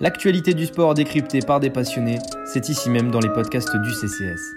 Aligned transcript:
L'actualité 0.00 0.54
du 0.54 0.66
sport 0.66 0.94
décryptée 0.94 1.40
par 1.40 1.60
des 1.60 1.70
passionnés, 1.70 2.18
c'est 2.44 2.68
ici 2.68 2.90
même 2.90 3.10
dans 3.10 3.20
les 3.20 3.30
podcasts 3.30 3.76
du 3.76 3.92
CCS. 3.92 4.54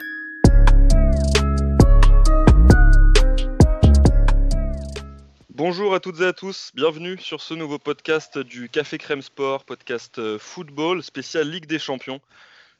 Bonjour 5.49 5.94
à 5.94 5.99
toutes 5.99 6.21
et 6.21 6.25
à 6.25 6.33
tous, 6.33 6.71
bienvenue 6.75 7.18
sur 7.18 7.41
ce 7.41 7.54
nouveau 7.54 7.79
podcast 7.79 8.38
du 8.38 8.70
Café 8.70 8.97
Crème 8.97 9.21
Sport, 9.21 9.65
podcast 9.65 10.20
euh, 10.20 10.38
football 10.38 11.02
spécial 11.02 11.50
Ligue 11.50 11.66
des 11.66 11.79
Champions, 11.79 12.21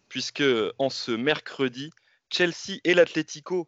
puisque 0.10 0.44
en 0.78 0.90
ce 0.90 1.12
mercredi, 1.12 1.92
Chelsea 2.30 2.80
et 2.84 2.94
l'Atlético 2.94 3.68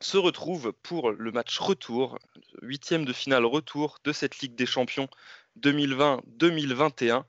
se 0.00 0.16
retrouvent 0.16 0.72
pour 0.82 1.12
le 1.12 1.32
match 1.32 1.58
retour, 1.58 2.18
huitième 2.62 3.04
de 3.04 3.12
finale 3.12 3.44
retour 3.44 3.98
de 4.04 4.12
cette 4.12 4.38
Ligue 4.40 4.54
des 4.54 4.66
Champions 4.66 5.08
2020-2021. 5.60 7.24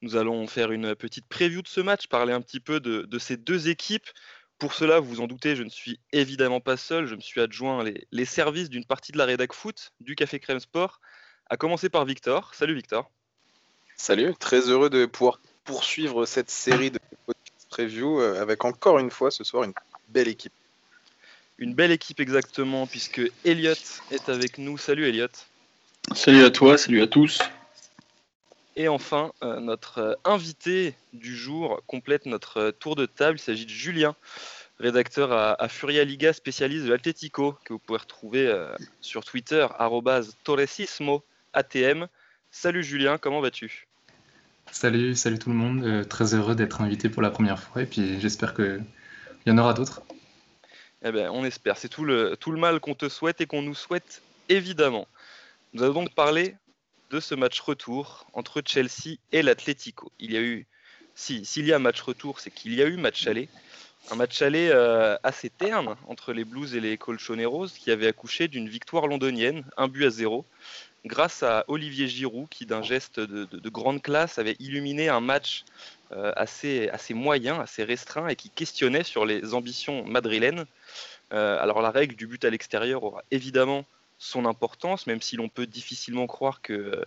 Nous 0.00 0.16
allons 0.16 0.46
faire 0.46 0.70
une 0.70 0.94
petite 0.94 1.26
preview 1.26 1.62
de 1.62 1.68
ce 1.68 1.80
match, 1.80 2.06
parler 2.06 2.32
un 2.32 2.40
petit 2.40 2.60
peu 2.60 2.80
de, 2.80 3.18
ces 3.18 3.36
deux 3.36 3.68
équipes. 3.68 4.06
Pour 4.58 4.74
cela, 4.74 5.00
vous 5.00 5.08
vous 5.08 5.20
en 5.20 5.26
doutez, 5.26 5.56
je 5.56 5.62
ne 5.62 5.68
suis 5.68 6.00
évidemment 6.12 6.60
pas 6.60 6.76
seul. 6.76 7.06
Je 7.06 7.14
me 7.14 7.20
suis 7.20 7.40
adjoint 7.40 7.84
les, 8.10 8.24
services 8.24 8.70
d'une 8.70 8.84
partie 8.84 9.12
de 9.12 9.18
la 9.18 9.24
rédac 9.24 9.52
foot 9.52 9.92
du 10.00 10.14
Café 10.14 10.38
Crème 10.38 10.60
Sport, 10.60 11.00
à 11.48 11.56
commencer 11.56 11.88
par 11.88 12.04
Victor. 12.04 12.54
Salut 12.54 12.74
Victor. 12.74 13.10
Salut, 13.96 14.34
très 14.38 14.68
heureux 14.68 14.90
de 14.90 15.06
pouvoir 15.06 15.40
poursuivre 15.64 16.26
cette 16.26 16.50
série 16.50 16.90
de 16.90 17.00
preview 17.68 18.20
euh, 18.20 18.40
avec 18.40 18.64
encore 18.64 18.98
une 18.98 19.10
fois 19.10 19.30
ce 19.30 19.44
soir 19.44 19.64
une 19.64 19.74
belle 20.08 20.28
équipe. 20.28 20.52
Une 21.58 21.74
belle 21.74 21.90
équipe 21.90 22.20
exactement, 22.20 22.86
puisque 22.86 23.20
Elliot 23.44 23.74
est 24.12 24.28
avec 24.28 24.58
nous. 24.58 24.78
Salut 24.78 25.08
Elliot. 25.08 25.26
Salut 26.14 26.44
à 26.44 26.50
toi, 26.50 26.78
salut 26.78 27.02
à 27.02 27.08
tous. 27.08 27.40
Et 28.78 28.86
enfin, 28.86 29.32
euh, 29.42 29.58
notre 29.58 29.98
euh, 29.98 30.14
invité 30.24 30.94
du 31.12 31.36
jour 31.36 31.82
complète 31.88 32.26
notre 32.26 32.58
euh, 32.58 32.70
tour 32.70 32.94
de 32.94 33.06
table. 33.06 33.36
Il 33.36 33.42
s'agit 33.42 33.66
de 33.66 33.70
Julien, 33.70 34.14
rédacteur 34.78 35.32
à, 35.32 35.68
Furia 35.68 36.04
Liga, 36.04 36.32
spécialiste 36.32 36.84
de 36.84 36.90
l'Atlético, 36.90 37.56
que 37.64 37.72
vous 37.72 37.80
pouvez 37.80 37.98
retrouver 37.98 38.68
sur 39.00 39.24
Twitter, 39.24 39.66
torresismo, 40.44 41.24
ATM. 41.54 42.06
Salut 42.52 42.84
Julien, 42.84 43.18
comment 43.18 43.40
vas-tu? 43.40 43.88
Salut, 44.70 45.16
salut 45.16 45.40
tout 45.40 45.50
le 45.50 45.56
monde. 45.56 46.06
très 46.08 46.34
heureux 46.34 46.54
d'être 46.54 46.80
invité 46.80 47.08
pour 47.08 47.22
la 47.22 47.30
première 47.30 47.58
fois 47.60 47.82
et 47.82 47.86
puis 47.86 48.20
j'espère 48.20 48.54
qu'il 48.54 48.84
y 49.46 49.50
en 49.50 49.58
aura 49.58 49.74
d'autres. 49.74 50.02
Eh 51.02 51.10
bien, 51.10 51.32
on 51.32 51.44
espère. 51.44 51.76
C'est 51.76 51.88
tout 51.88 52.04
le, 52.04 52.36
tout 52.36 52.52
le 52.52 52.60
mal 52.60 52.78
qu'on 52.78 52.94
te 52.94 53.08
souhaite 53.08 53.40
et 53.40 53.46
qu'on 53.46 53.62
nous 53.62 53.74
souhaite, 53.74 54.22
évidemment. 54.48 55.08
Nous 55.72 55.82
allons 55.82 55.94
donc 55.94 56.14
parler 56.14 56.54
de 57.10 57.20
ce 57.20 57.34
match 57.34 57.60
retour 57.60 58.26
entre 58.32 58.62
Chelsea 58.64 59.16
et 59.32 59.42
l'Atlético. 59.42 60.12
Il 60.18 60.32
y 60.32 60.36
a 60.36 60.40
eu, 60.40 60.66
si, 61.14 61.44
s'il 61.44 61.66
y 61.66 61.72
a 61.72 61.78
match 61.78 62.00
retour, 62.00 62.40
c'est 62.40 62.50
qu'il 62.50 62.74
y 62.74 62.82
a 62.82 62.86
eu 62.86 62.96
match 62.96 63.26
aller. 63.26 63.48
Un 64.10 64.16
match 64.16 64.40
aller 64.40 64.70
euh, 64.72 65.16
assez 65.22 65.50
terne 65.50 65.96
entre 66.06 66.32
les 66.32 66.44
Blues 66.44 66.74
et 66.74 66.80
les 66.80 66.96
Colchoneros 66.96 67.68
qui 67.68 67.90
avait 67.90 68.06
accouché 68.06 68.48
d'une 68.48 68.68
victoire 68.68 69.06
londonienne, 69.06 69.64
un 69.76 69.88
but 69.88 70.06
à 70.06 70.10
zéro, 70.10 70.44
grâce 71.04 71.42
à 71.42 71.64
Olivier 71.68 72.08
Giroud 72.08 72.48
qui, 72.48 72.66
d'un 72.66 72.82
geste 72.82 73.20
de, 73.20 73.68
grande 73.68 74.02
classe, 74.02 74.38
avait 74.38 74.56
illuminé 74.60 75.08
un 75.08 75.20
match 75.20 75.64
euh, 76.12 76.32
assez, 76.36 76.88
assez 76.88 77.14
moyen, 77.14 77.60
assez 77.60 77.84
restreint 77.84 78.28
et 78.28 78.36
qui 78.36 78.50
questionnait 78.50 79.04
sur 79.04 79.26
les 79.26 79.54
ambitions 79.54 80.04
madrilènes. 80.04 80.64
Euh, 81.32 81.58
alors 81.60 81.82
la 81.82 81.90
règle 81.90 82.16
du 82.16 82.26
but 82.26 82.44
à 82.44 82.50
l'extérieur 82.50 83.04
aura 83.04 83.22
évidemment 83.30 83.84
son 84.18 84.44
importance, 84.44 85.06
même 85.06 85.22
si 85.22 85.36
l'on 85.36 85.48
peut 85.48 85.66
difficilement 85.66 86.26
croire 86.26 86.60
que 86.60 87.04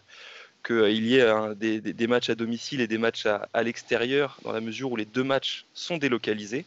qu'il 0.64 1.06
y 1.06 1.18
ait 1.18 1.56
des, 1.56 2.08
matchs 2.08 2.30
à 2.30 2.36
domicile 2.36 2.82
et 2.82 2.88
des 2.88 2.98
matchs 2.98 3.26
à, 3.26 3.64
l'extérieur, 3.64 4.38
dans 4.44 4.52
la 4.52 4.62
mesure 4.62 4.92
où 4.92 4.96
les 4.96 5.06
deux 5.06 5.24
matchs 5.24 5.66
sont 5.74 5.98
délocalisés. 5.98 6.66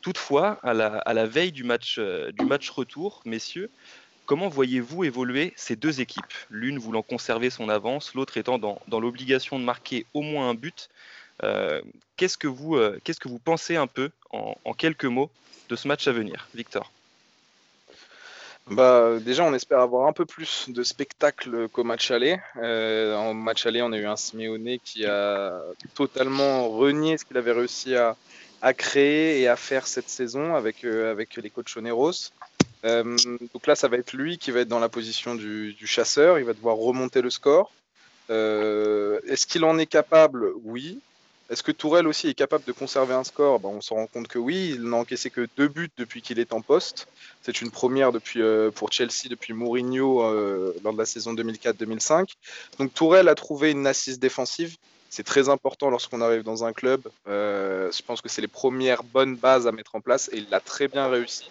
Toutefois, 0.00 0.58
à 0.62 0.74
la, 0.74 1.26
veille 1.26 1.52
du 1.52 1.62
match, 1.62 1.96
euh, 1.98 2.32
du 2.32 2.44
match 2.44 2.70
retour, 2.70 3.20
messieurs, 3.24 3.70
comment 4.24 4.48
voyez-vous 4.48 5.04
évoluer 5.04 5.52
ces 5.56 5.76
deux 5.76 6.00
équipes? 6.00 6.32
L'une 6.48 6.78
voulant 6.78 7.02
conserver 7.02 7.50
son 7.50 7.68
avance, 7.68 8.14
l'autre 8.14 8.36
étant 8.36 8.58
dans, 8.58 8.80
l'obligation 9.00 9.58
de 9.58 9.64
marquer 9.64 10.06
au 10.14 10.22
moins 10.22 10.48
un 10.50 10.54
but. 10.54 10.88
Euh, 11.42 11.80
euh, 11.80 11.82
qu'est-ce 12.16 12.38
que 12.38 13.28
vous 13.28 13.38
pensez 13.38 13.76
un 13.76 13.86
peu, 13.86 14.10
en 14.30 14.72
quelques 14.76 15.04
mots, 15.04 15.30
de 15.68 15.76
ce 15.76 15.86
match 15.86 16.08
à 16.08 16.12
venir? 16.12 16.48
Victor 16.54 16.90
bah, 18.70 19.18
déjà, 19.20 19.42
on 19.44 19.52
espère 19.52 19.80
avoir 19.80 20.06
un 20.06 20.12
peu 20.12 20.24
plus 20.24 20.66
de 20.68 20.84
spectacle 20.84 21.68
qu'au 21.68 21.82
match 21.82 22.12
aller. 22.12 22.38
Euh, 22.56 23.16
en 23.16 23.34
match 23.34 23.66
aller, 23.66 23.82
on 23.82 23.90
a 23.90 23.98
eu 23.98 24.06
un 24.06 24.14
Simeone 24.14 24.78
qui 24.84 25.04
a 25.04 25.60
totalement 25.94 26.68
renié 26.68 27.18
ce 27.18 27.24
qu'il 27.24 27.36
avait 27.36 27.52
réussi 27.52 27.96
à, 27.96 28.14
créer 28.74 29.40
et 29.40 29.48
à 29.48 29.56
faire 29.56 29.88
cette 29.88 30.08
saison 30.08 30.54
avec, 30.54 30.84
euh, 30.84 31.10
avec 31.10 31.36
les 31.36 31.50
Cochoneros. 31.50 32.30
Euh, 32.84 33.16
donc 33.52 33.66
là, 33.66 33.74
ça 33.74 33.88
va 33.88 33.96
être 33.96 34.12
lui 34.12 34.38
qui 34.38 34.52
va 34.52 34.60
être 34.60 34.68
dans 34.68 34.78
la 34.78 34.88
position 34.88 35.34
du, 35.34 35.74
du 35.74 35.88
chasseur. 35.88 36.38
Il 36.38 36.44
va 36.44 36.52
devoir 36.52 36.76
remonter 36.76 37.22
le 37.22 37.30
score. 37.30 37.72
Est-ce 38.28 39.46
qu'il 39.46 39.64
en 39.64 39.78
est 39.78 39.86
capable? 39.86 40.52
Oui. 40.62 41.00
Est-ce 41.50 41.64
que 41.64 41.72
Tourelle 41.72 42.06
aussi 42.06 42.28
est 42.28 42.34
capable 42.34 42.64
de 42.64 42.70
conserver 42.70 43.12
un 43.12 43.24
score? 43.24 43.58
Ben, 43.58 43.70
On 43.70 43.80
se 43.80 43.92
rend 43.92 44.06
compte 44.06 44.28
que 44.28 44.38
oui, 44.38 44.70
il 44.76 44.84
n'a 44.84 44.98
encaissé 44.98 45.30
que 45.30 45.48
deux 45.56 45.66
buts 45.66 45.90
depuis 45.98 46.22
qu'il 46.22 46.38
est 46.38 46.52
en 46.52 46.60
poste. 46.60 47.08
C'est 47.42 47.60
une 47.60 47.72
première 47.72 48.12
euh, 48.36 48.70
pour 48.70 48.92
Chelsea 48.92 49.28
depuis 49.28 49.52
Mourinho 49.52 50.22
euh, 50.22 50.72
lors 50.84 50.92
de 50.92 50.98
la 50.98 51.06
saison 51.06 51.34
2004-2005. 51.34 52.28
Donc 52.78 52.94
Tourelle 52.94 53.28
a 53.28 53.34
trouvé 53.34 53.72
une 53.72 53.88
assise 53.88 54.20
défensive. 54.20 54.76
C'est 55.08 55.24
très 55.24 55.48
important 55.48 55.90
lorsqu'on 55.90 56.20
arrive 56.20 56.44
dans 56.44 56.62
un 56.64 56.72
club. 56.72 57.02
Euh, 57.26 57.90
je 57.90 58.00
pense 58.02 58.20
que 58.20 58.28
c'est 58.28 58.42
les 58.42 58.48
premières 58.48 59.02
bonnes 59.02 59.34
bases 59.34 59.66
à 59.66 59.72
mettre 59.72 59.96
en 59.96 60.00
place 60.00 60.30
et 60.32 60.38
il 60.38 60.48
l'a 60.50 60.60
très 60.60 60.86
bien 60.86 61.08
réussi. 61.08 61.50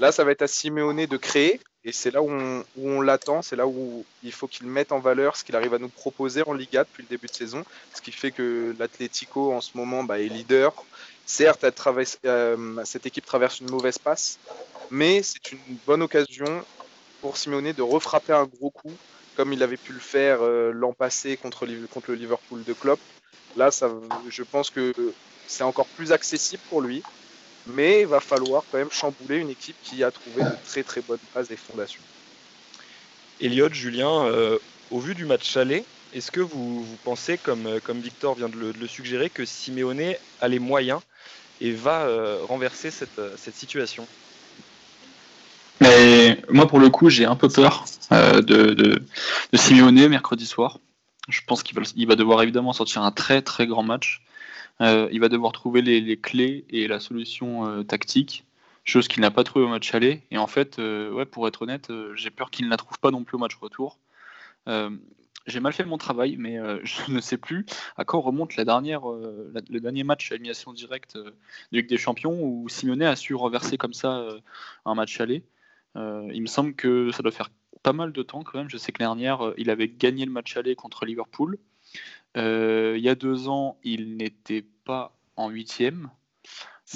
Là, 0.00 0.12
ça 0.12 0.22
va 0.22 0.32
être 0.32 0.42
à 0.42 0.48
Simeone 0.48 1.06
de 1.06 1.16
créer. 1.16 1.60
Et 1.84 1.92
c'est 1.92 2.10
là 2.10 2.22
où 2.22 2.30
on, 2.78 3.00
l'attend, 3.00 3.40
c'est 3.40 3.56
là 3.56 3.66
où 3.66 4.04
il 4.22 4.32
faut 4.32 4.46
qu'il 4.46 4.66
mette 4.66 4.92
en 4.92 4.98
valeur 4.98 5.36
ce 5.36 5.44
qu'il 5.44 5.56
arrive 5.56 5.72
à 5.72 5.78
nous 5.78 5.88
proposer 5.88 6.42
en 6.46 6.52
Liga 6.52 6.84
depuis 6.84 7.02
le 7.02 7.08
début 7.08 7.26
de 7.26 7.32
saison, 7.32 7.64
ce 7.94 8.02
qui 8.02 8.12
fait 8.12 8.32
que 8.32 8.74
l'Atlético 8.78 9.52
en 9.52 9.62
ce 9.62 9.70
moment 9.74 10.04
bah, 10.04 10.20
est 10.20 10.28
leader. 10.28 10.74
Certes, 11.24 11.64
euh, 12.26 12.84
cette 12.84 13.06
équipe 13.06 13.24
traverse 13.24 13.60
une 13.60 13.70
mauvaise 13.70 13.96
passe, 13.96 14.38
mais 14.90 15.22
c'est 15.22 15.52
une 15.52 15.58
bonne 15.86 16.02
occasion 16.02 16.64
pour 17.22 17.38
Simeone 17.38 17.72
de 17.72 17.82
refrapper 17.82 18.34
un 18.34 18.44
gros 18.44 18.70
coup, 18.70 18.92
comme 19.36 19.52
il 19.52 19.62
avait 19.62 19.78
pu 19.78 19.92
le 19.92 20.00
faire 20.00 20.38
euh, 20.42 20.72
l'an 20.72 20.92
passé 20.92 21.38
contre, 21.38 21.64
le 21.64 22.14
Liverpool 22.14 22.62
de 22.64 22.72
Klopp. 22.74 23.00
Là, 23.56 23.70
je 24.28 24.42
pense 24.42 24.68
que 24.68 24.92
c'est 25.46 25.64
encore 25.64 25.86
plus 25.86 26.12
accessible 26.12 26.62
pour 26.68 26.82
lui 26.82 27.02
mais 27.74 28.02
il 28.02 28.06
va 28.06 28.20
falloir 28.20 28.62
quand 28.70 28.78
même 28.78 28.90
chambouler 28.90 29.38
une 29.38 29.50
équipe 29.50 29.76
qui 29.82 30.02
a 30.04 30.10
trouvé 30.10 30.42
de 30.42 30.50
très 30.66 30.82
très 30.82 31.00
bonnes 31.00 31.18
bases 31.34 31.50
et 31.50 31.56
fondations. 31.56 32.02
Elliot, 33.40 33.72
Julien, 33.72 34.24
euh, 34.26 34.58
au 34.90 35.00
vu 35.00 35.14
du 35.14 35.24
match 35.24 35.56
aller, 35.56 35.84
est-ce 36.14 36.30
que 36.30 36.40
vous, 36.40 36.86
pensez, 37.04 37.38
comme, 37.38 37.66
euh, 37.66 37.80
comme 37.82 38.00
Victor 38.00 38.34
vient 38.34 38.48
de 38.48 38.74
le, 38.78 38.86
suggérer, 38.86 39.30
que 39.30 39.44
Simeone 39.44 40.14
a 40.40 40.48
les 40.48 40.58
moyens 40.58 41.00
et 41.60 41.72
va 41.72 42.02
euh, 42.02 42.38
renverser 42.46 42.90
cette, 42.90 43.54
situation? 43.54 44.06
Mais 45.80 46.42
moi, 46.50 46.66
pour 46.66 46.78
le 46.78 46.90
coup, 46.90 47.08
j'ai 47.08 47.24
un 47.24 47.36
peu 47.36 47.48
peur 47.48 47.86
de, 48.10 48.40
de, 48.40 49.02
Simeone 49.54 50.08
mercredi 50.08 50.44
soir. 50.44 50.78
Je 51.28 51.40
pense 51.46 51.62
qu'il 51.62 51.78
va, 51.78 51.82
il 51.96 52.06
va 52.06 52.16
devoir 52.16 52.42
évidemment 52.42 52.72
sortir 52.72 53.02
un 53.02 53.12
très 53.12 53.40
très 53.40 53.66
grand 53.66 53.82
match. 53.82 54.20
Euh, 54.80 55.08
il 55.12 55.20
va 55.20 55.28
devoir 55.28 55.52
trouver 55.52 55.82
les, 55.82 56.16
clés 56.16 56.64
et 56.70 56.88
la 56.88 57.00
solution 57.00 57.66
euh, 57.66 57.82
tactique, 57.82 58.44
chose 58.84 59.08
qu'il 59.08 59.20
n'a 59.20 59.30
pas 59.30 59.44
trouvé 59.44 59.64
au 59.64 59.68
match 59.68 59.94
aller. 59.94 60.22
Et 60.30 60.38
en 60.38 60.46
fait, 60.46 60.78
euh, 60.78 61.24
pour 61.26 61.46
être 61.48 61.62
honnête, 61.62 61.92
j'ai 62.14 62.30
peur 62.30 62.50
qu'il 62.50 62.66
ne 62.66 62.70
la 62.70 62.76
trouve 62.76 62.98
pas 62.98 63.10
non 63.10 63.24
plus 63.24 63.36
au 63.36 63.38
match 63.38 63.56
retour. 63.56 63.98
j'ai 65.46 65.60
mal 65.60 65.72
fait 65.72 65.84
mon 65.84 65.98
travail, 65.98 66.36
mais 66.38 66.56
je 66.84 67.12
ne 67.12 67.20
sais 67.20 67.36
plus 67.36 67.66
à 67.96 68.04
quand 68.04 68.20
remonte 68.20 68.56
le 68.56 68.64
dernier 68.64 70.04
match 70.04 70.32
à 70.32 70.34
élimination 70.34 70.72
directe 70.72 71.16
de 71.16 71.34
Ligue 71.72 71.88
des 71.88 71.98
Champions 71.98 72.38
où 72.40 72.68
Simeone 72.68 73.02
a 73.02 73.16
su 73.16 73.34
reverser 73.34 73.76
comme 73.76 73.94
ça 73.94 74.26
un 74.84 74.94
match 74.94 75.20
aller. 75.20 75.44
il 75.96 76.40
me 76.40 76.46
semble 76.46 76.74
que 76.74 77.10
ça 77.12 77.22
doit 77.22 77.32
faire 77.32 77.50
pas 77.82 77.92
mal 77.92 78.12
de 78.12 78.22
temps 78.22 78.42
quand 78.44 78.58
même. 78.58 78.70
Je 78.70 78.76
sais 78.76 78.92
que 78.92 79.02
l'année 79.02 79.22
dernière, 79.22 79.52
il 79.58 79.70
avait 79.70 79.88
gagné 79.88 80.24
le 80.24 80.32
match 80.32 80.56
aller 80.56 80.74
contre 80.76 81.04
Liverpool. 81.04 81.58
Euh, 82.36 82.94
il 82.96 83.02
y 83.02 83.08
a 83.08 83.14
deux 83.14 83.48
ans, 83.48 83.78
il 83.82 84.16
n'était 84.16 84.64
pas 84.84 85.16
en 85.36 85.48
huitième. 85.48 86.10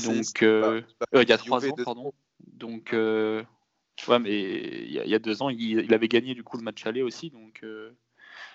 Donc, 0.05 0.43
euh, 0.43 0.83
euh, 1.15 1.23
il 1.23 1.29
y 1.29 1.33
a 1.33 1.39
trois 1.39 1.67
ans, 1.67 1.75
pardon. 1.85 2.13
Donc, 2.47 2.91
ouais, 2.93 4.19
mais 4.21 4.85
il 4.85 4.93
y, 4.93 5.15
a, 5.15 5.19
deux 5.19 5.43
ans, 5.43 5.49
il, 5.49 5.93
avait 5.93 6.09
gagné 6.09 6.35
du 6.35 6.43
coup 6.43 6.57
le 6.57 6.63
match 6.63 6.87
aller 6.87 7.03
aussi. 7.03 7.31
Donc, 7.31 7.65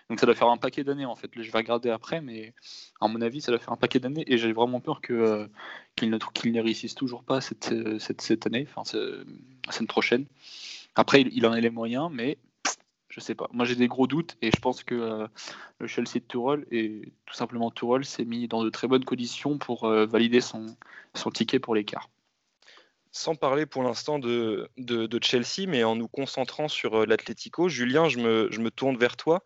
donc 0.09 0.19
ça 0.19 0.25
doit 0.25 0.35
faire 0.35 0.49
un 0.49 0.57
paquet 0.57 0.83
d'années 0.83 1.05
en 1.05 1.15
fait. 1.15 1.31
Je 1.35 1.51
vais 1.51 1.57
regarder 1.57 1.89
après, 1.89 2.21
mais 2.21 2.53
à 2.99 3.07
mon 3.07 3.21
avis, 3.21 3.41
ça 3.41 3.51
doit 3.51 3.59
faire 3.59 3.73
un 3.73 3.77
paquet 3.77 3.99
d'années. 3.99 4.23
Et 4.27 4.37
j'ai 4.37 4.51
vraiment 4.53 4.79
peur 4.79 5.01
que 5.01 5.49
qu'il 5.95 6.09
ne, 6.09 6.61
réussisse 6.61 6.95
toujours 6.95 7.23
pas 7.23 7.41
cette, 7.41 7.73
cette, 7.99 8.21
cette 8.21 8.47
année, 8.47 8.67
enfin 8.69 8.83
cette, 9.69 9.87
prochaine. 9.87 10.25
Après, 10.95 11.21
il, 11.21 11.45
en 11.45 11.51
a 11.51 11.59
les 11.59 11.69
moyens, 11.69 12.09
mais 12.11 12.37
je 13.09 13.19
sais 13.19 13.35
pas. 13.35 13.49
Moi, 13.51 13.65
j'ai 13.65 13.75
des 13.75 13.87
gros 13.87 14.07
doutes 14.07 14.37
et 14.41 14.51
je 14.51 14.61
pense 14.61 14.83
que 14.83 14.95
euh, 14.95 15.27
le 15.79 15.87
Chelsea 15.87 16.15
de 16.15 16.19
Tourelle 16.19 16.65
et 16.71 17.11
tout 17.25 17.33
simplement 17.33 17.71
Tourelle 17.71 18.05
s'est 18.05 18.25
mis 18.25 18.47
dans 18.47 18.63
de 18.63 18.69
très 18.69 18.87
bonnes 18.87 19.03
conditions 19.05 19.57
pour 19.57 19.85
euh, 19.85 20.05
valider 20.05 20.41
son, 20.41 20.77
son 21.15 21.31
ticket 21.31 21.59
pour 21.59 21.73
l'écart. 21.73 22.09
Sans 23.11 23.33
parler 23.33 23.65
pour 23.65 23.81
l'instant 23.81 24.19
de, 24.19 24.69
de, 24.77 25.19
Chelsea, 25.23 25.67
mais 25.67 25.83
en 25.83 25.95
nous 25.95 26.07
concentrant 26.07 26.67
sur 26.67 27.01
euh, 27.01 27.05
l'Atlético, 27.07 27.67
Julien, 27.67 28.07
je 28.07 28.19
me, 28.19 28.47
je 28.51 28.59
me, 28.59 28.69
tourne 28.69 28.97
vers 28.97 29.17
toi. 29.17 29.43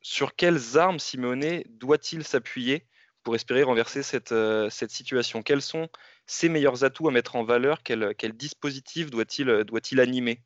sur 0.00 0.36
quelles 0.36 0.78
armes 0.78 1.00
Simeone 1.00 1.64
doit-il 1.68 2.22
s'appuyer 2.22 2.86
pour 3.24 3.34
espérer 3.34 3.64
renverser 3.64 4.04
cette, 4.04 4.32
cette 4.70 4.90
situation? 4.92 5.42
Quels 5.42 5.62
sont 5.62 5.88
ses 6.26 6.48
meilleurs 6.48 6.84
atouts 6.84 7.08
à 7.08 7.10
mettre 7.10 7.34
en 7.34 7.42
valeur? 7.42 7.82
Quel, 7.82 8.14
quel 8.16 8.32
dispositif 8.34 9.10
doit-il 9.10 9.64
doit 9.64 9.80
animer? 9.98 10.40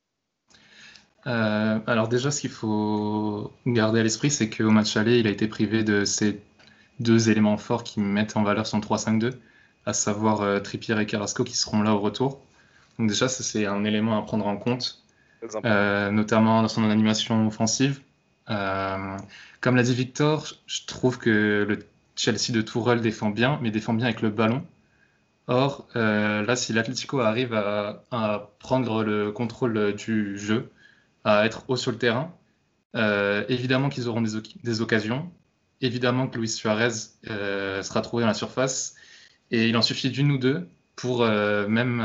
Euh, 1.26 1.78
alors 1.86 2.08
déjà, 2.08 2.30
ce 2.30 2.40
qu'il 2.40 2.50
faut 2.50 3.52
garder 3.66 4.00
à 4.00 4.02
l'esprit, 4.02 4.30
c'est 4.30 4.50
qu'au 4.50 4.70
match 4.70 4.96
aller, 4.96 5.18
il 5.18 5.26
a 5.26 5.30
été 5.30 5.46
privé 5.46 5.84
de 5.84 6.04
ces 6.04 6.40
deux 7.00 7.30
éléments 7.30 7.56
forts 7.56 7.84
qui 7.84 8.00
mettent 8.00 8.36
en 8.36 8.42
valeur 8.42 8.66
son 8.66 8.80
3-5-2, 8.80 9.32
à 9.86 9.92
savoir 9.92 10.42
euh, 10.42 10.58
Trippier 10.60 11.00
et 11.00 11.06
Carrasco 11.06 11.44
qui 11.44 11.56
seront 11.56 11.82
là 11.82 11.94
au 11.94 12.00
retour. 12.00 12.40
Donc 12.98 13.08
déjà, 13.08 13.28
c'est 13.28 13.66
un 13.66 13.84
élément 13.84 14.18
à 14.18 14.22
prendre 14.22 14.46
en 14.46 14.56
compte, 14.56 15.02
euh, 15.64 16.10
notamment 16.10 16.62
dans 16.62 16.68
son 16.68 16.88
animation 16.90 17.46
offensive. 17.46 18.00
comme 18.46 19.76
l'a 19.76 19.82
dit 19.82 19.94
Victor, 19.94 20.52
je 20.66 20.80
trouve 20.86 21.18
que 21.18 21.64
le 21.68 21.78
Chelsea 22.16 22.50
de 22.52 22.62
Tourelle 22.62 23.00
défend 23.00 23.30
bien, 23.30 23.58
mais 23.62 23.70
défend 23.70 23.94
bien 23.94 24.06
avec 24.06 24.22
le 24.22 24.30
ballon. 24.30 24.64
Or, 25.48 25.88
là, 25.94 26.54
si 26.56 26.72
l'Atlético 26.72 27.20
arrive 27.20 27.54
à, 27.54 28.04
à, 28.10 28.50
prendre 28.58 29.02
le 29.02 29.32
contrôle 29.32 29.94
du 29.94 30.38
jeu, 30.38 30.70
à 31.24 31.46
être 31.46 31.64
haut 31.68 31.76
sur 31.76 31.90
le 31.90 31.98
terrain. 31.98 32.34
Euh, 32.94 33.44
évidemment 33.48 33.88
qu'ils 33.88 34.08
auront 34.08 34.22
des, 34.22 34.80
occasions. 34.80 35.30
Évidemment 35.80 36.28
que 36.28 36.38
Luis 36.38 36.48
Suarez 36.48 36.90
euh, 37.28 37.82
sera 37.82 38.02
trouvé 38.02 38.22
dans 38.22 38.28
la 38.28 38.34
surface. 38.34 38.94
Et 39.50 39.68
il 39.68 39.76
en 39.76 39.82
suffit 39.82 40.10
d'une 40.10 40.32
ou 40.32 40.38
deux 40.38 40.68
pour, 40.96 41.22
euh, 41.22 41.66
même, 41.68 42.02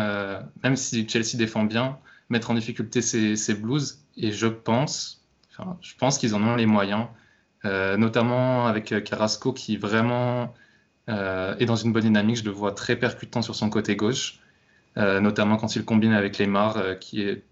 même 0.64 0.76
si 0.76 1.08
Chelsea 1.08 1.36
défend 1.36 1.64
bien, 1.64 1.98
mettre 2.30 2.52
en 2.52 2.54
difficulté 2.54 3.02
ses, 3.02 3.54
Blues. 3.56 4.00
Et 4.18 4.32
je 4.32 4.48
pense, 4.48 5.26
je 5.82 5.96
pense 5.96 6.18
qu'ils 6.18 6.36
en 6.36 6.44
ont 6.44 6.56
les 6.56 6.66
moyens, 6.66 7.08
notamment 7.64 8.68
avec 8.68 9.04
Carrasco 9.04 9.54
qui 9.54 9.78
vraiment 9.78 10.54
est 11.08 11.66
dans 11.66 11.76
une 11.76 11.94
bonne 11.94 12.04
dynamique. 12.04 12.38
Je 12.38 12.44
le 12.44 12.52
vois 12.52 12.74
très 12.74 12.96
percutant 12.98 13.42
sur 13.42 13.56
son 13.56 13.70
côté 13.70 13.96
gauche, 13.96 14.40
notamment 14.98 15.58
quand 15.58 15.76
il 15.76 15.86
combine 15.86 16.14
avec 16.14 16.38
Lemar, 16.38 17.00
qui 17.00 17.22
est 17.22 17.44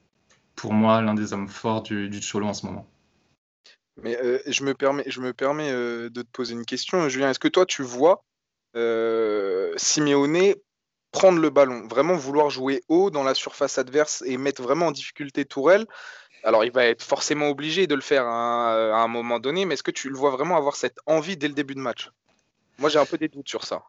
pour 0.55 0.73
moi 0.73 1.01
l'un 1.01 1.13
des 1.13 1.33
hommes 1.33 1.47
forts 1.47 1.83
du, 1.83 2.09
du 2.09 2.21
Cholo 2.21 2.47
en 2.47 2.53
ce 2.53 2.65
moment. 2.65 2.87
Mais 3.97 4.17
euh, 4.21 4.39
je 4.45 4.63
me 4.63 4.73
permets, 4.73 5.05
je 5.07 5.21
me 5.21 5.33
permets 5.33 5.71
euh, 5.71 6.09
de 6.09 6.21
te 6.21 6.27
poser 6.31 6.53
une 6.53 6.65
question, 6.65 7.07
Julien. 7.07 7.29
Est-ce 7.29 7.39
que 7.39 7.47
toi, 7.47 7.65
tu 7.65 7.81
vois 7.81 8.23
euh, 8.75 9.73
Simeone 9.77 10.55
prendre 11.11 11.39
le 11.39 11.49
ballon, 11.49 11.87
vraiment 11.87 12.15
vouloir 12.15 12.49
jouer 12.49 12.83
haut 12.89 13.09
dans 13.09 13.23
la 13.23 13.33
surface 13.33 13.77
adverse 13.77 14.21
et 14.25 14.35
mettre 14.35 14.61
vraiment 14.61 14.87
en 14.87 14.91
difficulté 14.91 15.45
Tourelle? 15.45 15.85
Alors, 16.43 16.65
il 16.65 16.71
va 16.71 16.85
être 16.85 17.01
forcément 17.01 17.47
obligé 17.47 17.87
de 17.87 17.95
le 17.95 18.01
faire 18.01 18.25
à, 18.25 19.01
un 19.01 19.07
moment 19.07 19.39
donné, 19.39 19.65
mais 19.65 19.75
est-ce 19.75 19.83
que 19.83 19.91
tu 19.91 20.09
le 20.09 20.17
vois 20.17 20.29
vraiment 20.29 20.57
avoir 20.57 20.75
cette 20.75 20.97
envie 21.05 21.37
dès 21.37 21.47
le 21.47 21.53
début 21.53 21.73
de 21.73 21.79
match? 21.79 22.11
Moi, 22.77 22.89
j'ai 22.89 22.99
un 22.99 23.05
peu 23.05 23.17
des 23.17 23.29
doutes 23.29 23.47
sur 23.47 23.63
ça. 23.63 23.83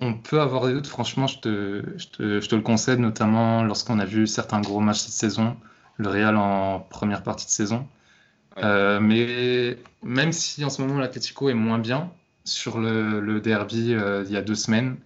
On 0.00 0.12
peut 0.12 0.38
avoir 0.38 0.66
des 0.66 0.74
doutes, 0.74 0.86
franchement, 0.86 1.26
je 1.26 1.38
te, 1.38 1.82
je 1.96 2.06
te, 2.08 2.40
je 2.40 2.48
te 2.48 2.54
le 2.54 2.60
concède, 2.60 3.00
notamment 3.00 3.64
lorsqu'on 3.64 3.98
a 3.98 4.04
vu 4.04 4.26
certains 4.26 4.60
gros 4.60 4.80
matchs 4.80 4.98
cette 4.98 5.14
saison 5.14 5.56
le 5.98 6.08
Real 6.08 6.36
en 6.36 6.80
première 6.80 7.22
partie 7.22 7.46
de 7.46 7.50
saison. 7.50 7.86
Euh, 8.58 9.00
mais 9.00 9.76
même 10.02 10.32
si 10.32 10.64
en 10.64 10.70
ce 10.70 10.80
moment 10.82 10.98
l'Atletico 10.98 11.48
est 11.50 11.54
moins 11.54 11.78
bien, 11.78 12.10
sur 12.44 12.78
le, 12.78 13.40
derby 13.40 13.92
euh, 13.92 14.24
il 14.26 14.32
y 14.32 14.36
a 14.36 14.42
deux 14.42 14.54
semaines, 14.54 14.96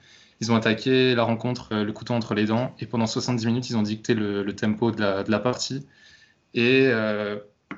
ils 0.41 0.53
ont 0.53 0.57
attaqué 0.57 1.15
la 1.15 1.25
rencontre 1.25 1.71
euh, 1.73 1.85
le 1.85 1.93
couteau 1.93 2.15
entre 2.15 2.35
les 2.35 2.45
dents 2.45 2.75
et 2.81 2.87
pendant 2.87 3.07
70 3.07 3.47
minutes 3.47 3.71
ils 3.71 3.77
ont 3.77 3.83
dicté 3.83 4.15
le, 4.15 4.45
tempo 4.55 4.91
de 4.91 5.01
la, 5.01 5.25
de 5.25 5.31
la, 5.31 5.39
partie. 5.39 5.87
Et 6.55 6.91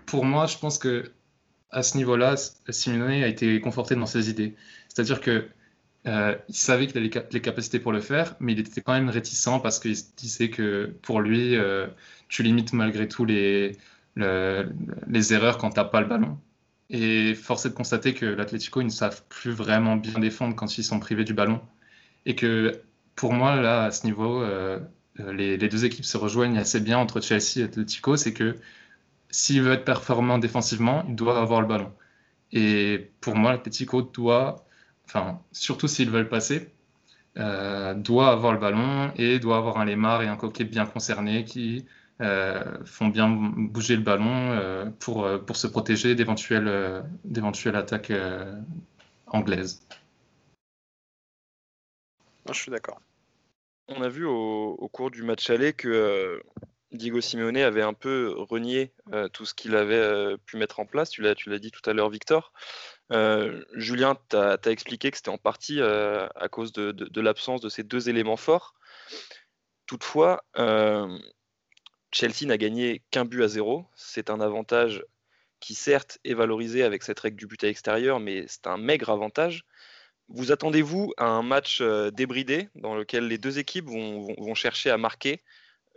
pour 0.06 0.25
moi, 0.25 0.47
je 0.47 0.56
pense 0.59 0.79
que 0.79 1.12
à 1.70 1.82
ce 1.82 1.97
niveau-là, 1.97 2.37
Simeone 2.69 3.23
a 3.23 3.26
été 3.26 3.61
conforté 3.61 3.94
dans 3.94 4.06
ses 4.06 4.31
idées. 4.31 4.55
C'est-à-dire 4.88 5.20
que 5.20 5.49
il 6.04 6.54
savait 6.54 6.87
qu'il 6.87 6.99
avait 6.99 7.10
les 7.31 7.40
capacités 7.40 7.78
pour 7.78 7.93
le 7.93 8.00
faire, 8.00 8.34
mais 8.40 8.52
il 8.52 8.60
était 8.60 8.81
quand 8.81 8.93
même 8.93 9.08
réticent 9.08 9.60
parce 9.62 9.78
qu'il 9.78 9.96
disait 10.16 10.50
que 10.50 10.94
pour 11.02 11.20
lui, 11.20 11.56
tu 12.28 12.43
limites 12.43 12.72
malgré 12.72 13.08
tout 13.08 13.25
les, 13.25 13.76
les 14.16 15.34
erreurs 15.34 15.58
quand 15.58 15.70
tu 15.70 15.76
n'as 15.81 15.84
pas 15.84 16.00
le 16.00 16.08
ballon. 16.08 16.38
Et 16.90 17.34
force 17.34 17.64
est 17.64 17.70
de 17.70 17.75
constater 17.75 18.12
que 18.12 18.26
l'Atlético, 18.26 18.82
ils 18.82 18.84
ne 18.84 18.90
savent 18.90 19.22
plus 19.28 19.50
vraiment 19.50 19.96
bien 19.96 20.19
défendre 20.19 20.54
quand 20.54 20.76
ils 20.76 20.84
sont 20.84 21.00
privés 21.00 21.25
du 21.25 21.32
ballon. 21.32 21.60
Et 22.26 22.37
que 22.37 22.82
pour 23.16 23.32
moi, 23.32 23.56
là, 23.56 23.84
à 23.84 23.90
ce 23.90 24.06
niveau, 24.06 24.43
euh, 24.43 24.78
les, 25.19 25.56
deux 25.56 25.84
équipes 25.87 26.04
se 26.04 26.19
rejoignent 26.19 26.58
assez 26.58 26.81
bien 26.81 26.99
entre 26.99 27.20
Chelsea 27.22 27.58
et 27.58 27.62
Atlético. 27.62 28.16
C'est 28.16 28.34
que 28.34 28.56
s'ils 29.31 29.62
veulent 29.62 29.75
être 29.75 29.84
performants 29.84 30.38
défensivement, 30.38 31.04
ils 31.08 31.16
doivent 31.16 31.38
avoir 31.38 31.62
le 31.62 31.66
ballon. 31.66 31.93
Et 32.52 33.10
pour 33.20 33.37
moi, 33.37 33.52
l'Atlético 33.52 34.02
doit, 34.02 34.66
enfin, 35.06 35.40
surtout 35.52 35.88
s'ils 35.88 36.10
veulent 36.10 36.28
passer, 36.28 36.72
euh, 37.38 37.94
doit 37.94 38.31
avoir 38.31 38.52
le 38.52 38.58
ballon 38.58 39.10
et 39.16 39.38
doit 39.38 39.56
avoir 39.56 39.78
un 39.78 39.87
Lemar 39.87 40.22
et 40.22 40.28
un 40.28 40.37
Coquet 40.37 40.64
bien 40.64 40.84
concernés 40.84 41.44
qui 41.44 41.87
euh, 42.20 42.62
font 42.84 43.08
bien 43.08 43.31
bouger 43.31 43.96
le 43.96 44.02
ballon 44.02 44.50
euh, 44.50 44.90
pour, 44.99 45.26
pour 45.46 45.56
se 45.56 45.66
protéger 45.66 46.14
d'éventuelles 46.14 47.04
attaques 47.75 48.12
anglaises. 49.26 49.87
Je 52.49 52.52
suis 52.52 52.70
d'accord. 52.70 53.00
On 53.88 54.02
a 54.02 54.08
vu 54.08 54.26
au, 54.26 54.88
cours 54.93 55.10
du 55.10 55.22
match 55.22 55.49
aller 55.49 55.72
que 55.72 56.43
Diego 56.93 57.22
Simeone 57.22 57.56
avait 57.56 57.82
un 57.82 57.94
peu 57.94 58.34
renié 58.37 58.93
tout 59.32 59.46
ce 59.46 59.54
qu'il 59.54 59.75
avait 59.75 60.37
pu 60.44 60.58
mettre 60.58 60.81
en 60.81 60.87
place. 60.87 61.08
Tu 61.08 61.22
l'as 61.22 61.58
dit 61.58 61.70
tout 61.70 61.88
à 61.88 61.94
l'heure, 61.94 62.10
Victor. 62.10 62.52
Julien, 63.75 64.17
tu 64.31 64.37
as, 64.37 64.59
expliqué 64.67 65.11
que 65.11 65.17
c'était 65.17 65.29
en 65.29 65.38
partie 65.38 65.81
à 65.81 66.49
cause 66.50 66.73
de, 66.73 67.20
l'absence 67.20 67.61
de 67.61 67.69
ces 67.69 67.82
deux 67.82 68.09
éléments 68.09 68.37
forts. 68.37 68.75
Toutefois, 69.87 70.44
Chelsea 72.12 72.47
n'a 72.47 72.59
gagné 72.59 73.03
qu'un 73.11 73.25
but 73.25 73.43
à 73.43 73.49
zéro. 73.49 73.87
C'est 73.97 74.31
un 74.31 74.41
avantage 74.41 75.05
qui 75.62 75.75
certes 75.75 76.19
est 76.25 76.35
valorisé 76.35 76.82
avec 76.82 77.03
cette 77.05 77.20
règle 77.20 77.37
du 77.37 77.47
but 77.47 77.62
à 77.64 77.69
l'extérieur, 77.69 78.20
mais 78.20 78.44
c'est 78.49 78.67
un 78.67 78.76
maigre 78.76 79.11
avantage. 79.11 79.64
Vous 80.29 80.50
attendez-vous 80.50 81.12
à 81.17 81.26
un 81.26 81.43
match 81.43 81.81
euh, 81.81 82.11
débridé 82.11 82.69
dans 82.75 82.95
lequel 82.95 83.28
les 83.28 83.38
deux 83.38 83.59
équipes 83.59 83.87
vont, 83.87 84.54
chercher 84.54 84.90
à 84.90 84.99
marquer 84.99 85.42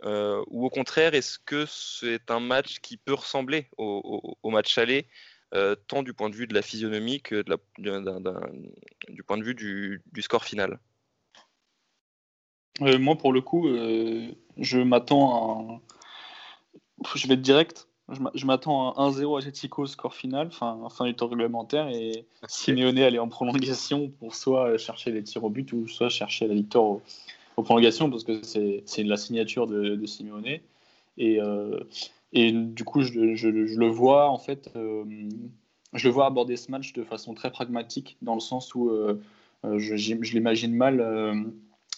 euh, 0.04 0.44
ou 0.48 0.66
au 0.66 0.70
contraire, 0.70 1.14
est-ce 1.14 1.38
que 1.38 1.64
c'est 1.66 2.30
un 2.30 2.40
match 2.40 2.80
qui 2.80 2.96
peut 2.96 3.14
ressembler 3.14 3.68
au, 3.78 4.36
match 4.44 4.76
aller, 4.78 5.08
euh, 5.56 5.74
tant 5.88 6.02
du 6.02 6.12
point 6.12 6.30
de 6.30 6.36
vue 6.36 6.46
de 6.46 6.54
la 6.54 6.62
physionomie 6.62 7.20
que 7.20 7.44
du 9.08 9.22
point 9.22 9.38
de 9.38 9.42
vue 9.42 9.54
du 9.54 10.22
score 10.22 10.44
final 10.44 10.78
Moi, 12.80 13.16
pour 13.16 13.32
le 13.32 13.40
coup, 13.40 13.68
je 14.58 14.78
m'attends 14.78 15.78
à 15.78 15.80
je 17.14 17.26
vais 17.26 17.34
être 17.34 17.42
direct. 17.42 17.88
Je 18.34 18.46
m'attends 18.46 18.92
à 18.92 19.10
1-0 19.10 19.38
Atletico 19.38 19.84
score 19.86 20.14
final, 20.14 20.52
fin, 20.52 20.88
fin 20.90 21.06
du 21.06 21.14
temps 21.14 21.26
réglementaire, 21.26 21.88
et 21.88 22.24
Simeone 22.46 22.98
aller 22.98 23.18
en 23.18 23.28
prolongation 23.28 24.10
pour 24.20 24.36
soit 24.36 24.78
chercher 24.78 25.10
les 25.10 25.24
tirs 25.24 25.42
au 25.42 25.50
but 25.50 25.72
ou 25.72 25.88
soit 25.88 26.08
chercher 26.08 26.46
la 26.46 26.54
victoire 26.54 26.84
aux 26.84 27.02
au 27.56 27.62
prolongations, 27.62 28.08
parce 28.08 28.22
que 28.22 28.42
c'est 28.44 29.02
la 29.02 29.16
signature 29.16 29.66
de, 29.66 29.96
de 29.96 30.06
Simeone. 30.06 30.58
Et, 31.18 31.40
euh, 31.40 31.80
et 32.32 32.52
du 32.52 32.84
coup, 32.84 33.02
je, 33.02 33.48
le 33.48 33.86
vois 33.88 34.28
en 34.28 34.38
fait, 34.38 34.70
euh, 34.76 35.04
je 35.92 36.08
le 36.08 36.12
vois 36.12 36.26
aborder 36.26 36.56
ce 36.56 36.70
match 36.70 36.92
de 36.92 37.02
façon 37.02 37.34
très 37.34 37.50
pragmatique, 37.50 38.16
dans 38.22 38.34
le 38.34 38.40
sens 38.40 38.74
où 38.74 38.90
euh, 38.90 39.20
je, 39.64 39.96
je 39.96 40.32
l'imagine 40.32 40.74
mal 40.74 41.00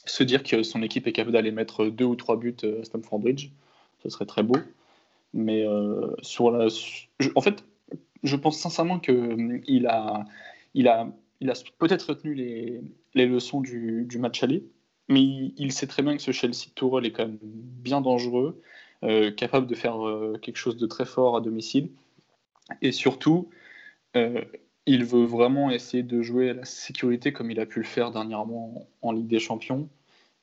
se 0.05 0.23
dire 0.23 0.43
que 0.43 0.63
son 0.63 0.83
équipe 0.83 1.07
est 1.07 1.13
capable 1.13 1.33
d'aller 1.33 1.51
mettre 1.51 1.87
deux 1.87 2.05
ou 2.05 2.17
trois 2.17 2.37
buts 2.37 2.57
à 2.63 2.85
Stamford 2.85 3.19
Bridge. 3.19 3.51
Ce 4.03 4.09
serait 4.11 4.27
très 4.27 4.43
beau. 4.43 4.57
Mais 5.35 5.67
euh, 5.67 6.15
sur 6.23 6.51
la, 6.51 6.69
en 7.35 7.41
fait, 7.41 7.65
je 8.23 8.37
pense 8.37 8.59
sincèrement 8.59 8.99
qu'il 8.99 9.87
a, 9.87 10.25
il 10.75 10.89
a, 10.89 11.09
il 11.41 11.51
a 11.51 11.55
peut-être 11.79 12.09
retenu 12.09 12.35
les, 12.35 12.81
les 13.15 13.27
leçons 13.27 13.61
du, 13.61 14.07
du, 14.09 14.19
match 14.19 14.43
aller, 14.43 14.65
mais 15.09 15.21
il, 15.23 15.73
sait 15.73 15.87
très 15.87 16.03
bien 16.03 16.17
que 16.17 16.23
ce 16.23 16.33
Chelsea 16.33 16.71
Tourelle 16.75 17.07
est 17.07 17.13
quand 17.13 17.27
même 17.27 17.39
bien 17.43 18.01
dangereux, 18.01 18.61
euh, 18.61 18.65
capable 19.37 19.67
de 19.67 19.75
faire 19.75 20.07
euh, 20.07 20.39
quelque 20.41 20.57
chose 20.57 20.77
de 20.77 20.87
très 20.87 21.05
fort 21.05 21.37
à 21.37 21.41
domicile. 21.41 21.91
Et 22.83 22.93
surtout, 22.93 23.51
il 24.87 25.05
veut 25.05 25.25
vraiment 25.25 25.71
essayer 25.71 26.03
de 26.03 26.23
jouer 26.23 26.51
à 26.51 26.55
la 26.55 26.65
sécurité 26.65 27.33
comme 27.33 27.51
il 27.51 27.61
a 27.61 27.67
pu 27.67 27.79
le 27.79 27.85
faire 27.85 28.11
dernièrement 28.11 28.89
en 29.01 29.13
Ligue 29.13 29.29
des 29.29 29.39
Champions. 29.39 29.89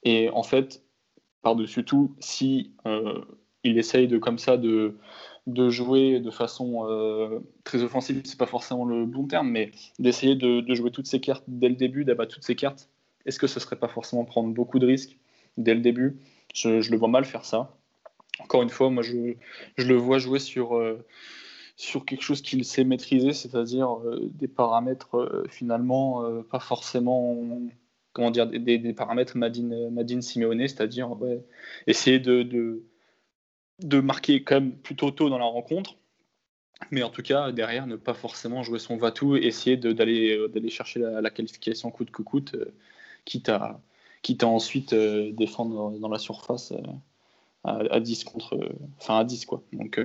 Et 0.04 0.30
en 0.30 0.44
fait, 0.44 0.84
par-dessus 1.42 1.84
tout, 1.84 2.16
si 2.20 2.72
il 3.64 3.78
essaye 3.78 4.08
de 4.08 4.18
comme 4.18 4.40
ça 4.40 4.58
de, 4.58 4.98
de 5.48 5.70
jouer 5.70 6.20
de 6.20 6.32
façon 6.32 6.88
euh, 6.90 7.40
très 7.64 7.84
offensive, 7.84 8.22
c'est 8.26 8.38
pas 8.38 8.46
forcément 8.46 8.86
le 8.86 9.06
bon 9.06 9.28
terme, 9.28 9.50
mais 9.50 9.72
d'essayer 10.00 10.36
de, 10.36 10.74
jouer 10.74 10.92
toutes 10.92 11.08
ces 11.08 11.20
cartes 11.20 11.44
dès 11.48 11.70
le 11.70 11.76
début, 11.76 12.04
d'abattre 12.04 12.36
toutes 12.36 12.44
ces 12.44 12.56
cartes, 12.56 12.90
est-ce 13.26 13.40
que 13.40 13.48
ce 13.48 13.60
serait 13.60 13.76
pas 13.76 13.88
forcément 13.88 14.26
prendre 14.26 14.54
beaucoup 14.54 14.80
de 14.80 14.88
risques 14.88 15.18
dès 15.58 15.76
le 15.76 15.82
début? 15.82 16.18
Je, 16.54 16.90
le 16.90 16.98
vois 16.98 17.08
mal 17.08 17.26
faire 17.26 17.46
ça. 17.46 17.78
Encore 18.40 18.64
une 18.64 18.70
fois, 18.70 18.90
moi 18.90 19.04
je, 19.04 19.36
le 19.78 19.96
vois 19.96 20.18
jouer 20.18 20.40
sur, 20.40 20.78
euh, 20.78 21.06
sur 21.78 22.06
quelque 22.06 22.22
chose 22.22 22.42
qu'il 22.42 22.66
sait 22.66 22.84
maîtriser, 22.84 23.34
c'est-à-dire 23.34 24.00
euh, 24.00 24.30
des 24.34 24.48
paramètres 24.48 25.46
finalement 25.50 26.24
pas 26.44 26.60
forcément 26.60 27.38
comment 28.14 28.32
dire 28.32 28.48
des, 28.48 28.94
paramètres 28.94 29.38
Madine, 29.38 29.90
Madine 29.90 30.22
Simeone, 30.22 30.68
c'est-à-dire 30.68 31.16
essayer 31.88 32.20
de 32.20 32.84
de 33.80 34.00
marquer 34.00 34.44
quand 34.44 34.56
même 34.56 34.78
plutôt 34.78 35.12
tôt 35.12 35.30
dans 35.30 35.38
la 35.38 35.46
rencontre. 35.46 35.96
Mais 36.92 37.04
en 37.04 37.10
tout 37.10 37.22
cas, 37.22 37.52
derrière, 37.52 37.88
ne 37.88 37.96
pas 37.96 38.14
forcément 38.14 38.64
jouer 38.64 38.80
son 38.80 38.98
va-tout, 38.98 39.38
essayer 39.38 39.78
d'aller 39.78 40.38
euh, 40.38 40.70
chercher 40.70 41.00
la, 41.00 41.30
qualification 41.30 41.90
coûte 41.90 42.12
que 42.12 42.22
coûte, 42.22 42.56
euh, 42.56 42.74
quitte, 43.24 43.50
à, 43.50 43.82
quitte 44.22 44.44
à 44.44 44.48
ensuite 44.48 44.94
euh, 44.94 45.32
défendre 45.32 45.98
dans 46.00 46.10
la 46.10 46.20
surface 46.20 46.74
à, 47.66 48.00
10 48.00 48.24
contre. 48.24 48.58
Enfin, 49.00 49.20
à 49.20 49.24
10, 49.24 49.46
quoi. 49.46 49.64
Donc, 49.74 50.00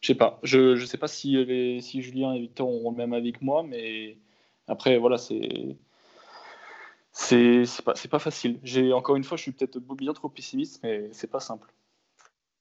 je 0.00 0.06
sais 0.06 0.14
pas. 0.14 0.38
Je 0.42 0.80
ne 0.80 0.86
sais 0.86 0.98
pas 0.98 1.08
si, 1.08 1.32
les, 1.44 1.80
si 1.80 2.02
Julien 2.02 2.32
et 2.34 2.40
Victor 2.40 2.68
auront 2.68 2.92
le 2.92 3.06
même 3.06 3.32
que 3.32 3.44
moi, 3.44 3.62
mais 3.62 4.16
après, 4.68 4.98
voilà, 4.98 5.18
c'est. 5.18 5.76
C'est 7.14 7.66
pas, 7.84 7.92
pas 8.10 8.18
facile. 8.18 8.58
Encore 8.94 9.16
une 9.16 9.24
fois, 9.24 9.36
je 9.36 9.42
suis 9.42 9.52
peut-être 9.52 9.78
bien 9.78 10.14
trop 10.14 10.30
pessimiste, 10.30 10.80
mais 10.82 11.10
c'est 11.12 11.30
pas 11.30 11.40
simple 11.40 11.72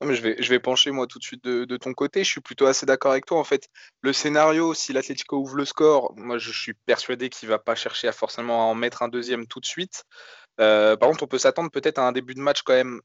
je, 0.09 0.21
vais, 0.21 0.35
je 0.39 0.50
vais 0.50 0.59
pencher 0.59 0.91
moi 0.91 1.07
tout 1.07 1.19
de 1.19 1.23
suite 1.23 1.43
de, 1.43 1.77
ton 1.77 1.93
côté. 1.93 2.23
Je 2.23 2.29
suis 2.29 2.41
plutôt 2.41 2.65
assez 2.65 2.85
d'accord 2.85 3.11
avec 3.11 3.25
toi. 3.25 3.39
En 3.39 3.43
fait, 3.43 3.69
le 4.01 4.13
scénario, 4.13 4.73
si 4.73 4.93
l'Atlético 4.93 5.38
ouvre 5.38 5.55
le 5.55 5.65
score, 5.65 6.13
moi 6.17 6.38
je 6.38 6.51
suis 6.51 6.73
persuadé 6.73 7.29
qu'il 7.29 7.47
ne 7.47 7.51
va 7.51 7.59
pas 7.59 7.75
chercher 7.75 8.07
à 8.07 8.11
forcément 8.11 8.71
en 8.71 8.75
mettre 8.75 9.03
un 9.03 9.09
deuxième 9.09 9.47
tout 9.47 9.59
de 9.59 9.65
suite. 9.65 10.03
Euh, 10.59 10.97
par 10.97 11.09
contre, 11.09 11.23
on 11.23 11.27
peut 11.27 11.38
s'attendre 11.38 11.71
peut-être 11.71 12.00
à 12.00 12.07
un 12.07 12.11
début 12.11 12.33
de 12.33 12.41
match 12.41 12.61
quand 12.63 12.73
même 12.73 13.01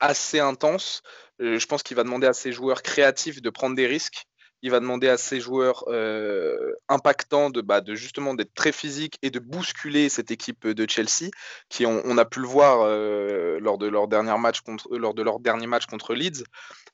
assez 0.00 0.40
intense. 0.40 1.02
Euh, 1.40 1.58
je 1.58 1.66
pense 1.66 1.82
qu'il 1.82 1.96
va 1.96 2.04
demander 2.04 2.26
à 2.26 2.32
ses 2.32 2.52
joueurs 2.52 2.82
créatifs 2.82 3.40
de 3.42 3.50
prendre 3.50 3.76
des 3.76 3.86
risques 3.86 4.26
il 4.62 4.70
va 4.70 4.80
demander 4.80 5.08
à 5.08 5.16
ses 5.16 5.40
joueurs 5.40 5.84
euh, 5.88 6.72
impactants 6.88 7.50
de, 7.50 7.60
bah, 7.60 7.80
de 7.80 7.94
justement 7.94 8.34
d'être 8.34 8.54
très 8.54 8.72
physiques 8.72 9.18
et 9.22 9.30
de 9.30 9.38
bousculer 9.38 10.08
cette 10.08 10.30
équipe 10.30 10.66
de 10.66 10.88
Chelsea, 10.88 11.30
qui 11.68 11.86
on, 11.86 12.18
a 12.18 12.24
pu 12.24 12.40
le 12.40 12.46
voir 12.46 12.80
euh, 12.82 13.58
lors 13.60 13.78
de 13.78 13.86
leur 13.86 14.08
dernier 14.08 14.36
match 14.38 14.60
contre 14.62 14.88
lors 14.96 15.14
de 15.14 15.22
leur 15.22 15.38
dernier 15.40 15.66
match 15.66 15.86
contre 15.86 16.14
Leeds. 16.14 16.44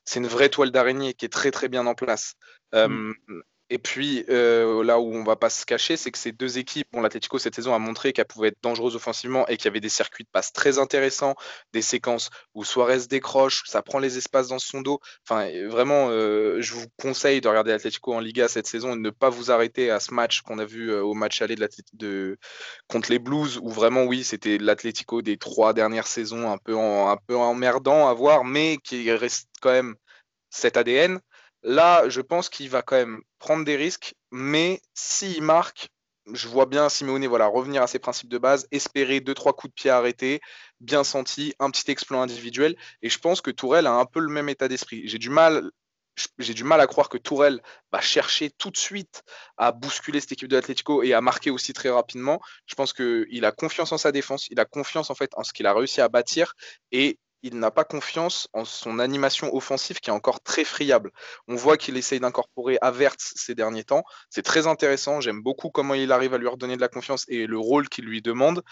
C'est 0.03 0.19
une 0.19 0.27
vraie 0.27 0.49
toile 0.49 0.71
d'araignée 0.71 1.13
qui 1.13 1.25
est 1.25 1.29
très 1.29 1.51
très 1.51 1.67
bien 1.67 1.87
en 1.87 1.95
place. 1.95 2.35
Euh, 2.75 3.13
et 3.71 3.79
puis, 3.79 4.23
euh, 4.29 4.83
là 4.83 4.99
où 4.99 5.11
on 5.15 5.23
va 5.23 5.35
pas 5.35 5.49
se 5.49 5.65
cacher, 5.65 5.97
c'est 5.97 6.11
que 6.11 6.19
ces 6.19 6.31
deux 6.31 6.59
équipes, 6.59 6.87
bon, 6.93 7.01
l'Atletico 7.01 7.39
cette 7.39 7.55
saison 7.55 7.73
a 7.73 7.79
montré 7.79 8.13
qu'elle 8.13 8.25
pouvait 8.25 8.49
être 8.49 8.61
dangereuse 8.61 8.95
offensivement 8.95 9.47
et 9.47 9.57
qu'il 9.57 9.65
y 9.65 9.69
avait 9.69 9.79
des 9.79 9.89
circuits 9.89 10.23
de 10.23 10.29
passe 10.31 10.53
très 10.53 10.77
intéressants, 10.77 11.33
des 11.73 11.81
séquences 11.81 12.29
où 12.53 12.63
Suarez 12.63 13.07
décroche, 13.09 13.63
ça 13.65 13.81
prend 13.81 13.97
les 13.97 14.17
espaces 14.19 14.49
dans 14.49 14.59
son 14.59 14.81
dos. 14.81 14.99
Enfin, 15.27 15.49
vraiment, 15.67 16.09
euh, 16.11 16.61
je 16.61 16.75
vous 16.75 16.85
conseille 17.01 17.41
de 17.41 17.47
regarder 17.47 17.71
l'Atletico 17.71 18.13
en 18.13 18.19
Liga 18.19 18.47
cette 18.47 18.67
saison 18.67 18.93
et 18.93 18.97
de 18.97 19.01
ne 19.01 19.09
pas 19.09 19.29
vous 19.29 19.49
arrêter 19.49 19.89
à 19.89 19.99
ce 19.99 20.13
match 20.13 20.41
qu'on 20.41 20.59
a 20.59 20.65
vu 20.65 20.91
euh, 20.91 21.01
au 21.01 21.15
match 21.15 21.41
aller 21.41 21.55
de 21.93 22.37
contre 22.87 23.09
les 23.09 23.19
Blues, 23.19 23.57
où 23.63 23.69
vraiment, 23.69 24.03
oui, 24.03 24.23
c'était 24.23 24.59
l'Atletico 24.59 25.23
des 25.23 25.37
trois 25.37 25.73
dernières 25.73 26.07
saisons, 26.07 26.51
un 26.51 26.59
peu, 26.59 26.77
un 26.77 27.17
peu 27.25 27.35
emmerdant 27.35 28.07
à 28.07 28.13
voir, 28.13 28.43
mais 28.43 28.77
qui 28.83 29.11
reste 29.11 29.49
quand 29.59 29.71
même 29.71 29.95
cet 30.51 30.77
ADN. 30.77 31.19
Là, 31.63 32.07
je 32.09 32.21
pense 32.21 32.49
qu'il 32.49 32.69
va 32.69 32.83
quand 32.83 32.95
même 32.95 33.21
prendre 33.45 33.63
des 33.63 33.75
risques, 33.75 34.15
mais 34.31 34.81
s'il 34.95 35.43
marque, 35.43 35.89
je 36.33 36.47
vois 36.47 36.65
bien 36.65 36.89
Simeone 36.89 37.27
voilà, 37.27 37.45
revenir 37.45 37.83
à 37.83 37.87
ses 37.87 37.99
principes 37.99 38.27
de 38.27 38.39
base, 38.39 38.67
espérer 38.71 39.19
deux 39.19 39.35
trois 39.35 39.53
coups 39.53 39.71
de 39.71 39.75
pied 39.75 39.91
arrêtés, 39.91 40.41
bien 40.79 41.03
senti, 41.03 41.53
un 41.59 41.69
petit 41.69 41.91
exploit 41.91 42.17
individuel. 42.17 42.75
Et 43.03 43.09
je 43.11 43.19
pense 43.19 43.41
que 43.41 43.51
Tourelle 43.51 43.85
a 43.85 43.93
un 43.93 44.05
peu 44.05 44.19
le 44.19 44.29
même 44.29 44.49
état 44.49 44.67
d'esprit. 44.67 45.07
J'ai 45.07 45.19
du 45.19 45.29
mal, 45.29 45.69
j'ai 46.39 46.55
du 46.55 46.63
mal 46.63 46.81
à 46.81 46.87
croire 46.87 47.07
que 47.07 47.19
Tourelle 47.19 47.61
va 47.91 48.01
chercher 48.01 48.49
tout 48.49 48.71
de 48.71 48.77
suite 48.77 49.21
à 49.57 49.71
bousculer 49.71 50.19
cette 50.21 50.31
équipe 50.31 50.47
de 50.47 50.55
l'Atlético 50.55 51.03
et 51.03 51.13
à 51.13 51.21
marquer 51.21 51.51
aussi 51.51 51.71
très 51.73 51.91
rapidement. 51.91 52.41
Je 52.65 52.73
pense 52.73 52.93
qu'il 52.93 53.45
a 53.45 53.51
confiance 53.51 53.91
en 53.91 53.99
sa 53.99 54.11
défense, 54.11 54.47
il 54.49 54.59
a 54.59 54.65
confiance 54.65 55.11
en 55.11 55.15
fait 55.15 55.29
en 55.35 55.43
ce 55.43 55.53
qu'il 55.53 55.67
a 55.67 55.73
réussi 55.75 56.01
à 56.01 56.09
bâtir 56.09 56.55
et 56.91 57.19
il 57.45 57.59
n'a 57.59 57.69
pas 57.69 57.83
confiance 57.83 58.47
en 58.53 58.65
son 58.65 58.97
animation 58.97 59.55
offensive 59.55 59.99
qui 59.99 60.09
est 60.09 60.13
encore 60.13 60.41
très 60.41 60.63
friable. 60.63 61.11
On 61.47 61.53
voit 61.53 61.77
qu'il 61.77 61.95
essaye 61.95 62.19
d'incorporer 62.19 62.79
Averts 62.81 63.15
ces 63.19 63.53
derniers 63.53 63.83
temps. 63.83 64.03
C'est 64.31 64.41
très 64.41 64.65
intéressant. 64.65 65.21
J'aime 65.21 65.43
beaucoup 65.43 65.69
comment 65.69 65.93
il 65.93 66.11
arrive 66.11 66.33
à 66.33 66.39
lui 66.39 66.47
redonner 66.47 66.75
de 66.75 66.81
la 66.81 66.87
confiance 66.87 67.23
et 67.27 67.45
le 67.45 67.59
rôle 67.59 67.87
qu'il 67.87 68.05
lui 68.05 68.23
demande. 68.23 68.63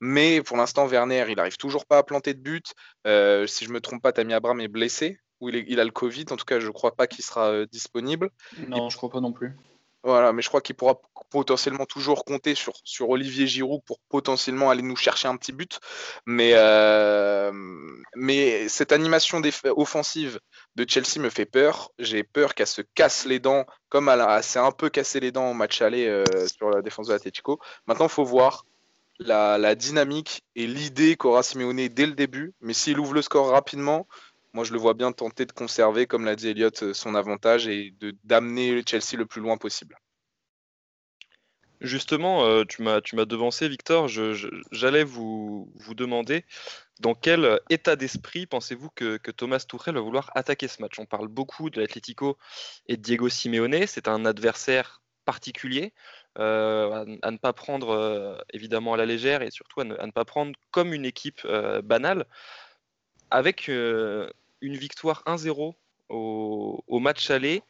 Mais 0.00 0.40
pour 0.40 0.56
l'instant, 0.56 0.86
Werner, 0.86 1.26
il 1.28 1.36
n'arrive 1.36 1.58
toujours 1.58 1.84
pas 1.84 1.98
à 1.98 2.02
planter 2.02 2.32
de 2.32 2.40
but. 2.40 2.72
Euh, 3.06 3.46
si 3.46 3.66
je 3.66 3.68
ne 3.68 3.74
me 3.74 3.82
trompe 3.82 4.02
pas, 4.02 4.12
Tammy 4.12 4.32
Abraham 4.32 4.62
est 4.62 4.68
blessé 4.68 5.18
ou 5.40 5.50
il, 5.50 5.78
a 5.78 5.84
le 5.84 5.90
Covid. 5.90 6.24
En 6.30 6.36
tout 6.36 6.46
cas, 6.46 6.58
je 6.58 6.68
ne 6.68 6.72
crois 6.72 6.96
pas 6.96 7.06
qu'il 7.06 7.22
sera 7.22 7.50
euh, 7.50 7.66
disponible. 7.70 8.30
Non, 8.66 8.88
je 8.88 8.94
ne 8.94 8.96
crois 8.96 9.10
pas 9.10 9.20
non 9.20 9.32
plus. 9.32 9.54
Voilà, 10.04 10.32
mais 10.32 10.42
je 10.42 10.48
crois 10.48 10.60
qu'il 10.60 10.74
pourra 10.74 11.00
potentiellement 11.30 11.86
toujours 11.86 12.24
compter 12.24 12.56
sur, 12.56 12.72
sur 12.84 13.08
Olivier 13.10 13.46
Giroud 13.46 13.82
pour 13.86 14.00
potentiellement 14.08 14.68
aller 14.70 14.82
nous 14.82 14.96
chercher 14.96 15.28
un 15.28 15.36
petit 15.36 15.52
but. 15.52 15.78
Mais, 16.26 16.52
euh, 16.54 17.52
mais 18.16 18.68
cette 18.68 18.90
animation 18.90 19.40
offensive 19.76 20.40
de 20.74 20.84
Chelsea 20.88 21.20
me 21.20 21.30
fait 21.30 21.46
peur. 21.46 21.90
J'ai 21.98 22.24
peur 22.24 22.54
qu'elle 22.54 22.66
se 22.66 22.82
casse 22.94 23.26
les 23.26 23.38
dents, 23.38 23.64
comme 23.88 24.08
elle, 24.08 24.42
s'est 24.42 24.58
un 24.58 24.72
peu 24.72 24.90
cassé 24.90 25.20
les 25.20 25.30
dents 25.30 25.50
au 25.50 25.54
match 25.54 25.80
aller 25.82 26.08
euh, 26.08 26.24
sur 26.48 26.70
la 26.70 26.82
défense 26.82 27.06
de 27.06 27.12
l'Atletico. 27.12 27.60
Maintenant, 27.86 28.06
il 28.06 28.12
faut 28.12 28.24
voir 28.24 28.64
la, 29.20 29.56
la 29.56 29.76
dynamique 29.76 30.42
et 30.56 30.66
l'idée 30.66 31.16
qu'aura 31.16 31.44
Simeone 31.44 31.88
dès 31.88 32.06
le 32.06 32.14
début. 32.14 32.54
Mais 32.60 32.74
s'il 32.74 32.98
ouvre 32.98 33.14
le 33.14 33.22
score 33.22 33.50
rapidement, 33.50 34.08
moi, 34.54 34.64
je 34.64 34.72
le 34.72 34.78
vois 34.78 34.94
bien 34.94 35.12
tenter 35.12 35.46
de 35.46 35.52
conserver, 35.52 36.06
comme 36.06 36.24
l'a 36.24 36.36
dit 36.36 36.48
Elliott, 36.48 36.82
euh, 36.82 36.92
son 36.92 37.14
avantage 37.14 37.68
et 37.68 37.94
d'amener 38.24 38.82
Chelsea 38.86 39.16
le 39.16 39.24
plus 39.24 39.40
loin 39.40 39.56
possible. 39.56 39.96
Justement, 41.80 42.44
euh, 42.44 42.64
tu 42.64 42.82
m'as 42.82 43.00
devancé, 43.00 43.68
Victor. 43.68 44.08
J'allais 44.08 45.04
vous, 45.04 45.72
vous, 45.74 45.94
demander 45.94 46.44
dans 47.00 47.14
quel 47.14 47.60
état 47.70 47.96
d'esprit 47.96 48.46
pensez-vous 48.46 48.90
que, 48.90 49.16
Thomas 49.32 49.64
Tuchel 49.68 49.94
va 49.94 50.00
vouloir 50.00 50.30
attaquer 50.36 50.68
ce 50.68 50.80
match? 50.80 50.98
On 51.00 51.06
parle 51.06 51.26
beaucoup 51.26 51.70
de 51.70 51.80
l'Atlético 51.80 52.38
et 52.86 52.96
de 52.96 53.02
Diego 53.02 53.28
Simeone. 53.28 53.86
C'est 53.88 54.06
un 54.06 54.24
adversaire 54.26 55.02
particulier 55.24 55.92
euh, 56.38 57.16
à, 57.22 57.30
ne 57.30 57.38
pas 57.38 57.52
prendre 57.52 58.44
évidemment 58.52 58.94
à 58.94 58.96
la 58.96 59.06
légère 59.06 59.42
et 59.42 59.50
surtout 59.50 59.80
à 59.80 59.84
ne, 59.84 60.10
pas 60.12 60.24
prendre 60.24 60.52
comme 60.70 60.92
une 60.92 61.04
équipe 61.04 61.44
banale. 61.82 62.26
Avec 63.30 63.68
une 64.62 64.76
victoire 64.76 65.22
1-0 65.26 65.74
au, 66.08 66.98
match 67.00 67.30
aller. 67.30 67.62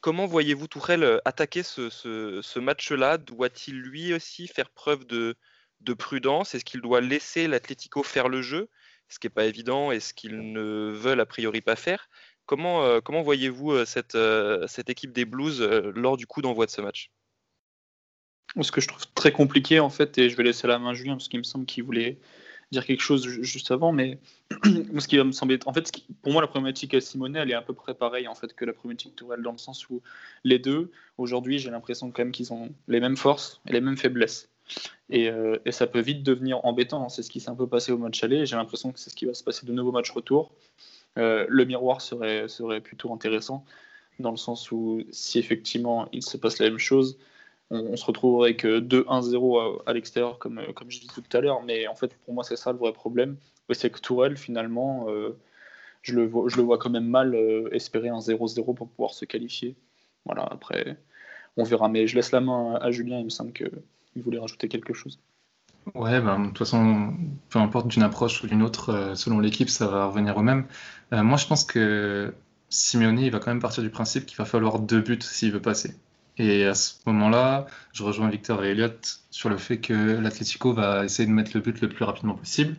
Comment 0.00 0.26
voyez-vous 0.26 0.66
Tourelle 0.66 1.04
euh, 1.04 1.18
attaquer 1.24 1.62
ce, 1.62 2.58
match-là? 2.58 3.18
Doit-il 3.18 3.80
lui 3.80 4.14
aussi 4.14 4.48
faire 4.48 4.70
preuve 4.70 5.06
de, 5.06 5.36
prudence? 5.96 6.54
Est-ce 6.54 6.64
qu'il 6.64 6.80
doit 6.80 7.00
laisser 7.00 7.46
l'Atlético 7.46 8.02
faire 8.02 8.28
le 8.28 8.42
jeu? 8.42 8.68
Ce 9.08 9.18
qui 9.18 9.26
n'est 9.26 9.32
pas 9.32 9.44
évident 9.44 9.92
et 9.92 10.00
ce 10.00 10.14
qu'ils 10.14 10.52
ne 10.52 10.90
veulent 10.90 11.20
a 11.20 11.26
priori 11.26 11.60
pas 11.60 11.76
faire. 11.76 12.08
Comment, 12.46 12.82
euh, 12.82 13.00
voyez-vous 13.22 13.72
euh, 13.72 13.84
cette, 13.84 14.16
cette, 14.66 14.90
équipe 14.90 15.12
des 15.12 15.24
Blues 15.24 15.60
lors 15.60 16.16
du 16.16 16.26
coup 16.26 16.42
d'envoi 16.42 16.66
de 16.66 16.70
ce 16.70 16.80
match? 16.80 17.10
Ce 18.60 18.72
que 18.72 18.80
je 18.80 18.88
trouve 18.88 19.06
très 19.14 19.32
compliqué 19.32 19.80
en 19.80 19.88
fait, 19.88 20.18
et 20.18 20.28
je 20.28 20.36
vais 20.36 20.42
laisser 20.42 20.66
la 20.66 20.78
main 20.78 20.90
à 20.90 20.94
Julien 20.94 21.14
parce 21.14 21.28
qu'il 21.28 21.38
me 21.38 21.44
semble 21.44 21.64
qu'il 21.64 21.84
voulait 21.84 22.18
dire 22.72 22.86
quelque 22.86 23.02
chose 23.02 23.28
juste 23.42 23.70
avant, 23.70 23.92
mais 23.92 24.18
ce 24.64 25.06
qui 25.06 25.18
va 25.18 25.24
me 25.24 25.32
sembler. 25.32 25.58
En 25.66 25.72
fait, 25.72 25.92
pour 26.22 26.32
moi, 26.32 26.40
la 26.40 26.48
problématique 26.48 26.94
à 26.94 27.00
Simone, 27.00 27.36
elle 27.36 27.50
est 27.50 27.54
à 27.54 27.62
peu 27.62 27.74
près 27.74 27.94
pareille 27.94 28.26
en 28.26 28.34
fait, 28.34 28.54
que 28.54 28.64
la 28.64 28.72
problématique 28.72 29.14
Tourelle, 29.14 29.42
dans 29.42 29.52
le 29.52 29.58
sens 29.58 29.88
où 29.90 30.02
les 30.42 30.58
deux, 30.58 30.90
aujourd'hui, 31.18 31.58
j'ai 31.58 31.70
l'impression 31.70 32.10
quand 32.10 32.22
même 32.22 32.32
qu'ils 32.32 32.52
ont 32.52 32.70
les 32.88 32.98
mêmes 32.98 33.16
forces 33.16 33.60
et 33.68 33.72
les 33.72 33.80
mêmes 33.80 33.98
faiblesses. 33.98 34.48
Et, 35.10 35.28
euh, 35.28 35.58
ça 35.70 35.86
peut 35.86 36.00
vite 36.00 36.22
devenir 36.22 36.64
embêtant. 36.64 37.08
C'est 37.10 37.22
ce 37.22 37.30
qui 37.30 37.40
s'est 37.40 37.50
un 37.50 37.54
peu 37.54 37.66
passé 37.66 37.92
au 37.92 37.98
match 37.98 38.24
aller. 38.24 38.46
J'ai 38.46 38.56
l'impression 38.56 38.90
que 38.90 38.98
c'est 38.98 39.10
ce 39.10 39.16
qui 39.16 39.26
va 39.26 39.34
se 39.34 39.44
passer 39.44 39.66
de 39.66 39.72
nouveau 39.72 39.92
match 39.92 40.10
retour. 40.10 40.52
Euh, 41.18 41.44
le 41.48 41.64
miroir 41.66 42.00
serait, 42.00 42.48
serait 42.48 42.80
plutôt 42.80 43.12
intéressant, 43.12 43.66
dans 44.18 44.30
le 44.30 44.38
sens 44.38 44.72
où 44.72 45.02
si 45.10 45.38
effectivement 45.38 46.08
il 46.12 46.22
se 46.22 46.38
passe 46.38 46.58
la 46.58 46.70
même 46.70 46.78
chose, 46.78 47.18
on, 47.72 47.96
se 47.96 48.04
retrouve 48.04 48.42
avec 48.44 48.64
2-1-0 48.64 49.82
à, 49.86 49.92
l'extérieur, 49.92 50.38
comme, 50.38 50.58
euh, 50.58 50.72
comme 50.74 50.90
je 50.90 51.00
disais 51.00 51.12
tout 51.14 51.36
à 51.36 51.40
l'heure. 51.40 51.62
Mais 51.62 51.88
en 51.88 51.94
fait, 51.94 52.14
pour 52.24 52.34
moi, 52.34 52.44
c'est 52.44 52.56
ça 52.56 52.72
le 52.72 52.78
vrai 52.78 52.92
problème. 52.92 53.36
C'est 53.70 53.90
que 53.90 54.00
Tourelle, 54.00 54.36
finalement, 54.36 55.06
euh, 55.08 55.38
je, 56.02 56.14
le 56.14 56.26
vois, 56.26 56.48
je 56.48 56.56
le 56.56 56.62
vois 56.62 56.76
quand 56.76 56.90
même 56.90 57.08
mal 57.08 57.34
euh, 57.34 57.70
espérer 57.72 58.10
un 58.10 58.18
0-0 58.18 58.74
pour 58.74 58.88
pouvoir 58.88 59.14
se 59.14 59.24
qualifier. 59.24 59.74
Voilà, 60.26 60.44
après, 60.44 60.98
on 61.56 61.64
verra. 61.64 61.88
Mais 61.88 62.06
je 62.06 62.14
laisse 62.14 62.32
la 62.32 62.42
main 62.42 62.74
à, 62.74 62.90
Julien, 62.90 63.18
il 63.18 63.24
me 63.24 63.30
semble 63.30 63.52
qu'il 63.54 63.70
voulait 64.16 64.38
rajouter 64.38 64.68
quelque 64.68 64.92
chose. 64.92 65.18
Ouais, 65.94 66.20
ben, 66.20 66.40
de 66.40 66.46
toute 66.48 66.58
façon, 66.58 67.14
peu 67.48 67.58
importe 67.58 67.88
d'une 67.88 68.02
approche 68.02 68.44
ou 68.44 68.46
d'une 68.46 68.62
autre, 68.62 69.14
selon 69.16 69.40
l'équipe, 69.40 69.70
ça 69.70 69.86
va 69.86 70.06
revenir 70.06 70.36
au 70.36 70.42
même. 70.42 70.66
moi, 71.10 71.38
je 71.38 71.46
pense 71.46 71.64
que 71.64 72.34
Simeone, 72.68 73.18
il 73.18 73.30
va 73.30 73.38
quand 73.38 73.50
même 73.50 73.60
partir 73.60 73.82
du 73.82 73.90
principe 73.90 74.26
qu'il 74.26 74.36
va 74.36 74.44
falloir 74.44 74.78
deux 74.78 75.00
buts 75.00 75.18
s'il 75.22 75.50
veut 75.50 75.62
passer. 75.62 75.94
Et 76.38 76.64
à 76.64 76.74
ce 76.74 76.94
moment-là, 77.06 77.66
je 77.92 78.02
rejoins 78.02 78.28
Victor 78.30 78.64
et 78.64 78.70
Elliot 78.70 78.88
sur 79.30 79.48
le 79.48 79.58
fait 79.58 79.78
que 79.78 80.18
l'Atlético 80.18 80.72
va 80.72 81.04
essayer 81.04 81.26
de 81.26 81.32
mettre 81.32 81.52
le 81.54 81.60
but 81.60 81.80
le 81.80 81.88
plus 81.88 82.04
rapidement 82.04 82.34
possible. 82.34 82.76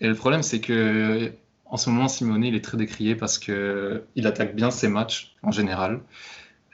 Et 0.00 0.08
le 0.08 0.14
problème, 0.14 0.42
c'est 0.42 0.60
que 0.60 1.32
en 1.66 1.76
ce 1.78 1.88
moment, 1.90 2.08
Simeone, 2.08 2.44
il 2.44 2.54
est 2.54 2.64
très 2.64 2.76
décrié 2.76 3.14
parce 3.14 3.38
qu'il 3.38 4.26
attaque 4.26 4.54
bien 4.54 4.70
ses 4.70 4.88
matchs 4.88 5.34
en 5.42 5.50
général. 5.52 6.00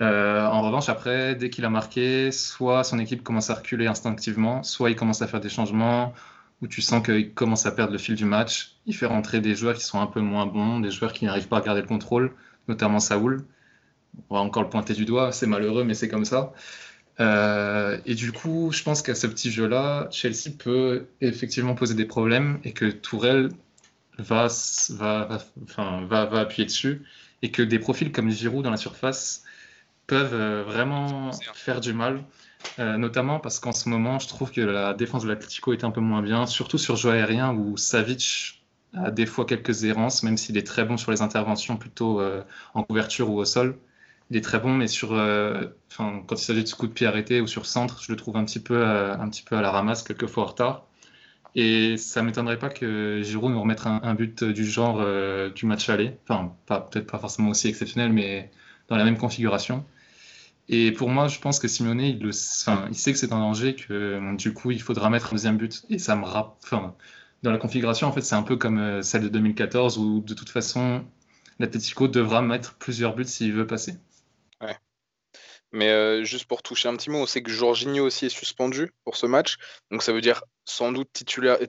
Euh, 0.01 0.45
en 0.47 0.63
revanche, 0.63 0.89
après, 0.89 1.35
dès 1.35 1.51
qu'il 1.51 1.65
a 1.65 1.71
marqué, 1.71 2.33
soit 2.33 2.85
son 2.85 2.99
équipe 2.99 3.23
commence 3.23 3.51
à 3.51 3.55
reculer 3.55 3.87
instinctivement, 3.87 4.63
soit 4.63 4.91
il 4.91 4.97
commence 4.97 5.23
à 5.23 5.27
faire 5.27 5.41
des 5.41 5.49
changements 5.49 6.15
où 6.63 6.67
tu 6.67 6.83
sens 6.83 7.05
qu'il 7.05 7.33
commence 7.33 7.67
à 7.67 7.73
perdre 7.73 7.93
le 7.93 7.99
fil 7.99 8.15
du 8.15 8.25
match. 8.25 8.77
Il 8.87 8.95
fait 8.95 9.07
rentrer 9.07 9.41
des 9.41 9.55
joueurs 9.55 9.75
qui 9.75 9.85
sont 9.85 10.01
un 10.01 10.07
peu 10.07 10.21
moins 10.21 10.47
bons, 10.47 10.81
des 10.81 10.91
joueurs 10.91 11.13
qui 11.13 11.25
n'arrivent 11.25 11.49
pas 11.49 11.59
à 11.59 11.61
garder 11.61 11.83
le 11.83 11.87
contrôle, 11.87 12.33
notamment 12.67 12.99
Saoul. 13.01 13.45
On 14.31 14.35
va 14.35 14.41
encore 14.41 14.63
le 14.63 14.69
pointer 14.69 14.95
du 14.95 15.05
doigt, 15.05 15.33
c'est 15.33 15.47
malheureux, 15.47 15.85
mais 15.85 15.95
c'est 15.95 16.09
comme 16.09 16.25
ça. 16.25 16.53
Euh, 17.21 17.99
et 18.07 18.15
du 18.15 18.33
coup, 18.33 18.71
je 18.73 18.83
pense 18.83 19.03
qu'à 19.03 19.15
ce 19.15 19.27
petit 19.27 19.51
jeu-là, 19.51 20.09
Chelsea 20.11 20.51
peut 20.57 21.07
effectivement 21.21 21.75
poser 21.75 21.95
des 21.95 22.05
problèmes 22.05 22.61
et 22.65 22.73
que 22.73 22.87
Tourelle 22.87 23.51
va, 24.19 24.49
va, 24.91 25.39
enfin, 25.65 26.05
va, 26.07 26.27
va 26.27 26.41
appuyer 26.41 26.65
dessus 26.65 27.03
et 27.43 27.51
que 27.51 27.63
des 27.63 27.79
profils 27.79 28.13
comme 28.13 28.31
Giroud 28.31 28.65
dans 28.65 28.71
la 28.71 28.77
surface 28.77 29.45
peuvent 30.07 30.35
euh, 30.35 30.63
vraiment 30.65 31.31
faire 31.55 31.81
du 31.81 31.93
mal. 31.93 32.25
Euh, 32.81 32.97
notamment 32.97 33.39
parce 33.39 33.61
qu'en 33.61 33.73
ce 33.73 33.89
moment, 33.89 34.19
je 34.19 34.27
trouve 34.27 34.51
que 34.51 34.61
la 34.61 34.93
défense 34.93 35.23
de 35.23 35.29
l'Atlético 35.29 35.73
est 35.73 35.85
un 35.85 35.93
peu 35.93 36.01
moins 36.01 36.23
bien, 36.23 36.45
surtout 36.47 36.79
sur 36.79 36.97
jeu 36.97 37.11
aérien 37.11 37.53
où 37.55 37.77
Savic 37.77 38.65
a 38.95 39.13
des 39.13 39.27
fois 39.27 39.45
quelques 39.45 39.85
errances, 39.85 40.25
même 40.25 40.37
s'il 40.37 40.57
est 40.57 40.67
très 40.67 40.85
bon 40.85 40.97
sur 40.97 41.13
les 41.13 41.23
interventions 41.23 41.77
plutôt 41.77 42.21
en 42.75 42.83
couverture 42.83 43.31
ou 43.31 43.39
au 43.39 43.45
sol 43.45 43.79
il 44.31 44.37
est 44.37 44.41
très 44.43 44.59
bon, 44.59 44.75
mais 44.75 44.89
sur, 44.89 45.15
euh, 45.15 45.67
quand 45.97 46.33
il 46.33 46.39
s'agit 46.39 46.63
de 46.63 46.69
ce 46.69 46.75
coup 46.75 46.87
de 46.87 46.93
pied 46.93 47.07
arrêté 47.07 47.41
ou 47.41 47.47
sur 47.47 47.65
centre, 47.67 48.03
je 48.03 48.13
le 48.13 48.17
trouve 48.17 48.37
un 48.37 48.45
petit 48.45 48.61
peu, 48.61 48.77
euh, 48.77 49.17
un 49.17 49.29
petit 49.31 49.43
peu 49.43 49.57
à 49.57 49.63
la 49.63 49.71
ramasse, 49.71 50.03
quelquefois 50.03 50.45
en 50.45 50.47
retard. 50.47 50.87
Et 51.55 51.97
ça 51.97 52.23
m'étonnerait 52.23 52.59
pas 52.59 52.69
que 52.69 53.23
Giroud 53.23 53.53
nous 53.53 53.61
remette 53.61 53.83
un, 53.87 54.15
but 54.15 54.45
du 54.45 54.67
genre 54.67 54.99
euh, 55.01 55.51
du 55.51 55.67
match 55.67 55.89
aller. 55.89 56.17
Enfin, 56.29 56.55
peut-être 56.67 57.11
pas 57.11 57.19
forcément 57.19 57.51
aussi 57.51 57.69
exceptionnel, 57.69 58.13
mais 58.13 58.51
dans 58.89 58.97
la 58.97 59.05
même 59.05 59.19
configuration. 59.19 59.85
Et 60.69 60.93
pour 60.93 61.09
moi, 61.11 61.29
je 61.29 61.41
pense 61.41 61.59
que 61.59 61.69
Simeone, 61.69 62.01
il, 62.03 62.33
sait 62.35 63.13
que 63.13 63.19
c'est 63.19 63.33
un 63.33 63.41
danger, 63.41 63.75
que 63.75 64.37
du 64.37 64.53
coup, 64.53 64.71
il 64.71 64.83
faudra 64.83 65.11
mettre 65.11 65.29
un 65.29 65.33
deuxième 65.33 65.57
but. 65.57 65.85
Et 65.91 65.99
ça 65.99 66.17
me 66.17 66.25
rappelle. 66.25 66.81
Dans 67.43 67.53
la 67.53 67.59
configuration, 67.59 68.09
en 68.09 68.13
fait, 68.13 68.21
c'est 68.23 68.35
un 68.35 68.43
peu 68.43 68.57
comme 68.57 69.03
celle 69.03 69.23
de 69.23 69.29
2014 69.29 69.99
où 69.99 70.21
de 70.21 70.35
toute 70.35 70.51
façon, 70.51 71.05
l'Atletico 71.59 72.09
devra 72.09 72.43
mettre 72.43 72.75
plusieurs 72.75 73.15
buts 73.15 73.25
s'il 73.25 73.53
veut 73.53 73.67
passer. 73.67 73.95
Mais 75.73 75.91
euh, 75.91 76.25
juste 76.25 76.47
pour 76.47 76.63
toucher 76.63 76.89
un 76.89 76.97
petit 76.97 77.11
mot, 77.11 77.19
on 77.19 77.27
sait 77.27 77.43
que 77.43 77.51
Jorginho 77.51 78.05
aussi 78.07 78.27
est 78.27 78.31
suspendu 78.31 78.91
pour 79.05 79.17
ce 79.17 79.27
match. 79.27 79.57
Donc 79.91 80.03
ça 80.03 80.13
veut 80.13 80.21
dire 80.21 80.43
sans 80.65 80.93
doute 80.93 81.11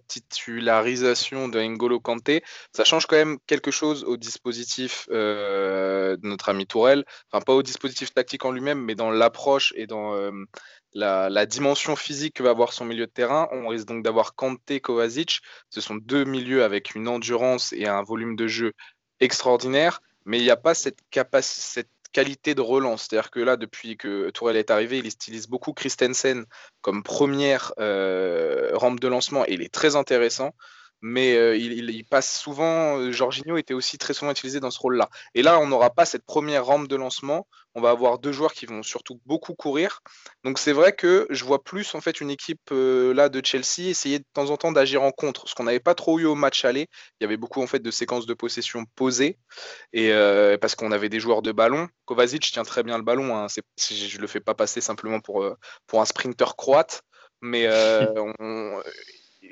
titularisation 0.08 1.48
de 1.48 1.60
N'Golo 1.60 2.00
Kanté. 2.00 2.44
Ça 2.74 2.84
change 2.84 3.08
quand 3.08 3.16
même 3.16 3.38
quelque 3.48 3.72
chose 3.72 4.04
au 4.04 4.18
dispositif 4.18 5.08
euh, 5.12 6.16
de 6.18 6.28
notre 6.28 6.50
ami 6.50 6.66
Tourelle. 6.66 7.06
Enfin, 7.32 7.44
pas 7.44 7.54
au 7.54 7.64
dispositif 7.64 8.14
tactique 8.14 8.46
en 8.46 8.52
lui-même, 8.52 8.84
mais 8.84 8.96
dans 8.96 9.12
l'approche 9.12 9.74
et 9.76 9.88
dans 9.88 10.16
euh, 10.16 10.32
la, 10.94 11.30
la, 11.30 11.46
dimension 11.46 11.96
physique 11.96 12.36
que 12.36 12.44
va 12.44 12.52
avoir 12.52 12.74
son 12.74 12.86
milieu 12.86 13.06
de 13.06 13.12
terrain. 13.12 13.48
On 13.52 13.68
risque 13.68 13.88
donc 13.88 14.04
d'avoir 14.04 14.36
Kanté, 14.36 14.80
Kovacic. 14.80 15.40
Ce 15.70 15.82
sont 15.82 15.96
deux 15.96 16.24
milieux 16.24 16.64
avec 16.64 16.96
une 16.96 17.08
endurance 17.08 17.74
et 17.74 17.88
un 17.88 18.04
volume 18.04 18.36
de 18.36 18.48
jeu 18.48 18.74
extraordinaire. 19.20 20.02
Mais 20.26 20.40
il 20.40 20.44
n'y 20.44 20.52
a 20.52 20.58
pas 20.58 20.74
cette 20.74 21.00
capacité, 21.10 21.90
qualité 22.12 22.56
de 22.56 22.62
relance. 22.62 23.08
C'est-à-dire 23.10 23.32
que 23.32 23.40
là, 23.40 23.58
depuis 23.58 23.98
que 23.98 24.30
Tourelle 24.32 24.58
est 24.58 24.72
arrivé, 24.72 25.00
il 25.00 25.08
utilise 25.08 25.48
beaucoup 25.48 25.74
Christensen 25.74 26.46
comme 26.82 27.04
première 27.04 27.74
euh, 27.80 28.72
rampe 28.74 29.00
de 29.00 29.08
lancement 29.08 29.46
et 29.46 29.54
il 29.54 29.62
est 29.62 29.74
très 29.74 29.96
intéressant 29.96 30.54
mais 31.02 31.36
euh, 31.36 31.56
il, 31.56 32.06
passe 32.06 32.40
souvent. 32.40 32.98
Euh, 32.98 33.12
Jorginho 33.12 33.58
était 33.58 33.74
aussi 33.74 33.98
très 33.98 34.14
souvent 34.14 34.32
utilisé 34.32 34.60
dans 34.60 34.72
ce 34.72 34.80
rôle-là. 34.80 35.10
Et 35.34 35.42
là, 35.42 35.60
on 35.60 35.68
n'aura 35.68 35.92
pas 35.92 36.06
cette 36.06 36.26
première 36.26 36.66
rampe 36.66 36.88
de 36.88 36.96
lancement. 36.96 37.48
On 37.76 37.82
va 37.82 37.92
avoir 37.92 38.20
deux 38.20 38.32
joueurs 38.32 38.54
qui 38.54 38.66
vont 38.66 38.84
surtout 38.84 39.22
beaucoup 39.26 39.54
courir. 39.54 40.02
Donc 40.44 40.60
c'est 40.60 40.74
vrai 40.74 40.94
que 40.94 41.28
je 41.30 41.46
vois 41.46 41.64
plus 41.64 41.94
en 41.96 42.02
fait 42.02 42.20
une 42.20 42.32
équipe 42.32 42.72
euh, 42.72 43.14
là 43.14 43.30
de 43.30 43.46
Chelsea 43.46 43.90
essayer 43.90 44.20
de 44.20 44.26
temps 44.34 44.50
en 44.50 44.58
temps 44.58 44.72
d'agir 44.72 45.04
en 45.04 45.12
contre, 45.12 45.48
ce 45.48 45.56
qu'on 45.56 45.64
n'avait 45.64 45.80
pas 45.80 45.96
trop 45.96 46.20
eu 46.20 46.26
au 46.26 46.36
match 46.36 46.66
aller. 46.66 46.88
Il 47.20 47.24
y 47.24 47.26
avait 47.26 47.38
beaucoup 47.38 47.62
en 47.62 47.68
fait 47.68 47.80
de 47.80 47.92
séquences 47.92 48.26
de 48.26 48.34
possession 48.34 48.86
posées 48.96 49.38
et 49.94 50.12
parce 50.60 50.76
qu'on 50.76 50.92
avait 50.92 51.10
des 51.10 51.20
joueurs 51.20 51.42
de 51.42 51.52
ballon. 51.52 51.88
Kovacic 52.06 52.42
tient 52.52 52.64
très 52.64 52.84
bien 52.84 52.98
le 52.98 53.04
ballon. 53.04 53.38
Hein. 53.38 53.48
Je 53.78 54.18
le 54.18 54.28
fais 54.28 54.40
pas 54.40 54.56
passer 54.56 54.82
simplement 54.82 55.20
pour 55.20 55.48
pour 55.88 56.02
un 56.02 56.06
sprinter 56.06 56.56
croate, 56.58 57.04
mais 57.42 57.68
on, 58.40 58.82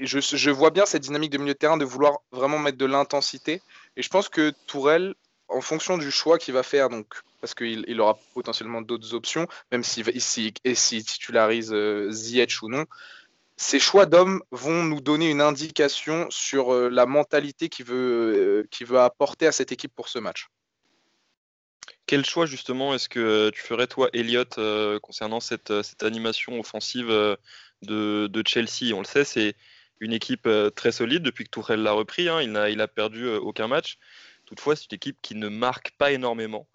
je, 0.02 0.50
vois 0.50 0.72
bien 0.72 0.86
cette 0.86 1.04
dynamique 1.04 1.32
de 1.32 1.38
milieu 1.38 1.54
de 1.54 1.58
terrain 1.58 1.78
de 1.78 1.86
vouloir 1.86 2.20
vraiment 2.32 2.60
mettre 2.60 2.78
de 2.78 2.86
l'intensité. 2.86 3.62
Et 3.96 4.02
je 4.02 4.10
pense 4.10 4.30
que 4.30 4.54
Tourelle, 4.68 5.16
en 5.48 5.62
fonction 5.62 5.98
du 5.98 6.12
choix 6.12 6.38
qu'il 6.38 6.54
va 6.54 6.64
faire, 6.64 6.90
donc, 6.90 7.08
parce 7.42 7.54
qu'il 7.54 7.86
il 7.88 8.02
aura 8.02 8.20
potentiellement 8.34 8.82
d'autres 8.82 9.14
options, 9.14 9.48
même 9.72 9.84
s'il 9.84 10.06
si, 10.22 10.54
si, 10.74 11.04
titularise 11.04 11.72
euh, 11.74 12.12
Ziyech 12.12 12.62
ou 12.62 12.70
non, 12.70 12.86
ces 13.56 13.80
choix 13.80 14.06
d'hommes 14.06 14.42
vont 14.52 14.84
nous 14.84 15.02
donner 15.02 15.30
une 15.30 15.42
indication 15.42 16.28
sur 16.30 16.74
euh, 16.74 16.90
la 16.90 17.06
mentalité 17.06 17.70
qu'il 17.70 17.86
veut, 17.86 18.68
euh, 18.82 18.98
apporter 19.00 19.48
à 19.48 19.52
cette 19.52 19.72
équipe 19.72 19.94
pour 19.96 20.10
ce 20.10 20.20
match. 20.20 20.48
Quel 22.06 22.24
choix 22.24 22.46
justement 22.46 22.94
est-ce 22.94 23.10
que 23.10 23.50
tu 23.50 23.62
ferais 23.62 23.88
toi, 23.88 24.10
Elliot, 24.14 24.46
concernant 25.02 25.42
cette, 25.42 25.82
cette, 25.82 26.04
animation 26.04 26.58
offensive 26.58 27.10
de 27.10 28.44
Chelsea? 28.46 28.94
On 28.94 29.00
le 29.00 29.06
sait, 29.06 29.26
c'est 29.26 29.56
une 30.00 30.14
équipe 30.14 30.48
euh, 30.48 30.70
très 30.70 30.92
solide 30.92 31.24
depuis 31.24 31.44
que 31.46 31.50
Tourelle 31.50 31.82
l'a 31.82 31.92
repris. 31.92 32.30
Hein. 32.30 32.42
il 32.42 32.52
n'a 32.52 32.70
il 32.70 32.86
perdu 32.94 33.26
euh, 33.26 33.40
aucun 33.40 33.68
match. 33.68 33.98
Toutefois, 34.46 34.76
c'est 34.76 34.92
une 34.92 34.96
équipe 34.96 35.18
qui 35.22 35.36
ne 35.36 35.50
marque 35.50 35.92
pas 35.98 36.12
énormément. 36.12 36.68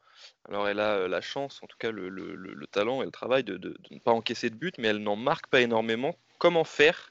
Alors, 0.48 0.68
elle 0.68 0.80
a 0.80 0.96
euh, 0.96 1.08
la 1.08 1.20
chance, 1.20 1.60
en 1.62 1.66
tout 1.66 1.76
cas 1.78 1.90
le, 1.90 2.66
talent 2.70 3.02
et 3.02 3.04
le 3.04 3.10
travail 3.10 3.44
de, 3.44 3.76
ne 3.90 3.98
pas 3.98 4.12
encaisser 4.12 4.50
de 4.50 4.56
but, 4.56 4.76
mais 4.78 4.88
elle 4.88 5.02
n'en 5.02 5.16
marque 5.16 5.46
pas 5.46 5.60
énormément. 5.60 6.16
Comment 6.38 6.64
faire 6.64 7.10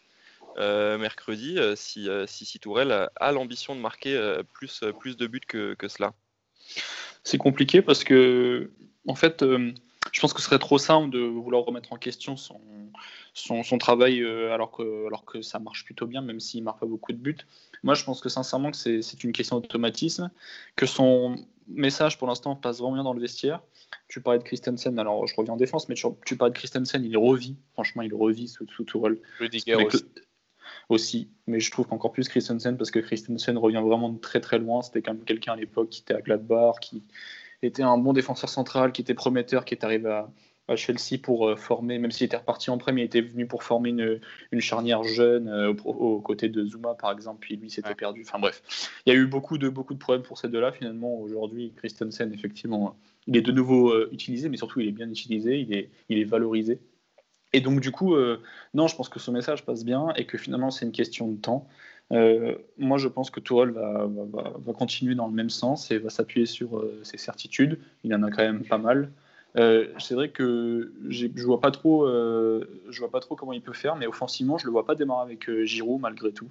mercredi 0.57 1.57
si, 1.77 2.09
si, 2.27 2.59
Tourelle 2.59 3.09
a, 3.15 3.31
l'ambition 3.31 3.73
de 3.73 3.79
marquer 3.79 4.41
plus, 4.53 4.81
de 4.81 5.27
buts 5.27 5.39
que, 5.47 5.75
que 5.75 5.87
cela? 5.87 6.13
C'est 7.23 7.37
compliqué 7.37 7.81
parce 7.81 8.03
que, 8.03 8.69
en 9.07 9.15
fait, 9.15 9.45
je 10.11 10.19
pense 10.19 10.33
que 10.33 10.41
ce 10.41 10.45
serait 10.45 10.59
trop 10.59 10.77
simple 10.77 11.09
de 11.09 11.19
vouloir 11.19 11.63
remettre 11.63 11.93
en 11.93 11.97
question 11.97 12.35
son, 12.35 12.59
son, 13.33 13.77
travail 13.77 14.21
euh, 14.21 14.53
alors, 14.53 14.71
que, 14.71 15.07
alors 15.07 15.25
que 15.25 15.41
ça 15.41 15.59
marche 15.59 15.85
plutôt 15.85 16.07
bien, 16.07 16.21
même 16.21 16.39
s'il 16.39 16.61
ne 16.61 16.65
marque 16.65 16.79
pas 16.79 16.85
beaucoup 16.85 17.11
de 17.13 17.17
buts. 17.17 17.37
Moi, 17.83 17.93
je 17.93 18.03
pense 18.03 18.21
que 18.21 18.29
sincèrement 18.29 18.71
que 18.71 18.77
c'est 18.77 19.23
une 19.23 19.31
question 19.31 19.59
d'automatisme, 19.59 20.31
que 20.75 20.85
son 20.85 21.35
message 21.67 22.17
pour 22.17 22.27
l'instant 22.27 22.55
passe 22.55 22.79
vraiment 22.79 22.95
bien 22.95 23.03
dans 23.03 23.13
le 23.13 23.21
vestiaire. 23.21 23.61
Tu 24.07 24.21
parlais 24.21 24.39
de 24.39 24.43
Christensen, 24.43 24.97
alors 24.99 25.25
je 25.27 25.35
reviens 25.35 25.53
en 25.53 25.57
défense, 25.57 25.87
mais 25.87 25.95
tu, 25.95 26.05
tu 26.25 26.35
parlais 26.35 26.51
de 26.51 26.57
Christensen, 26.57 27.03
il 27.05 27.17
revit, 27.17 27.57
franchement, 27.73 28.01
il 28.01 28.13
revit 28.13 28.47
sous, 28.47 28.67
sous 28.67 28.83
Tourelle. 28.83 29.17
Rudiger 29.39 29.75
aussi. 29.75 30.05
aussi. 30.89 31.29
Mais 31.47 31.59
je 31.59 31.71
trouve 31.71 31.87
qu'encore 31.87 32.11
plus 32.11 32.27
Christensen, 32.27 32.77
parce 32.77 32.91
que 32.91 32.99
Christensen 32.99 33.57
revient 33.57 33.81
vraiment 33.83 34.09
de 34.09 34.19
très 34.19 34.41
très 34.41 34.59
loin. 34.59 34.81
C'était 34.81 35.01
quand 35.01 35.13
même 35.13 35.23
quelqu'un 35.23 35.53
à 35.53 35.55
l'époque 35.55 35.89
qui 35.89 36.01
était 36.01 36.15
à 36.15 36.21
Gladbach, 36.21 36.79
qui 36.81 37.03
était 37.67 37.83
un 37.83 37.97
bon 37.97 38.13
défenseur 38.13 38.49
central, 38.49 38.91
qui 38.91 39.01
était 39.01 39.13
prometteur, 39.13 39.65
qui 39.65 39.73
est 39.73 39.83
arrivé 39.83 40.09
à, 40.09 40.29
Chelsea 40.75 41.17
pour 41.21 41.49
euh, 41.49 41.57
former, 41.57 41.99
même 41.99 42.11
s'il 42.11 42.25
était 42.25 42.37
reparti 42.37 42.69
en 42.69 42.77
prêt, 42.77 42.93
il 42.95 43.01
était 43.01 43.19
venu 43.19 43.45
pour 43.45 43.61
former 43.61 43.89
une, 43.89 44.61
charnière 44.61 45.03
jeune 45.03 45.49
euh, 45.49 45.73
aux 45.83 46.21
côtés 46.21 46.47
de 46.47 46.65
Zuma 46.65 46.93
par 46.93 47.11
exemple, 47.11 47.39
puis 47.41 47.57
lui 47.57 47.69
s'était 47.69 47.93
perdu. 47.93 48.23
Enfin 48.25 48.39
bref, 48.39 48.61
il 49.05 49.11
y 49.11 49.15
a 49.15 49.19
eu 49.19 49.27
beaucoup 49.27 49.57
de, 49.57 49.67
beaucoup 49.67 49.93
de 49.93 49.99
problèmes 49.99 50.23
pour 50.23 50.37
ces 50.37 50.47
deux-là. 50.47 50.71
Finalement, 50.71 51.19
aujourd'hui, 51.19 51.73
Christensen, 51.75 52.31
effectivement, 52.31 52.95
il 53.27 53.35
est 53.35 53.41
de 53.41 53.51
nouveau 53.51 53.89
euh, 53.89 54.07
utilisé, 54.13 54.47
mais 54.47 54.55
surtout 54.55 54.79
il 54.79 54.87
est 54.87 54.93
bien 54.93 55.09
utilisé, 55.09 55.59
il 55.59 55.73
est, 55.73 55.89
il 56.07 56.19
est 56.19 56.23
valorisé. 56.23 56.79
Et 57.51 57.59
donc 57.59 57.81
du 57.81 57.91
coup, 57.91 58.15
non, 58.73 58.87
je 58.87 58.95
pense 58.95 59.09
que 59.09 59.19
ce 59.19 59.29
message 59.29 59.65
passe 59.65 59.83
bien 59.83 60.13
et 60.15 60.25
que 60.25 60.37
finalement 60.37 60.71
c'est 60.71 60.85
une 60.85 60.93
question 60.93 61.27
de 61.27 61.35
temps. 61.35 61.67
Moi, 62.09 62.97
je 62.97 63.07
pense 63.07 63.29
que 63.29 63.39
Tourelle 63.39 63.71
va, 63.71 64.07
va, 64.07 64.73
continuer 64.73 65.15
dans 65.15 65.27
le 65.27 65.33
même 65.33 65.49
sens 65.49 65.91
et 65.91 65.97
va 65.97 66.09
s'appuyer 66.09 66.45
sur 66.45 66.83
ses 67.03 67.17
certitudes. 67.17 67.79
Il 68.03 68.13
en 68.15 68.23
a 68.23 68.31
quand 68.31 68.43
même 68.43 68.65
pas 68.65 68.77
mal. 68.77 69.11
Euh, 69.57 69.87
c'est 69.99 70.15
vrai 70.15 70.29
que 70.29 70.93
je 71.09 71.27
vois 71.43 71.59
pas 71.59 71.71
trop, 71.71 72.05
euh, 72.05 72.83
je 72.89 72.99
vois 72.99 73.11
pas 73.11 73.19
trop 73.19 73.35
comment 73.35 73.53
il 73.53 73.61
peut 73.61 73.73
faire, 73.73 73.95
mais 73.95 74.07
offensivement, 74.07 74.57
je 74.57 74.65
le 74.65 74.71
vois 74.71 74.85
pas 74.85 74.95
démarrer 74.95 75.23
avec 75.23 75.49
euh, 75.49 75.65
Giroud 75.65 75.99
malgré 75.99 76.31
tout. 76.31 76.49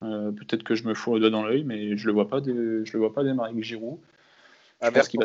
Peut-être 0.00 0.64
que 0.64 0.74
je 0.74 0.86
me 0.86 0.92
fous 0.92 1.14
le 1.14 1.20
doigt 1.20 1.30
dans 1.30 1.42
l'œil, 1.42 1.64
mais 1.64 1.96
je 1.96 2.06
le 2.06 2.12
vois 2.12 2.28
pas, 2.28 2.42
je 2.44 2.52
le 2.52 2.98
vois 2.98 3.14
pas 3.14 3.24
démarrer 3.24 3.52
avec 3.52 3.64
Giroud. 3.64 3.98
va... 5.16 5.24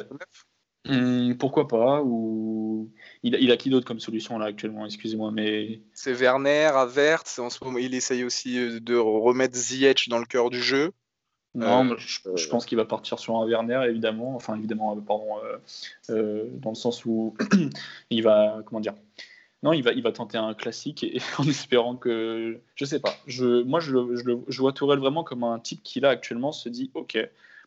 Hum, 0.88 1.36
pourquoi 1.38 1.68
pas 1.68 2.02
Ou 2.04 2.89
il, 3.24 3.36
il 3.36 3.52
a 3.52 3.58
qui 3.58 3.70
d'autre 3.70 3.86
comme 3.86 4.00
solution 4.00 4.39
là 4.39 4.46
actuellement 4.48 4.86
Excusez-moi, 4.86 5.32
mais 5.32 5.82
c'est 5.94 6.13
Werner, 6.13 6.72
Avert. 6.74 7.24
En 7.38 7.50
ce 7.50 7.63
moment, 7.63 7.78
il 7.78 7.94
essaye 7.94 8.24
aussi 8.24 8.80
de 8.82 8.96
remettre 8.96 9.56
Ziyech 9.56 10.10
dans 10.10 10.20
le 10.20 10.26
cœur 10.26 10.50
du 10.50 10.62
jeu. 10.62 10.92
Non, 11.56 11.98
je, 11.98 12.48
pense 12.48 12.65
qu'il 12.65 12.78
va 12.78 12.86
partir 12.86 13.18
sur 13.18 13.36
un 13.36 13.46
Werner, 13.46 13.82
évidemment. 13.89 14.36
Enfin, 14.36 14.56
évidemment, 14.56 14.96
pardon, 15.02 15.39
dans 16.08 16.70
le 16.70 16.76
sens 16.76 17.06
où 17.06 17.36
il 18.12 18.22
va, 18.22 18.62
comment 18.65 18.80
dire, 18.80 18.94
non, 19.62 19.74
il 19.74 19.84
va, 19.84 19.92
il 19.92 20.02
va 20.02 20.12
tenter 20.12 20.38
un 20.38 20.54
classique 20.54 21.04
et, 21.04 21.20
en 21.38 21.44
espérant 21.44 21.96
que. 21.96 22.60
Je 22.76 22.86
sais 22.86 23.00
pas. 23.00 23.13
Je, 23.28 23.63
moi, 23.63 23.80
je, 23.80 23.92
je, 24.48 24.62
vois 24.62 24.72
Tourelle 24.72 25.00
vraiment 25.00 25.24
comme 25.24 25.44
un 25.44 25.60
type 25.60 25.84
qui, 25.84 26.00
là, 26.00 26.10
actuellement, 26.10 26.52
se 26.52 26.70
dit 26.70 26.92
Ok, 26.94 27.18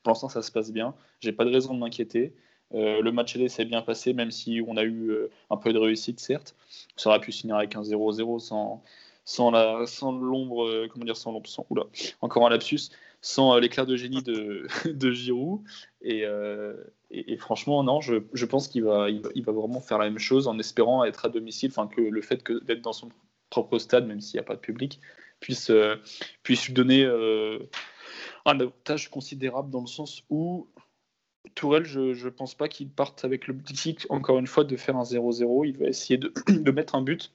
pour 0.03 0.11
l'instant, 0.11 0.29
ça 0.29 0.42
se 0.42 0.51
passe 0.51 0.72
bien. 0.72 0.94
J'ai 1.20 1.33
pas 1.33 1.44
de 1.44 1.51
raison 1.51 1.75
de 1.75 1.79
m'inquiéter. 1.79 2.33
Euh, 2.74 3.02
le 3.02 3.12
match 3.12 3.37
aller 3.37 3.48
s'est 3.48 3.64
bien 3.64 3.82
passé, 3.82 4.12
même 4.12 4.30
si 4.30 4.61
on 4.66 4.76
a 4.76 4.82
eu 4.82 5.11
euh, 5.11 5.30
un 5.50 5.56
peu 5.56 5.72
de 5.72 5.78
réussite, 5.78 6.20
certes. 6.20 6.54
Ça 6.96 7.11
aurait 7.11 7.20
pu 7.20 7.32
finir 7.32 7.56
avec 7.56 7.76
un 7.76 7.82
0-0 7.82 8.38
sans, 8.38 8.82
sans 9.24 9.50
l'ombre, 9.50 9.87
sans 9.87 10.68
euh, 10.68 10.88
comment 10.88 11.04
dire, 11.04 11.16
sans 11.16 11.32
l'ombre, 11.32 11.48
sans, 11.48 11.66
oula, 11.70 11.85
encore 12.20 12.46
un 12.46 12.50
lapsus, 12.50 12.90
sans 13.20 13.56
l'éclair 13.58 13.87
de 13.87 13.96
génie 13.96 14.22
de, 14.22 14.66
de 14.87 15.11
Giroud. 15.12 15.61
Et, 16.02 16.24
et, 17.11 17.37
franchement, 17.37 17.82
non, 17.85 18.00
je, 18.00 18.16
je 18.32 18.46
pense 18.46 18.68
qu'il 18.68 18.85
va, 18.85 19.08
il 19.11 19.44
va, 19.44 19.52
vraiment 19.52 19.80
faire 19.80 19.98
la 19.98 20.06
même 20.06 20.18
chose 20.18 20.48
en 20.48 20.58
espérant 20.58 21.04
être 21.04 21.26
à 21.26 21.28
domicile, 21.28 21.70
enfin 21.70 21.87
que 21.87 22.00
le 22.00 22.22
fait 22.22 22.42
que, 22.42 22.64
d'être 22.64 22.80
dans 22.80 22.94
son 22.94 23.11
propre 23.50 23.78
stade, 23.78 24.06
même 24.06 24.20
s'il 24.20 24.38
n'y 24.38 24.40
a 24.40 24.46
pas 24.46 24.54
de 24.54 24.61
public, 24.61 24.98
puisse, 25.40 25.70
puisse 26.42 26.66
lui 26.66 26.72
donner 26.72 27.04
un 28.44 28.58
avantage 28.58 29.11
considérable 29.11 29.70
dans 29.70 29.82
le 29.82 29.87
sens 29.87 30.22
où 30.30 30.66
Tourelle, 31.55 31.85
je 31.85 32.00
ne 32.00 32.31
pense 32.31 32.55
pas 32.55 32.68
qu'il 32.68 32.88
parte 32.88 33.24
avec 33.24 33.46
le 33.46 33.55
l'objectif, 33.55 34.07
encore 34.09 34.38
une 34.38 34.46
fois, 34.46 34.64
de 34.64 34.76
faire 34.76 34.96
un 34.96 35.02
0-0. 35.02 35.66
Il 35.66 35.76
va 35.76 35.87
essayer 35.87 36.16
de, 36.16 36.33
de, 36.48 36.70
mettre 36.70 36.94
un 36.94 37.02
but. 37.02 37.33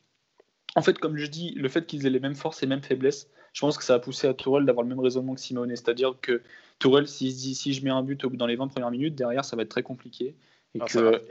En 0.76 0.82
fait, 0.82 0.98
comme 0.98 1.18
je 1.18 1.28
dis, 1.28 1.52
le 1.52 1.68
fait 1.70 1.86
qu'ils 1.86 2.06
aient 2.06 2.10
les 2.10 2.20
mêmes 2.20 2.36
forces 2.36 2.64
et 2.64 2.66
les 2.66 2.70
mêmes 2.70 2.84
faiblesses, 2.84 3.30
je 3.54 3.62
pense 3.62 3.78
que 3.78 3.84
ça 3.84 3.96
a 3.96 4.00
poussé 4.00 4.28
à 4.28 4.34
Tourelle 4.34 4.66
d'avoir 4.66 4.84
le 4.84 4.90
même 4.90 5.00
raisonnement 5.00 5.34
que 5.34 5.42
Simone. 5.42 5.70
C'est-à-dire 5.70 6.16
que 6.22 6.42
Tourelle, 6.80 7.08
s'il 7.08 7.32
se 7.32 7.38
dit 7.38 7.56
si 7.56 7.74
je 7.74 7.84
mets 7.84 7.90
un 7.90 8.04
but 8.04 8.26
dans 8.26 8.46
les 8.46 8.56
20 8.56 8.68
premières 8.68 8.92
minutes, 8.92 9.16
derrière, 9.16 9.44
ça 9.44 9.56
va 9.56 9.64
être 9.64 9.70
très 9.70 9.84
compliqué. 9.84 10.36
Et, 10.76 10.80
ah, 10.80 10.86
que, 10.86 11.22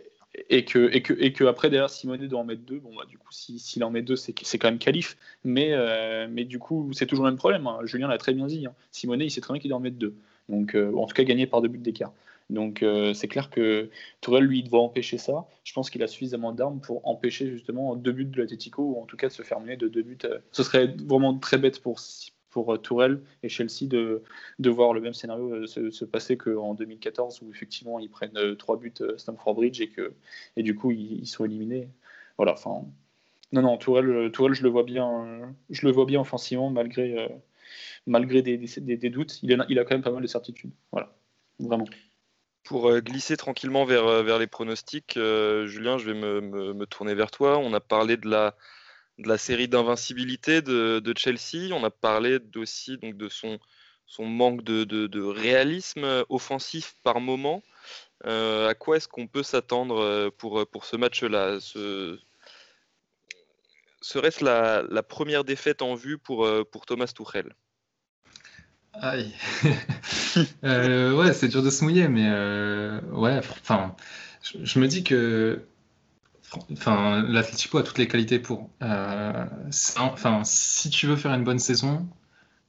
et, 0.51 0.65
que, 0.65 0.91
et, 0.93 1.03
que, 1.03 1.15
et 1.15 1.33
que 1.33 1.45
après, 1.45 1.71
derrière, 1.71 1.89
Simone 1.89 2.27
doit 2.27 2.41
en 2.41 2.45
mettre 2.45 2.63
deux. 2.63 2.79
Bon, 2.79 2.95
bah, 2.95 3.05
du 3.09 3.17
coup, 3.17 3.31
s'il 3.31 3.85
en 3.85 3.91
met 3.91 4.03
deux, 4.03 4.17
c'est 4.17 4.33
quand 4.33 4.69
même 4.69 4.79
qualif. 4.79 5.17
Mais, 5.45 5.73
euh, 5.73 6.27
mais 6.31 6.45
du 6.45 6.59
coup, 6.59 6.91
c'est 6.93 7.07
toujours 7.07 7.25
le 7.25 7.31
même 7.31 7.39
problème. 7.39 7.67
Hein. 7.67 7.79
Julien 7.85 8.09
l'a 8.09 8.19
très 8.19 8.35
bien 8.35 8.47
dit. 8.47 8.67
Hein. 8.67 8.75
Simone, 8.91 9.23
il 9.23 9.31
sait 9.31 9.41
très 9.41 9.55
bien 9.55 9.61
qu'il 9.61 9.71
doit 9.71 9.79
en 9.79 9.81
mettre 9.83 9.99
deux. 9.99 10.15
Donc, 10.49 10.75
euh, 10.75 10.93
en 10.95 11.07
tout 11.07 11.15
cas, 11.15 11.25
gagner 11.25 11.47
par 11.47 11.63
deux 11.63 11.69
buts 11.69 11.79
d'écart. 11.79 12.13
Donc 12.51 12.83
euh, 12.83 13.13
c'est 13.13 13.29
clair 13.29 13.51
que 13.51 13.91
Tourelle, 14.21 14.45
lui, 14.45 14.63
doit 14.63 14.81
empêcher 14.81 15.19
ça. 15.19 15.47
Je 15.65 15.73
pense 15.73 15.91
qu'il 15.91 16.03
a 16.03 16.07
suffisamment 16.07 16.53
d'armes 16.53 16.81
pour 16.81 17.07
empêcher 17.07 17.51
justement 17.51 17.97
deux 17.97 18.13
buts 18.13 18.25
de 18.25 18.41
l'Atletico, 18.41 18.83
ou 18.83 19.01
en 19.01 19.07
tout 19.07 19.17
cas 19.17 19.29
de 19.29 19.33
se 19.33 19.43
faire 19.43 19.61
mener 19.61 19.77
de 19.77 19.89
deux 19.89 20.03
buts. 20.03 20.19
Euh. 20.25 20.39
Ce 20.53 20.63
serait 20.63 20.95
vraiment 21.05 21.37
très 21.39 21.59
bête 21.59 21.83
pour, 21.83 21.99
pour 22.51 22.73
euh, 22.73 22.79
Tourelle 22.79 23.23
et 23.43 23.49
Chelsea 23.49 23.89
de, 23.89 24.23
de 24.59 24.71
voir 24.71 24.93
le 24.93 25.01
même 25.01 25.15
scénario 25.15 25.67
se, 25.67 26.05
passer 26.05 26.37
qu'en 26.37 26.75
2014, 26.75 27.43
où 27.43 27.51
effectivement 27.51 27.99
ils 27.99 28.11
prennent 28.11 28.57
trois 28.57 28.79
buts 28.79 28.95
à 29.01 29.19
Stamford 29.19 29.55
Bridge 29.55 29.81
et, 29.81 29.89
que, 29.89 30.15
et 30.57 30.63
du 30.63 30.77
coup 30.77 30.93
ils, 30.93 31.27
sont 31.27 31.45
éliminés. 31.45 31.89
Voilà, 32.37 32.53
enfin. 32.53 32.85
Non, 33.53 33.63
non, 33.63 33.79
Tourelle, 33.79 34.31
Tourelle, 34.33 34.55
je 34.55 34.63
le 34.65 34.69
vois 34.69 34.83
bien, 34.83 35.55
je 35.71 35.87
le 35.87 35.93
vois 35.93 36.05
bien 36.05 36.21
offensivement 36.21 36.69
malgré, 36.69 37.29
malgré 38.07 38.43
des, 38.43 38.59
des, 38.59 39.11
doutes. 39.11 39.41
Il 39.43 39.61
a, 39.61 39.67
il 39.69 39.79
a 39.79 39.85
quand 39.85 39.95
même 39.95 40.03
pas 40.03 40.11
mal 40.11 40.23
de 40.23 40.27
certitudes. 40.27 40.73
Voilà, 40.91 41.15
vraiment. 41.61 41.87
Pour 42.67 42.91
euh, 42.91 43.01
glisser 43.01 43.37
tranquillement 43.37 43.85
vers, 43.85 44.07
euh, 44.07 44.23
vers 44.25 44.41
les 44.41 44.49
pronostics, 44.49 45.17
euh, 45.17 45.69
Julien, 45.69 45.99
je 45.99 46.11
vais 46.11 46.15
me, 46.15 46.85
tourner 46.87 47.15
vers 47.15 47.31
toi. 47.31 47.59
On 47.59 47.73
a 47.73 47.81
parlé 47.81 48.17
de 48.17 48.29
la, 48.29 48.57
de 49.19 49.29
la 49.29 49.39
série 49.39 49.69
d'invincibilité 49.69 50.63
de, 50.63 51.15
Chelsea. 51.17 51.73
On 51.73 51.85
a 51.85 51.91
parlé 51.91 52.39
aussi 52.57 52.99
donc, 52.99 53.17
de 53.17 53.29
son, 53.29 53.61
son 54.07 54.27
manque 54.27 54.65
de, 54.65 55.23
réalisme 55.23 56.25
offensif 56.29 56.97
par 57.05 57.21
moment. 57.21 57.63
à 58.25 58.75
quoi 58.75 58.97
est-ce 58.97 59.07
qu'on 59.07 59.29
peut 59.29 59.45
s'attendre 59.45 60.31
pour, 60.31 60.67
pour 60.67 60.85
ce 60.85 60.97
match-là? 60.97 61.61
Ce... 61.61 62.19
Serait-ce 64.03 64.45
la, 64.45 64.85
la, 64.89 65.03
première 65.03 65.45
défaite 65.45 65.83
en 65.83 65.95
vue 65.95 66.19
pour, 66.19 66.49
pour 66.71 66.85
Thomas 66.85 67.13
Tuchel? 67.15 67.55
Aïe. 68.93 69.33
Euh, 70.65 71.15
ouais, 71.15 71.33
c'est 71.33 71.49
dur 71.49 71.63
de 71.63 71.71
se 71.71 71.85
mouiller, 71.85 72.09
mais 72.09 72.27
euh, 72.29 73.01
ouais, 73.13 73.39
enfin, 73.39 73.95
je, 74.43 74.79
me 74.79 74.87
dis 74.87 75.05
que 75.05 75.63
enfin, 76.73 77.23
l'Atletico 77.23 77.79
a 77.79 77.83
toutes 77.83 77.99
les 77.99 78.09
qualités 78.09 78.39
pour. 78.39 78.71
Euh, 78.83 79.45
enfin, 79.99 80.43
si 80.45 80.91
tu 80.91 81.07
veux 81.07 81.17
faire 81.17 81.33
une 81.33 81.45
bonne 81.45 81.59
saison, 81.59 82.09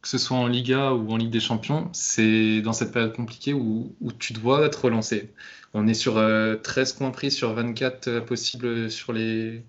que 0.01 0.08
ce 0.08 0.17
soit 0.17 0.38
en 0.38 0.47
Liga 0.47 0.93
ou 0.93 1.12
en 1.12 1.17
Ligue 1.17 1.32
des 1.32 1.39
Champions, 1.39 1.89
c'est 1.93 2.62
dans 2.62 2.73
cette 2.73 2.91
période 2.91 3.13
compliquée 3.13 3.53
où, 3.53 3.95
tu 4.19 4.34
dois 4.34 4.65
être 4.65 4.86
relancé. 4.86 5.34
On 5.73 5.88
est 5.88 5.93
sur 5.93 6.21
13 6.63 6.93
points 6.93 7.12
pris 7.12 7.32
sur 7.32 7.53
24 7.53 8.21
possibles 8.21 8.89
sur 8.89 9.13
les, 9.13 9.63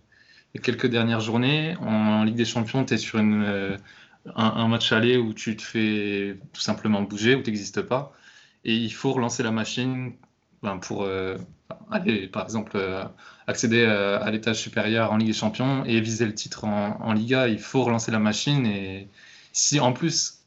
les, 0.55 0.61
quelques 0.63 0.87
dernières 0.87 1.21
journées. 1.21 1.77
En, 1.81 2.25
Ligue 2.25 2.37
des 2.37 2.45
Champions, 2.45 2.85
tu 2.85 2.95
es 2.95 2.99
sur 2.99 3.19
une 3.19 3.79
un, 4.37 4.69
match 4.69 4.93
aller 4.93 5.17
où 5.17 5.33
tu 5.35 5.57
te 5.57 5.63
fais 5.63 6.39
tout 6.53 6.61
simplement 6.61 7.03
bouger, 7.03 7.35
où 7.35 7.43
tu 7.43 7.51
n'existes 7.51 7.83
pas. 7.83 8.13
Et 8.65 8.75
il 8.75 8.93
faut 8.93 9.13
relancer 9.13 9.43
la 9.43 9.51
machine 9.51 10.15
ben, 10.63 10.79
pour 10.79 11.05
euh, 11.05 11.37
aller, 11.91 12.27
par 12.29 12.45
exemple, 12.45 12.73
euh, 12.75 13.05
accéder 13.47 13.85
euh, 13.87 14.21
à, 14.21 14.31
l'étage 14.31 14.61
supérieur 14.61 15.13
en 15.13 15.17
Ligue 15.17 15.29
des 15.29 15.35
Champions 15.35 15.85
et 15.85 16.01
viser 16.01 16.27
le 16.27 16.35
titre 16.35 16.65
en, 16.65 17.13
Liga. 17.13 17.49
Il 17.49 17.61
faut 17.61 17.85
relancer 17.85 18.11
la 18.11 18.19
machine. 18.19 18.67
Et 18.67 19.09
si 19.53 19.81
en 19.81 19.93
plus, 19.93 20.45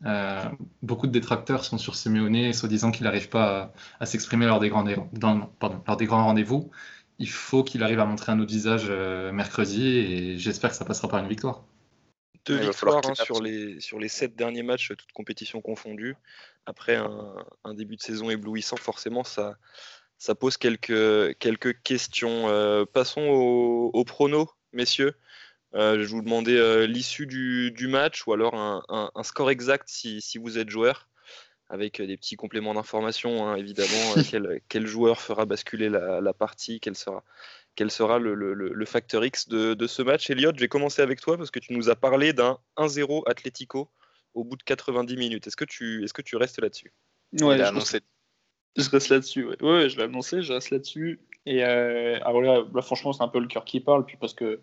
beaucoup 0.84 1.08
de 1.08 1.12
détracteurs 1.12 1.66
sont 1.66 1.78
sur 1.78 1.96
Simeone, 1.96 2.54
soi-disant 2.54 2.92
qu'il 2.92 3.06
n'arrive 3.06 3.30
pas 3.30 3.74
à, 4.00 4.06
s'exprimer 4.06 4.46
lors 4.46 4.60
des 4.60 4.70
grands, 4.70 4.86
lors 4.86 5.98
des 5.98 6.06
grands 6.06 6.26
rendez-vous, 6.26 6.72
il 7.20 7.30
faut 7.30 7.64
qu'il 7.64 7.84
arrive 7.84 8.00
à 8.00 8.06
montrer 8.06 8.32
un 8.32 8.40
autre 8.40 8.52
visage 8.52 8.90
mercredi 9.34 9.88
et 9.88 10.38
j'espère 10.38 10.72
que 10.72 10.76
ça 10.76 10.86
passera 10.86 11.08
par 11.08 11.20
une 11.20 11.28
victoire. 11.28 11.64
Deux 12.46 12.58
victoires 12.58 13.02
hein, 13.06 13.16
sur, 13.16 13.42
les, 13.42 13.80
sur 13.80 14.00
les 14.00 14.08
sept 14.08 14.36
derniers 14.36 14.64
matchs, 14.64 14.90
toutes 14.90 15.12
compétitions 15.14 15.62
confondues. 15.62 16.16
Après 16.66 16.96
un, 16.96 17.74
début 17.74 17.96
de 17.96 18.02
saison 18.02 18.30
éblouissant, 18.30 18.78
forcément, 18.78 19.24
ça, 19.24 19.58
ça 20.18 20.36
pose 20.36 20.58
quelques, 20.58 21.38
quelques 21.38 21.82
questions. 21.82 22.50
Euh, 22.50 22.86
passons 22.86 23.22
au, 23.22 23.92
au, 23.94 24.06
prono, 24.06 24.50
messieurs. 24.74 25.16
Euh, 25.74 26.04
je 26.04 26.08
vous 26.10 26.22
demandais 26.22 26.58
euh, 26.58 26.86
l'issue 26.86 27.26
du, 27.26 27.72
du, 27.72 27.88
match 27.88 28.28
ou 28.28 28.34
alors 28.34 28.56
un, 28.56 28.84
un, 28.90 29.24
score 29.24 29.50
exact 29.50 29.88
si, 29.88 30.22
si, 30.22 30.38
vous 30.38 30.58
êtes 30.58 30.70
joueur, 30.70 31.08
avec 31.70 32.02
des 32.02 32.18
petits 32.18 32.36
compléments 32.36 32.74
d'information, 32.74 33.48
hein, 33.48 33.56
évidemment. 33.56 34.14
quel, 34.30 34.62
quel, 34.68 34.86
joueur 34.86 35.22
fera 35.22 35.46
basculer 35.46 35.90
la, 35.90 36.22
la 36.22 36.34
partie 36.34 36.80
Quel 36.80 36.96
sera 36.96 37.24
quel 37.76 37.92
sera 37.92 38.20
le, 38.20 38.86
facteur 38.86 39.24
X 39.24 39.48
de, 39.48 39.88
ce 39.88 40.02
match. 40.02 40.30
Elliot, 40.30 40.52
je 40.56 40.60
vais 40.60 40.68
commencer 40.68 41.02
avec 41.02 41.22
toi 41.22 41.38
parce 41.38 41.52
que 41.52 41.60
tu 41.60 41.74
nous 41.74 41.90
as 41.90 41.96
parlé 41.96 42.34
d'un 42.34 42.58
1-0 42.78 43.24
Atlético 43.30 43.90
au 44.34 44.44
bout 44.44 44.56
de 44.56 44.64
90 44.64 45.18
minutes. 45.18 45.48
Est-ce 45.48 45.56
que 45.56 45.66
tu, 45.66 46.04
est 46.04 46.14
que 46.14 46.22
tu 46.22 46.36
restes 46.36 46.60
là-dessus? 46.62 46.94
Ouais, 47.42 47.58
je, 47.58 47.64
annoncé. 47.64 48.02
je 48.78 48.90
reste 48.90 49.10
là-dessus. 49.10 49.46
Ouais. 49.62 49.90
je 49.90 49.98
l'ai 49.98 50.04
annoncé, 50.04 50.42
je 50.42 50.54
reste 50.54 50.70
là-dessus. 50.70 51.20
Et 51.46 51.64
euh, 51.64 52.20
alors 52.24 52.42
là, 52.42 52.82
franchement, 52.82 53.14
c'est 53.14 53.24
un 53.24 53.28
peu 53.28 53.40
le 53.40 53.48
cœur 53.48 53.66
qui 53.66 53.80
parle, 53.80 54.06
puis 54.06 54.18
parce 54.20 54.34
que 54.34 54.60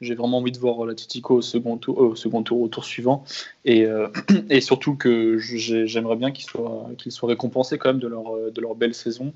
j'ai 0.00 0.14
vraiment 0.14 0.38
envie 0.38 0.50
de 0.50 0.58
voir 0.58 0.84
l'Atlético 0.86 1.36
au 1.36 1.42
second 1.42 1.76
tour, 1.76 1.98
au 1.98 2.16
second 2.16 2.42
tour, 2.42 2.60
au 2.60 2.68
tour 2.68 2.84
suivant, 2.84 3.24
et, 3.64 3.86
euh, 3.86 4.08
et 4.50 4.60
surtout 4.60 4.96
que 4.96 5.36
j'aimerais 5.38 6.16
bien 6.16 6.32
qu'ils 6.32 6.46
soient, 6.46 6.88
qu'ils 6.98 7.12
soient 7.12 7.28
récompensés 7.28 7.78
quand 7.78 7.90
même 7.90 8.00
de 8.00 8.08
leur, 8.08 8.50
de 8.50 8.60
leur 8.60 8.74
belle 8.74 8.94
saison. 8.94 9.34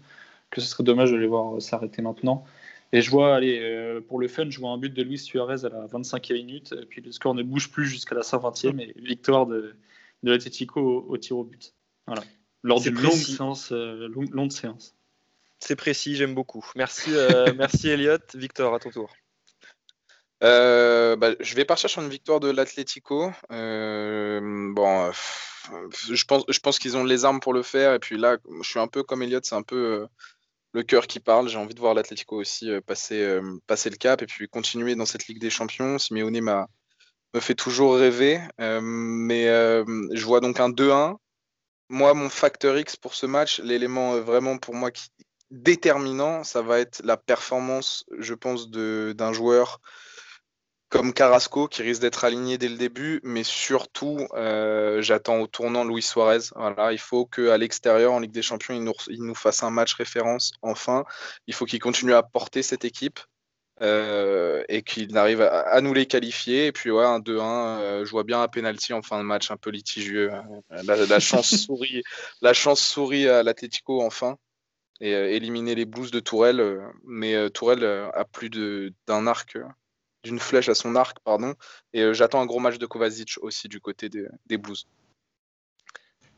Que 0.49 0.61
ce 0.61 0.69
serait 0.69 0.85
dommage 0.85 1.11
de 1.11 1.17
les 1.17 1.27
voir 1.27 1.61
s'arrêter 1.61 2.03
maintenant. 2.03 2.45
Et 2.97 3.03
je 3.03 3.11
vois, 3.11 3.37
allez, 3.37 3.61
euh, 3.61 4.01
pour 4.01 4.19
le 4.19 4.27
fun, 4.27 4.49
je 4.49 4.59
vois 4.59 4.71
un 4.71 4.79
but 4.79 4.89
de 4.95 5.03
Luis 5.03 5.19
Suarez 5.19 5.67
à 5.67 5.69
la 5.69 5.87
25e 5.87 6.33
minute, 6.33 6.73
et 6.73 6.87
puis 6.87 7.03
le 7.03 7.13
score 7.13 7.35
ne 7.35 7.43
bouge 7.43 7.71
plus 7.71 7.85
jusqu'à 7.85 8.15
la 8.15 8.23
120e, 8.23 8.81
et 8.81 8.95
victoire 8.97 9.45
de, 9.45 9.77
de 10.23 10.31
l'Atletico 10.31 11.05
au, 11.07 11.19
tir 11.19 11.37
au 11.37 11.45
but. 11.45 11.75
Voilà. 12.07 12.23
Lors 12.63 12.81
d'une 12.81 12.99
longue 12.99 13.13
séance, 13.13 13.71
euh, 13.71 14.09
longue, 14.09 14.51
séance. 14.51 14.97
C'est 15.61 15.77
précis, 15.77 16.17
j'aime 16.17 16.35
beaucoup. 16.35 16.65
Merci, 16.75 17.11
euh, 17.13 17.53
merci 17.59 17.91
Elliot. 17.91 18.17
Victor, 18.33 18.75
à 18.75 18.79
ton 18.79 18.89
tour. 18.89 19.13
Bah, 20.41 21.35
je 21.39 21.55
vais 21.55 21.67
partir 21.67 21.91
sur 21.91 22.01
une 22.01 22.09
victoire 22.09 22.41
de 22.41 22.49
l'Atlético. 22.49 23.31
bon, 23.51 25.11
je 25.93 26.25
pense, 26.25 26.45
je 26.49 26.61
pense 26.61 26.79
qu'ils 26.79 26.97
ont 26.97 27.05
les 27.05 27.27
armes 27.27 27.41
pour 27.41 27.53
le 27.53 27.63
faire. 27.63 27.93
Et 27.93 27.99
puis 27.99 28.17
là, 28.17 28.39
je 28.63 28.67
suis 28.67 28.81
un 28.81 28.89
peu 28.89 29.03
comme 29.03 29.23
Elliot, 29.23 29.41
c'est 29.43 29.55
un 29.55 29.63
peu 29.63 30.09
le 30.77 30.83
cœur 30.83 31.07
qui 31.07 31.21
parle. 31.21 31.49
J'ai 31.49 31.57
envie 31.57 31.75
de 31.75 31.81
voir 31.81 31.95
l'Atlético 31.95 32.37
aussi 32.37 32.71
euh, 32.71 32.83
passer, 32.83 33.23
euh, 33.23 33.59
passer 33.67 33.89
le 33.89 33.97
cap 33.97 34.21
et 34.21 34.27
puis 34.27 34.47
continuer 34.47 34.95
dans 34.95 35.07
cette 35.07 35.27
Ligue 35.27 35.41
des 35.41 35.49
Champions. 35.49 35.99
Simeone 35.99 36.41
m'a 36.43 36.69
me 37.35 37.41
fait 37.41 37.55
toujours 37.55 37.97
rêver. 37.97 38.41
Euh, 38.61 38.81
mais 38.83 39.47
je 39.47 40.25
vois 40.25 40.41
donc 40.41 40.61
un 40.61 40.69
2-1. 40.69 41.17
Moi, 41.89 42.15
mon 42.15 42.29
facteur 42.29 42.79
X 42.79 42.97
pour 42.97 43.15
ce 43.15 43.27
match, 43.27 43.59
l'élément 43.61 44.21
vraiment 44.21 44.59
pour 44.59 44.75
moi 44.75 44.91
qui 44.91 45.09
déterminant, 45.51 46.43
ça 46.45 46.61
va 46.61 46.81
être 46.81 47.01
la 47.05 47.17
performance, 47.17 48.05
je 48.19 48.35
pense, 48.35 48.69
d'un 48.71 49.33
joueur 49.33 49.81
comme 50.97 51.13
Carrasco 51.13 51.69
qui 51.69 51.83
risque 51.83 52.01
d'être 52.01 52.25
aligné 52.25 52.57
dès 52.57 52.69
le 52.69 52.77
début, 52.77 53.21
mais 53.23 53.43
surtout 53.43 54.27
euh, 54.33 55.03
j'attends 55.03 55.41
au 55.41 55.47
tournant 55.47 55.85
Luis 55.85 56.03
Suarez. 56.03 56.51
Voilà, 56.55 56.93
il 56.93 56.99
faut 56.99 57.27
qu'à 57.27 57.59
l'extérieur 57.59 58.15
en 58.15 58.21
Ligue 58.21 58.33
des 58.33 58.41
Champions 58.41 58.75
il 58.75 58.83
nous, 58.83 58.95
il 59.09 59.23
nous, 59.23 59.35
fasse 59.35 59.63
un 59.63 59.71
match 59.71 59.93
référence. 59.95 60.53
Enfin, 60.63 61.05
il 61.47 61.53
faut 61.53 61.67
qu'il 61.67 61.81
continue 61.81 62.15
à 62.15 62.23
porter 62.23 62.63
cette 62.63 62.87
équipe 62.87 63.21
euh, 63.83 64.65
et 64.71 64.83
qu'il 64.83 65.15
arrive 65.19 65.43
à, 65.43 65.79
nous 65.83 65.93
les 65.93 66.07
qualifier. 66.07 66.69
Et 66.69 66.73
puis 66.73 66.91
ouais, 66.91 67.05
un 67.05 67.21
2-1, 67.21 67.43
euh, 67.43 68.05
je 68.07 68.11
vois 68.11 68.25
bien 68.25 68.41
un 68.41 68.49
penalty 68.49 68.95
en 68.95 69.03
fin 69.03 69.19
de 69.19 69.25
match 69.25 69.51
un 69.51 69.59
peu 69.59 69.69
litigieux. 69.69 70.33
La, 70.71 71.21
chance 71.21 71.55
sourit, 71.67 72.05
la 72.41 72.55
chance 72.55 72.81
sourit 72.81 73.29
à 73.29 73.43
l'Atletico 73.43 74.01
enfin 74.03 74.39
et 75.03 75.13
éliminer 75.13 75.75
les 75.75 75.85
Blues 75.85 76.11
de 76.11 76.21
Tourelle. 76.21 76.81
mais 77.05 77.51
Tourelle 77.51 77.85
a 77.85 78.25
plus 78.25 78.49
d'un 79.07 79.27
arc 79.27 79.59
d'une 80.27 80.39
flèche 80.39 80.69
à 80.69 80.75
son 80.75 80.95
arc, 80.97 81.19
pardon. 81.25 81.55
Et 81.93 82.03
euh, 82.03 82.12
j'attends 82.12 82.41
un 82.41 82.47
gros 82.47 82.59
match 82.59 82.79
de 82.79 82.87
Kovacic 82.87 83.39
aussi 83.41 83.69
du 83.69 83.81
côté 83.81 84.09
des, 84.09 84.59
Blues. 84.59 84.87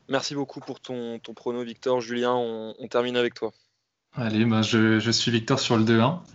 Merci 0.07 0.35
beaucoup 0.35 0.59
pour 0.59 0.79
ton, 0.79 1.19
ton 1.19 1.33
prono, 1.33 1.63
Victor. 1.63 2.01
Julien, 2.01 2.33
on, 2.33 2.87
termine 2.87 3.17
avec 3.17 3.33
toi. 3.33 3.51
Allez, 4.13 4.45
bah, 4.45 4.61
je, 4.61 5.11
suis 5.11 5.31
Victor 5.31 5.59
sur 5.59 5.77
le 5.77 5.83
2-1. 5.83 6.19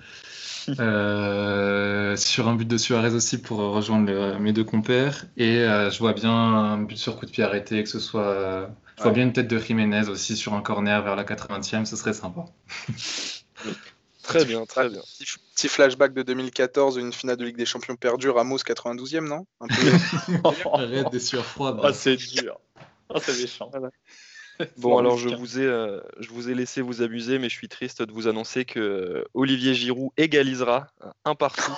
Euh, 0.81 2.17
sur 2.17 2.49
un 2.49 2.55
but 2.55 2.67
de 2.67 2.79
Suarez 2.79 3.13
aussi 3.13 3.37
pour 3.37 3.59
rejoindre 3.59 4.39
mes 4.39 4.55
deux 4.55 4.65
compères. 4.65 5.27
Et 5.37 5.59
euh, 5.59 5.91
je 5.91 5.99
vois 5.99 6.15
bien 6.15 6.33
un 6.33 6.79
but 6.79 6.97
sur 6.97 7.19
coup 7.19 7.27
de 7.27 7.31
pied 7.31 7.45
arrêté, 7.45 7.83
que 7.83 7.89
ce 7.91 8.01
soit. 8.01 8.71
je 8.97 9.03
vois 9.03 9.13
bien 9.13 9.25
une 9.25 9.35
tête 9.35 9.47
de 9.47 9.59
Jiménez 9.59 10.09
aussi 10.09 10.39
sur 10.39 10.55
un 10.55 10.63
corner 10.63 11.03
vers 11.03 11.17
la 11.17 11.25
80e, 11.25 11.85
ce 11.85 11.97
serait 11.97 12.15
sympa. 12.15 12.47
Très 14.25 14.45
bien, 14.45 14.65
très 14.65 14.89
bien. 14.89 15.03
Petit, 15.55 15.69
flashback 15.69 16.15
de 16.15 16.23
2014, 16.23 16.97
une 16.97 17.13
finale 17.13 17.37
de 17.37 17.45
Ligue 17.45 17.57
des 17.57 17.67
Champions 17.67 17.95
perdue, 17.95 18.31
Ramos 18.31 18.57
92e, 18.57 19.21
non? 19.21 19.47
Un 19.61 19.69
peu... 19.69 19.75
Arrête 20.73 21.11
des 21.13 21.21
sueurs 21.21 21.45
froides. 21.45 21.79
Ah, 21.83 21.93
c'est 21.93 22.17
dur. 22.17 22.59
Ah, 23.11 23.21
c'est 23.21 23.39
méchant. 23.41 23.71
Bon, 24.77 24.99
alors 24.99 25.19
je 25.19 25.31
vous, 25.31 25.59
ai, 25.59 25.65
euh, 25.65 26.01
je 26.21 26.29
vous 26.29 26.49
ai 26.49 26.55
laissé 26.55 26.81
vous 26.81 27.03
amuser, 27.03 27.41
mais 27.41 27.49
je 27.49 27.57
suis 27.57 27.69
triste 27.69 28.03
de 28.03 28.13
vous 28.13 28.29
annoncer 28.29 28.65
que 28.65 28.79
euh, 28.79 29.25
Olivier 29.35 29.75
Giroud 29.75 30.13
égalisera 30.17 30.87
un 31.25 31.35
partout 31.35 31.77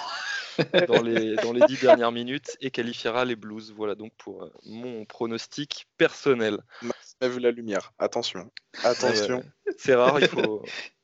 dans 0.87 1.01
les, 1.01 1.37
dans 1.37 1.55
les 1.55 1.65
dix 1.69 1.81
dernières 1.81 2.13
minutes 2.13 2.59
et 2.61 2.71
qualifiera 2.71 3.25
les 3.25 3.35
Blues. 3.35 3.73
Voilà 3.75 3.95
donc 3.95 4.13
pour 4.19 4.43
euh, 4.43 4.53
mon 4.67 5.07
pronostic 5.07 5.87
personnel. 5.97 6.59
On 6.83 7.25
a 7.25 7.29
vu 7.29 7.41
la 7.41 7.51
lumière. 7.51 7.95
Attention. 7.99 8.51
Attention. 8.85 9.43
c'est 9.79 9.95
rare, 9.95 10.21
il 10.21 10.29
faut, 10.29 10.63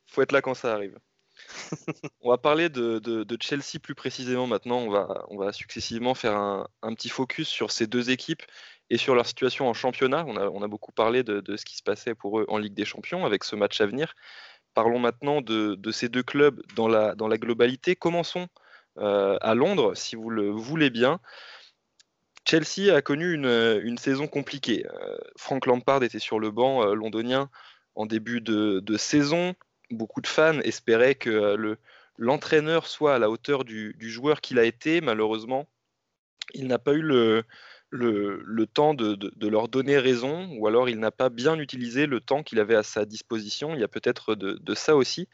faut 0.09 0.21
être 0.21 0.33
là 0.33 0.43
quand 0.43 0.53
ça 0.53 0.75
arrive 0.75 0.99
on 2.21 2.31
va 2.31 2.39
parler 2.39 2.69
de, 2.69 3.37
Chelsea 3.41 3.79
plus 3.83 3.95
précisément 3.95 4.47
maintenant. 4.47 4.79
On 5.29 5.39
va, 5.39 5.53
successivement 5.53 6.15
faire 6.15 6.37
un, 6.37 6.95
petit 6.95 7.09
focus 7.09 7.49
sur 7.49 7.71
ces 7.71 7.87
deux 7.87 8.11
équipes 8.11 8.43
et 8.91 8.99
sur 8.99 9.15
leur 9.15 9.27
situation 9.27 9.69
en 9.69 9.75
championnat. 9.75 10.25
On 10.27 10.63
a, 10.63 10.69
beaucoup 10.69 10.93
parlé 10.93 11.23
de, 11.23 11.57
ce 11.57 11.65
qui 11.65 11.77
se 11.77 11.83
passait 11.83 12.15
pour 12.15 12.41
eux 12.41 12.47
en 12.49 12.59
Ligue 12.59 12.75
des 12.75 12.85
Champions 12.85 13.25
avec 13.25 13.45
ce 13.45 13.57
match 13.57 13.81
à 13.81 13.87
venir. 13.87 14.15
Parlons 14.75 14.99
maintenant 14.99 15.41
de, 15.43 15.91
ces 15.91 16.09
deux 16.09 16.23
clubs 16.23 16.63
dans 16.77 16.89
la, 16.89 17.15
dans 17.15 17.29
la 17.29 17.39
globalité. 17.39 17.97
Commençons 17.97 18.49
euh, 18.99 19.39
à 19.41 19.55
Londres, 19.55 19.95
si 19.95 20.17
vous 20.17 20.31
le 20.31 20.51
voulez 20.51 20.91
bien. 20.91 21.21
Chelsea 22.49 22.95
a 22.95 23.03
connu 23.03 23.35
une, 23.35 23.99
saison 23.99 24.27
compliquée. 24.27 24.85
Euh, 24.87 25.17
Frank 25.37 25.67
Lampard 25.67 26.03
était 26.03 26.19
sur 26.19 26.39
le 26.39 26.51
banc 26.51 26.83
euh, 26.83 26.95
londonien 26.95 27.49
en 27.95 28.07
début 28.07 28.41
de, 28.41 28.97
saison 28.97 29.55
beaucoup 29.93 30.21
de 30.21 30.27
fans 30.27 30.61
espéraient 30.61 31.15
que 31.15 31.31
euh, 31.31 31.57
le, 31.57 31.79
l'entraîneur 32.17 32.87
soit 32.87 33.15
à 33.15 33.19
la 33.19 33.31
hauteur 33.31 33.65
du, 33.65 33.95
joueur 34.01 34.41
qu'il 34.41 34.59
a 34.59 34.65
été. 34.65 35.01
Malheureusement, 35.01 35.69
il 36.55 36.67
n'a 36.67 36.79
pas 36.79 36.93
eu 36.93 37.03
le, 37.03 37.45
le, 37.91 38.67
temps 38.67 38.95
de, 38.95 39.47
leur 39.47 39.69
donner 39.69 39.99
raison, 39.99 40.49
ou 40.59 40.67
alors 40.67 40.89
il 40.89 40.99
n'a 40.99 41.11
pas 41.11 41.29
bien 41.29 41.59
utilisé 41.59 42.07
le 42.07 42.21
temps 42.21 42.43
qu'il 42.43 42.61
avait 42.61 42.77
à 42.77 42.83
sa 42.83 43.05
disposition. 43.05 43.75
Il 43.75 43.81
y 43.81 43.85
a 43.85 43.89
peut-être 43.89 44.35
de, 44.35 44.75
ça 44.75 44.97
aussi, 44.97 45.29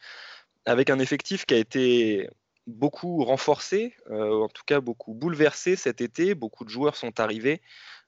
avec 0.66 0.90
un 0.90 0.98
effectif 0.98 1.46
qui 1.46 1.54
a 1.54 1.58
été 1.58 2.28
beaucoup 2.66 3.24
renforcé, 3.24 3.94
euh, 4.10 4.42
en 4.42 4.48
tout 4.48 4.62
cas 4.66 4.80
beaucoup 4.80 5.14
bouleversé 5.14 5.74
cet 5.74 6.02
été. 6.02 6.34
Beaucoup 6.34 6.64
de 6.64 6.70
joueurs 6.70 6.96
sont 6.96 7.18
arrivés. 7.18 7.62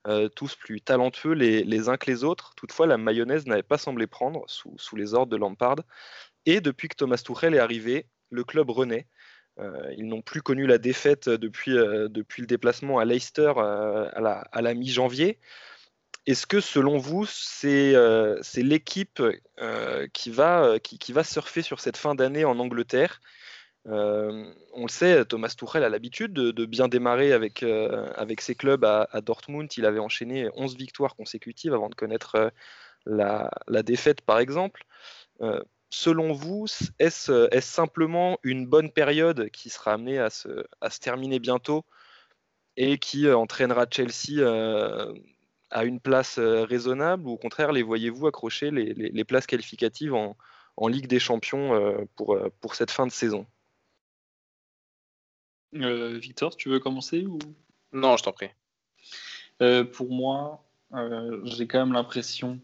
Euh, 0.07 0.31
tous 0.31 0.57
plus 0.57 0.81
talentueux 0.81 1.33
les, 1.33 1.89
uns 1.91 1.99
que 1.99 2.11
les 2.11 2.25
autres. 2.25 2.55
Toutefois, 2.57 2.87
la 2.87 2.97
mayonnaise 2.97 3.47
n'avait 3.47 3.63
pas 3.63 3.77
semblé 3.77 4.07
prendre 4.07 4.45
sous, 4.47 4.75
sous 4.79 4.97
les 4.97 5.13
ordres 5.13 5.31
de 5.31 5.37
Lampard. 5.37 5.77
Et 6.47 6.61
depuis 6.61 6.89
que 6.89 6.97
Thomas 6.97 7.23
Tuchel 7.25 7.55
est 7.55 7.59
arrivé, 7.59 8.07
le 8.31 8.45
club 8.45 8.71
renaît. 8.71 9.07
Euh, 9.59 9.93
ils 9.97 10.07
n'ont 10.07 10.23
plus 10.23 10.43
connu 10.43 10.67
la 10.67 10.79
défaite 10.79 11.29
depuis, 11.29 11.77
euh, 11.77 12.09
depuis 12.09 12.41
le 12.41 12.47
déplacement 12.47 12.99
à 12.99 13.05
Leicester 13.05 13.53
euh, 13.57 14.09
à 14.13 14.63
la, 14.63 14.75
mi-janvier. 14.75 15.39
Est-ce 16.27 16.47
que 16.47 16.61
selon 16.61 16.99
vous, 16.99 17.27
c'est 17.27 17.95
l'équipe 18.57 19.23
qui, 20.13 20.31
va, 20.31 20.79
qui, 20.79 21.13
va 21.13 21.25
surfer 21.25 21.63
sur 21.63 21.81
cette 21.81 21.97
fin 21.97 22.15
d'année 22.15 22.45
en 22.45 22.59
Angleterre? 22.59 23.21
On 23.87 24.83
le 24.83 24.89
sait, 24.89 25.25
Thomas 25.25 25.55
Tuchel 25.57 25.83
a 25.83 25.89
l'habitude 25.89 26.33
de, 26.33 26.67
bien 26.67 26.89
démarrer 26.89 27.33
avec, 27.33 27.63
avec 27.63 28.43
ses 28.43 28.55
clubs 28.55 28.85
à, 28.85 29.21
Dortmund. 29.23 29.71
Il 29.77 29.87
avait 29.87 29.99
enchaîné 29.99 30.49
11 30.55 30.77
victoires 30.77 31.17
consécutives 31.17 31.75
avant 31.75 31.89
de 31.89 31.95
connaître 31.95 32.53
la, 33.07 33.51
la, 33.67 33.83
défaite, 33.83 34.21
par 34.21 34.39
exemple 34.39 34.85
selon 35.91 36.33
vous, 36.33 36.67
est-ce 36.99 37.61
simplement 37.61 38.39
une 38.43 38.67
bonne 38.67 38.91
période 38.91 39.51
qui 39.51 39.71
sera 39.71 39.95
amenée 39.95 40.19
à 40.19 40.31
se, 40.31 40.65
terminer 41.01 41.41
bientôt 41.41 41.85
et 42.77 42.99
qui 42.99 43.27
euh, 43.27 43.37
entraînera 43.37 43.87
Chelsea 43.91 44.39
euh, 44.39 45.13
à 45.71 45.85
une 45.85 46.01
place 46.01 46.39
euh, 46.39 46.65
raisonnable 46.65 47.27
ou 47.27 47.33
au 47.33 47.37
contraire 47.37 47.73
les 47.73 47.83
voyez-vous 47.83 48.27
accrocher 48.29 48.71
les, 48.71 49.25
places 49.25 49.47
qualificatives 49.47 50.15
en, 50.15 50.37
Ligue 50.89 51.09
des 51.09 51.19
Champions 51.19 52.09
pour, 52.17 52.39
pour 52.63 52.75
cette 52.75 52.91
fin 52.91 53.07
de 53.07 53.13
saison? 53.13 53.47
Victor, 55.73 56.57
tu 56.57 56.71
veux 56.71 56.81
commencer 56.81 57.27
ou? 57.27 57.39
Non, 57.93 58.17
je 58.17 58.23
t'en 58.23 58.33
prie. 58.33 58.49
pour 59.93 60.11
moi, 60.11 60.65
j'ai 61.45 61.67
quand 61.67 61.81
même 61.81 61.93
l'impression 61.93 62.61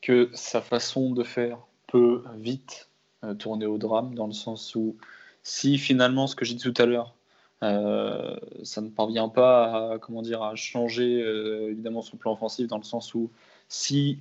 que 0.00 0.30
sa 0.32 0.62
façon 0.62 1.10
de 1.10 1.24
faire 1.24 1.58
peut 1.90 2.22
vite 2.36 2.88
euh, 3.24 3.34
tourner 3.34 3.66
au 3.66 3.76
drame, 3.76 4.14
dans 4.14 4.26
le 4.26 4.32
sens 4.32 4.74
où 4.74 4.96
si 5.42 5.78
finalement, 5.78 6.26
ce 6.26 6.36
que 6.36 6.44
j'ai 6.44 6.54
dit 6.54 6.72
tout 6.72 6.82
à 6.82 6.86
l'heure, 6.86 7.14
euh, 7.62 8.36
ça 8.62 8.80
ne 8.80 8.88
parvient 8.88 9.28
pas 9.28 9.92
à, 9.92 9.98
comment 9.98 10.22
dire, 10.22 10.42
à 10.42 10.54
changer 10.54 11.22
euh, 11.22 11.70
évidemment 11.70 12.00
son 12.00 12.16
plan 12.16 12.32
offensif, 12.32 12.66
dans 12.66 12.78
le 12.78 12.84
sens 12.84 13.14
où 13.14 13.30
si 13.68 14.18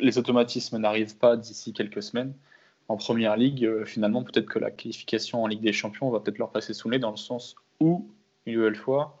les 0.00 0.18
automatismes 0.18 0.76
n'arrivent 0.78 1.16
pas 1.16 1.36
d'ici 1.36 1.72
quelques 1.72 2.02
semaines, 2.02 2.34
en 2.88 2.96
première 2.96 3.36
ligue, 3.36 3.84
finalement, 3.84 4.22
peut-être 4.22 4.46
que 4.46 4.58
la 4.58 4.70
qualification 4.70 5.44
en 5.44 5.46
Ligue 5.46 5.62
des 5.62 5.72
Champions 5.72 6.10
va 6.10 6.20
peut-être 6.20 6.36
leur 6.36 6.50
passer 6.50 6.74
sous 6.74 6.88
le 6.90 6.96
nez, 6.96 7.00
dans 7.00 7.10
le 7.10 7.16
sens 7.16 7.54
où, 7.80 8.10
une 8.44 8.56
nouvelle 8.56 8.76
fois, 8.76 9.18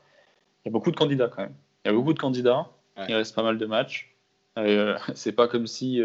il 0.64 0.68
y 0.68 0.70
a 0.70 0.72
beaucoup 0.72 0.90
de 0.90 0.96
candidats 0.96 1.28
quand 1.28 1.42
même. 1.42 1.54
Il 1.84 1.88
y 1.88 1.90
a 1.90 1.94
beaucoup 1.94 2.12
de 2.12 2.18
candidats, 2.18 2.68
il 3.08 3.14
reste 3.14 3.34
pas 3.34 3.42
mal 3.42 3.56
de 3.56 3.64
matchs. 3.64 4.14
c'est 5.14 5.32
pas 5.32 5.48
comme 5.48 5.66
si 5.66 6.02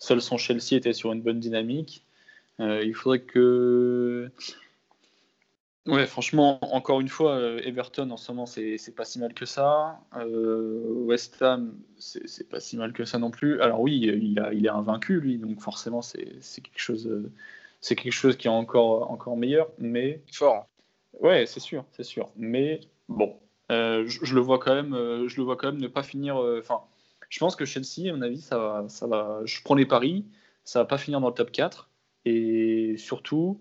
Seul 0.00 0.22
son 0.22 0.38
Chelsea 0.38 0.72
était 0.72 0.94
sur 0.94 1.12
une 1.12 1.20
bonne 1.20 1.38
dynamique. 1.38 2.04
Euh, 2.58 2.82
il 2.82 2.94
faudrait 2.94 3.20
que. 3.20 4.30
Ouais, 5.86 6.06
franchement, 6.06 6.58
encore 6.74 7.00
une 7.00 7.08
fois, 7.08 7.36
euh, 7.36 7.60
Everton 7.64 8.10
en 8.10 8.16
ce 8.16 8.32
moment, 8.32 8.46
c'est 8.46 8.94
pas 8.96 9.04
si 9.04 9.18
mal 9.18 9.34
que 9.34 9.44
ça. 9.44 10.00
Euh, 10.16 10.82
West 11.04 11.42
Ham, 11.42 11.74
c'est 11.98 12.48
pas 12.48 12.60
si 12.60 12.78
mal 12.78 12.92
que 12.94 13.04
ça 13.04 13.18
non 13.18 13.30
plus. 13.30 13.60
Alors 13.60 13.80
oui, 13.80 13.98
il, 13.98 14.40
a, 14.40 14.52
il 14.54 14.64
est 14.64 14.70
invaincu, 14.70 15.20
lui, 15.20 15.36
donc 15.36 15.60
forcément, 15.60 16.00
c'est 16.00 16.40
quelque 16.62 16.78
chose. 16.78 17.30
c'est 17.82 17.94
quelque 17.94 18.12
chose 18.12 18.36
qui 18.36 18.46
est 18.46 18.50
encore, 18.50 19.10
encore 19.10 19.36
meilleur, 19.36 19.68
mais 19.78 20.22
fort. 20.32 20.66
Ouais, 21.20 21.44
c'est 21.44 21.60
sûr, 21.60 21.84
c'est 21.92 22.04
sûr. 22.04 22.30
Mais 22.36 22.80
bon, 23.08 23.36
je, 23.68 24.04
je, 24.22 24.34
le 24.34 24.40
vois 24.40 24.58
quand 24.58 24.74
même, 24.74 24.94
je 25.28 25.36
le 25.36 25.42
vois 25.42 25.56
quand 25.56 25.72
même 25.72 25.80
ne 25.80 25.88
pas 25.88 26.02
finir. 26.02 26.36
Enfin, 26.36 26.80
je 27.30 27.38
pense 27.38 27.56
que 27.56 27.64
Chelsea, 27.64 28.10
à 28.10 28.12
mon 28.12 28.22
avis, 28.22 28.42
ça 28.42 28.84
je 29.44 29.62
prends 29.62 29.76
les 29.76 29.86
paris, 29.86 30.26
ça 30.64 30.80
va 30.80 30.84
pas 30.84 30.98
finir 30.98 31.20
dans 31.20 31.28
le 31.28 31.34
top 31.34 31.52
4. 31.52 31.88
Et 32.26 32.96
surtout, 32.98 33.60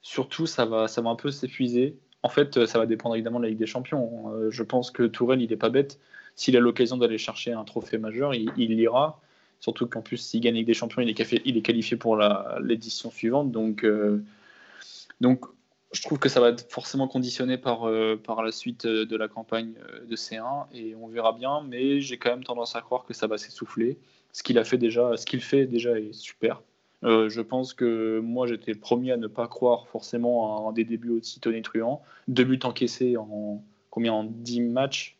surtout 0.00 0.46
ça, 0.46 0.64
va, 0.66 0.86
ça 0.86 1.00
va 1.00 1.10
un 1.10 1.16
peu 1.16 1.30
s'épuiser. 1.30 1.98
En 2.22 2.28
fait, 2.28 2.66
ça 2.66 2.78
va 2.78 2.86
dépendre 2.86 3.16
évidemment 3.16 3.40
de 3.40 3.44
la 3.44 3.50
Ligue 3.50 3.58
des 3.58 3.66
Champions. 3.66 4.32
Euh, 4.32 4.50
je 4.50 4.62
pense 4.62 4.90
que 4.90 5.02
Tourelle, 5.02 5.42
il 5.42 5.50
n'est 5.50 5.56
pas 5.56 5.70
bête. 5.70 5.98
S'il 6.36 6.56
a 6.56 6.60
l'occasion 6.60 6.96
d'aller 6.96 7.18
chercher 7.18 7.52
un 7.52 7.64
trophée 7.64 7.98
majeur, 7.98 8.34
il, 8.34 8.50
il 8.56 8.76
l'ira. 8.76 9.20
Surtout 9.60 9.86
qu'en 9.86 10.02
plus, 10.02 10.18
s'il 10.18 10.40
gagne 10.40 10.54
la 10.54 10.58
Ligue 10.58 10.66
des 10.66 10.74
Champions, 10.74 11.02
il 11.02 11.08
est, 11.08 11.42
il 11.44 11.56
est 11.56 11.62
qualifié 11.62 11.96
pour 11.96 12.18
l'édition 12.60 13.10
suivante. 13.10 13.50
Donc, 13.50 13.84
euh, 13.84 14.22
donc 15.20 15.46
je 15.94 16.02
trouve 16.02 16.18
que 16.18 16.28
ça 16.28 16.40
va 16.40 16.48
être 16.50 16.70
forcément 16.70 17.08
conditionné 17.08 17.56
par, 17.56 17.88
euh, 17.88 18.20
par 18.22 18.42
la 18.42 18.52
suite 18.52 18.84
euh, 18.84 19.06
de 19.06 19.16
la 19.16 19.28
campagne 19.28 19.74
euh, 19.88 20.04
de 20.04 20.16
C1 20.16 20.66
et 20.72 20.94
on 20.96 21.06
verra 21.06 21.32
bien, 21.32 21.62
mais 21.66 22.00
j'ai 22.00 22.18
quand 22.18 22.30
même 22.30 22.44
tendance 22.44 22.76
à 22.76 22.80
croire 22.80 23.04
que 23.04 23.14
ça 23.14 23.26
va 23.26 23.38
s'essouffler. 23.38 23.98
Ce 24.32 24.42
qu'il 24.42 24.58
a 24.58 24.64
fait 24.64 24.78
déjà, 24.78 25.16
ce 25.16 25.24
qu'il 25.24 25.40
fait 25.40 25.66
déjà 25.66 25.98
est 25.98 26.12
super. 26.12 26.62
je 27.02 27.40
pense 27.40 27.72
que 27.72 28.18
moi, 28.18 28.48
j'étais 28.48 28.72
le 28.72 28.80
premier 28.80 29.12
à 29.12 29.16
ne 29.16 29.28
pas 29.28 29.46
croire 29.46 29.86
forcément 29.86 30.66
à 30.66 30.68
un 30.68 30.72
des 30.72 30.84
débuts 30.84 31.10
aussi 31.10 31.38
tonitruants. 31.38 32.02
Deux 32.26 32.44
buts 32.44 32.58
encaissés 32.64 33.16
en 33.16 33.62
combien? 33.90 34.12
En 34.12 34.24
10 34.24 34.62
matchs? 34.62 35.16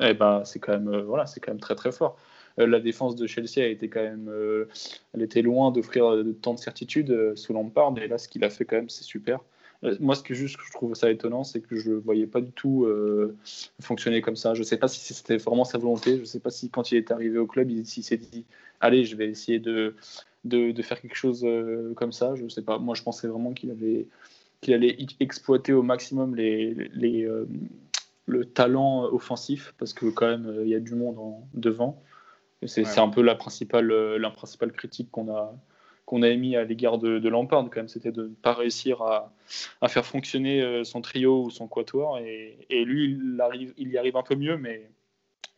Eh 0.00 0.14
ben, 0.14 0.44
c'est 0.44 0.60
quand 0.60 0.72
même 0.72 1.00
voilà, 1.00 1.26
c'est 1.26 1.40
quand 1.40 1.50
même 1.50 1.60
très 1.60 1.74
très 1.74 1.92
fort. 1.92 2.16
La 2.66 2.80
défense 2.80 3.16
de 3.16 3.26
Chelsea 3.26 3.58
a 3.58 3.66
été 3.66 3.88
quand 3.88 4.02
même, 4.02 4.30
elle 5.14 5.22
était 5.22 5.42
loin 5.42 5.70
d'offrir 5.70 6.12
tant 6.42 6.54
de 6.54 6.58
certitude 6.58 7.34
sous 7.36 7.52
Lampard. 7.52 7.94
Et 7.98 8.08
là, 8.08 8.18
ce 8.18 8.28
qu'il 8.28 8.44
a 8.44 8.50
fait 8.50 8.64
quand 8.64 8.76
même, 8.76 8.88
c'est 8.88 9.04
super. 9.04 9.40
Euh, 9.84 9.96
moi, 10.00 10.14
ce 10.14 10.22
que 10.22 10.34
juste 10.34 10.56
je 10.64 10.72
trouve 10.72 10.94
ça 10.94 11.10
étonnant, 11.10 11.44
c'est 11.44 11.60
que 11.60 11.76
je 11.76 11.90
ne 11.90 11.96
voyais 11.96 12.26
pas 12.26 12.40
du 12.40 12.52
tout 12.52 12.84
euh, 12.84 13.36
fonctionner 13.80 14.20
comme 14.20 14.36
ça. 14.36 14.54
Je 14.54 14.60
ne 14.60 14.64
sais 14.64 14.76
pas 14.76 14.88
si 14.88 15.14
c'était 15.14 15.38
vraiment 15.38 15.64
sa 15.64 15.78
volonté. 15.78 16.16
Je 16.16 16.20
ne 16.20 16.26
sais 16.26 16.40
pas 16.40 16.50
si 16.50 16.70
quand 16.70 16.92
il 16.92 16.98
est 16.98 17.10
arrivé 17.10 17.38
au 17.38 17.46
club, 17.46 17.70
il, 17.70 17.86
s'est 17.86 18.16
dit 18.16 18.44
allez, 18.80 19.04
je 19.04 19.16
vais 19.16 19.28
essayer 19.28 19.58
de, 19.58 19.94
de, 20.44 20.82
faire 20.82 21.00
quelque 21.00 21.16
chose 21.16 21.44
euh, 21.44 21.94
comme 21.94 22.12
ça. 22.12 22.34
Je 22.34 22.44
ne 22.44 22.48
sais 22.48 22.62
pas. 22.62 22.78
Moi, 22.78 22.94
je 22.94 23.02
pensais 23.02 23.28
vraiment 23.28 23.52
qu'il 23.52 23.70
avait 23.70 24.06
qu'il 24.60 24.74
allait 24.74 24.98
exploiter 25.20 25.72
au 25.72 25.82
maximum 25.82 26.34
les, 26.34 26.74
les 26.92 27.26
le 28.26 28.44
talent 28.44 29.04
offensif 29.04 29.74
parce 29.78 29.94
que 29.94 30.04
quand 30.06 30.26
même 30.26 30.60
il 30.62 30.68
y 30.68 30.74
a 30.74 30.80
du 30.80 30.94
monde 30.94 31.18
en, 31.18 31.48
devant. 31.54 32.02
C'est 32.66 32.98
un 32.98 33.08
peu 33.08 33.22
la 33.22 33.34
principale, 33.34 33.86
la 33.88 34.30
principale 34.30 34.72
critique 34.72 35.10
qu'on 35.10 35.34
a 35.34 35.54
qu'on 36.10 36.22
a 36.22 36.28
émis 36.28 36.56
à 36.56 36.64
l'égard 36.64 36.98
de, 36.98 37.20
de, 37.20 37.28
Lampard, 37.28 37.62
quand 37.70 37.76
même, 37.76 37.88
c'était 37.88 38.10
de 38.10 38.24
ne 38.24 38.34
pas 38.34 38.52
réussir 38.52 39.00
à, 39.00 39.32
faire 39.86 40.04
fonctionner 40.04 40.60
euh, 40.60 40.82
son 40.82 41.02
trio 41.02 41.44
ou 41.44 41.50
son 41.50 41.68
quatuor. 41.68 42.18
Et, 42.18 42.84
lui, 42.84 43.12
il, 43.12 43.40
arrive, 43.40 43.72
il 43.76 43.90
y 43.90 43.96
arrive 43.96 44.16
un 44.16 44.24
peu 44.24 44.34
mieux, 44.34 44.56
mais 44.56 44.90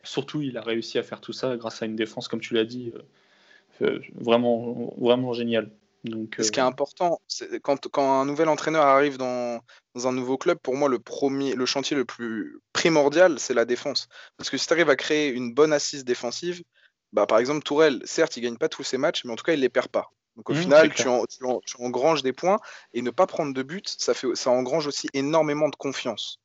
surtout, 0.03 0.41
il 0.43 0.55
a 0.55 0.61
réussi 0.61 0.99
à 0.99 1.03
faire 1.03 1.21
tout 1.21 1.33
ça 1.33 1.57
grâce 1.57 1.81
à 1.81 1.87
une 1.87 1.95
défense, 1.95 2.27
comme 2.27 2.39
tu 2.39 2.53
l'as 2.53 2.65
dit, 2.65 2.93
euh, 2.93 3.87
euh, 3.87 3.99
vraiment, 4.13 4.93
vraiment 4.97 5.33
géniale. 5.33 5.71
Donc, 6.03 6.35
Ce 6.37 6.51
qui 6.51 6.59
est 6.59 6.63
important, 6.63 7.19
c'est 7.27 7.59
quand, 7.59 7.87
quand, 7.87 8.21
un 8.21 8.25
nouvel 8.25 8.47
entraîneur 8.47 8.85
arrive 8.85 9.17
dans, 9.17 9.59
dans, 9.95 10.07
un 10.07 10.11
nouveau 10.11 10.37
club, 10.37 10.59
pour 10.61 10.75
moi, 10.75 10.87
le, 10.87 10.99
premier, 10.99 11.55
le 11.55 11.65
chantier 11.65 11.97
le 11.97 12.05
plus 12.05 12.59
primordial, 12.73 13.39
c'est 13.39 13.55
la 13.55 13.65
défense. 13.65 14.07
Parce 14.37 14.51
que 14.51 14.57
si 14.57 14.67
tu 14.67 14.73
arrives 14.73 14.91
à 14.91 14.95
créer 14.95 15.29
une 15.29 15.51
bonne 15.51 15.73
assise 15.73 16.05
défensive, 16.05 16.61
bah, 17.13 17.27
par 17.27 17.37
exemple, 17.37 17.63
Tourelle, 17.63 18.01
certes, 18.05 18.37
il 18.37 18.41
gagne 18.41 18.57
pas 18.57 18.69
tous 18.69 18.83
ses 18.83 18.97
matchs, 18.97 19.23
mais 19.23 19.31
en 19.31 19.35
tout 19.35 19.43
cas, 19.43 19.53
il 19.53 19.59
les 19.59 19.69
perd 19.69 19.87
pas. 19.87 20.11
Donc 20.35 20.49
au 20.49 20.53
mmh, 20.53 20.57
final, 20.57 20.93
tu, 20.93 21.07
engranges 21.77 22.23
des 22.23 22.33
points 22.33 22.57
et 22.93 23.03
ne 23.03 23.11
pas 23.11 23.27
prendre 23.27 23.53
de 23.53 23.63
but, 23.63 23.87
ça, 23.99 24.15
fait, 24.15 24.27
ça 24.33 24.49
engrange 24.49 24.87
aussi 24.87 25.07
énormément 25.13 25.69
de 25.69 25.75
confiance. 25.75 26.39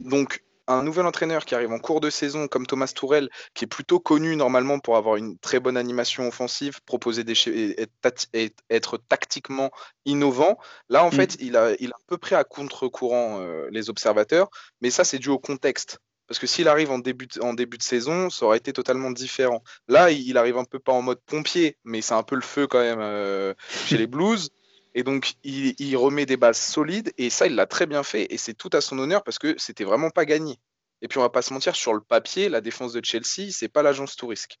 Donc 0.00 0.42
un 0.66 0.82
nouvel 0.82 1.04
entraîneur 1.04 1.44
qui 1.44 1.54
arrive 1.54 1.72
en 1.72 1.78
cours 1.78 2.00
de 2.00 2.08
saison 2.08 2.48
comme 2.48 2.66
Thomas 2.66 2.90
Tourel, 2.94 3.28
qui 3.52 3.64
est 3.64 3.68
plutôt 3.68 4.00
connu 4.00 4.34
normalement 4.34 4.78
pour 4.78 4.96
avoir 4.96 5.16
une 5.16 5.36
très 5.38 5.60
bonne 5.60 5.76
animation 5.76 6.26
offensive, 6.26 6.80
proposer 6.86 7.22
des 7.22 7.34
et 7.48 8.50
être, 8.70 8.96
tactiquement 8.96 9.70
innovant, 10.06 10.58
là 10.88 11.04
en 11.04 11.08
mmh. 11.08 11.12
fait 11.12 11.36
il 11.38 11.58
a, 11.58 11.74
il 11.80 11.92
a 11.92 11.96
à 11.96 12.06
peu 12.06 12.16
près 12.16 12.36
à 12.36 12.44
contre-courant 12.44 13.40
euh, 13.40 13.68
les 13.70 13.90
observateurs, 13.90 14.48
mais 14.80 14.88
ça 14.88 15.04
c'est 15.04 15.18
dû 15.18 15.28
au 15.28 15.38
contexte. 15.38 15.98
Parce 16.26 16.38
que 16.38 16.46
s'il 16.46 16.68
arrive 16.68 16.90
en 16.90 16.98
début, 16.98 17.26
de, 17.26 17.82
saison, 17.82 18.30
ça 18.30 18.46
aurait 18.46 18.56
été 18.56 18.72
totalement 18.72 19.10
différent. 19.10 19.62
Là, 19.88 20.10
il 20.10 20.36
arrive 20.38 20.56
un 20.56 20.64
peu 20.64 20.78
pas 20.78 20.92
en 20.92 21.02
mode 21.02 21.20
pompier, 21.26 21.76
mais 21.84 22.00
c'est 22.00 22.14
un 22.14 22.22
peu 22.22 22.34
le 22.34 22.40
feu 22.40 22.66
quand 22.66 22.80
même 22.80 23.00
euh, 23.00 23.54
chez 23.86 23.98
les 23.98 24.06
Blues. 24.06 24.50
Et 24.94 25.02
donc, 25.02 25.34
il, 25.42 25.96
remet 25.96 26.24
des 26.24 26.36
bases 26.36 26.60
solides, 26.60 27.12
et 27.18 27.28
ça, 27.28 27.46
il 27.46 27.56
l'a 27.56 27.66
très 27.66 27.86
bien 27.86 28.02
fait, 28.04 28.32
et 28.32 28.38
c'est 28.38 28.54
tout 28.54 28.70
à 28.72 28.80
son 28.80 28.98
honneur 28.98 29.24
parce 29.24 29.38
que 29.38 29.54
c'était 29.58 29.84
vraiment 29.84 30.10
pas 30.10 30.24
gagné. 30.24 30.58
Et 31.02 31.08
puis, 31.08 31.18
on 31.18 31.22
va 31.22 31.30
pas 31.30 31.42
se 31.42 31.52
mentir, 31.52 31.74
sur 31.74 31.94
le 31.94 32.00
papier, 32.00 32.48
la 32.48 32.60
défense 32.60 32.92
de 32.92 33.04
Chelsea, 33.04 33.50
c'est 33.50 33.68
pas 33.68 33.82
l'agence 33.82 34.14
touriste. 34.14 34.56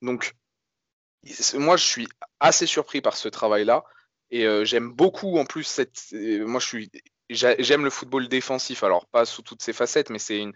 Donc, 0.00 0.34
moi, 1.54 1.76
je 1.76 1.84
suis 1.84 2.08
assez 2.40 2.66
surpris 2.66 3.02
par 3.02 3.16
ce 3.16 3.28
travail-là, 3.28 3.84
et 4.30 4.46
euh, 4.46 4.64
j'aime 4.64 4.90
beaucoup 4.90 5.38
en 5.38 5.44
plus 5.44 5.64
cette. 5.64 6.00
Euh, 6.14 6.46
moi, 6.46 6.60
je 6.60 6.66
suis 6.66 6.90
j'aime 7.30 7.84
le 7.84 7.90
football 7.90 8.28
défensif, 8.28 8.82
alors 8.84 9.06
pas 9.06 9.24
sous 9.24 9.42
toutes 9.42 9.62
ses 9.62 9.72
facettes, 9.72 10.10
mais 10.10 10.18
c'est 10.18 10.38
une, 10.38 10.52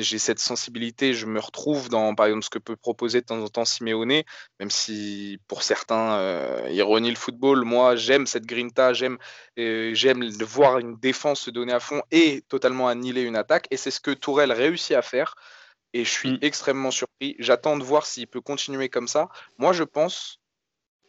j'ai 0.00 0.18
cette 0.18 0.38
sensibilité, 0.38 1.14
je 1.14 1.26
me 1.26 1.40
retrouve 1.40 1.88
dans 1.88 2.14
par 2.14 2.26
exemple 2.26 2.44
ce 2.44 2.50
que 2.50 2.58
peut 2.58 2.76
proposer 2.76 3.20
de 3.20 3.26
temps 3.26 3.42
en 3.42 3.48
temps 3.48 3.64
Simeone, 3.64 4.22
même 4.60 4.70
si 4.70 5.38
pour 5.48 5.62
certains 5.62 6.14
euh, 6.14 6.68
ironie 6.70 7.10
le 7.10 7.16
football, 7.16 7.64
moi 7.64 7.96
j'aime 7.96 8.26
cette 8.26 8.46
grinta, 8.46 8.92
j'aime 8.92 9.18
euh, 9.58 9.90
j'aime 9.94 10.28
voir 10.42 10.78
une 10.78 10.96
défense 10.96 11.40
se 11.40 11.50
donner 11.50 11.72
à 11.72 11.80
fond 11.80 12.02
et 12.10 12.42
totalement 12.48 12.88
annihiler 12.88 13.22
une 13.22 13.36
attaque, 13.36 13.66
et 13.70 13.76
c'est 13.76 13.90
ce 13.90 14.00
que 14.00 14.12
Tourelle 14.12 14.52
réussit 14.52 14.96
à 14.96 15.02
faire. 15.02 15.34
Et 15.94 16.04
je 16.04 16.10
suis 16.10 16.32
mmh. 16.32 16.38
extrêmement 16.40 16.90
surpris. 16.90 17.36
J'attends 17.38 17.76
de 17.76 17.84
voir 17.84 18.06
s'il 18.06 18.26
peut 18.26 18.40
continuer 18.40 18.88
comme 18.88 19.08
ça. 19.08 19.28
Moi, 19.58 19.74
je 19.74 19.84
pense 19.84 20.38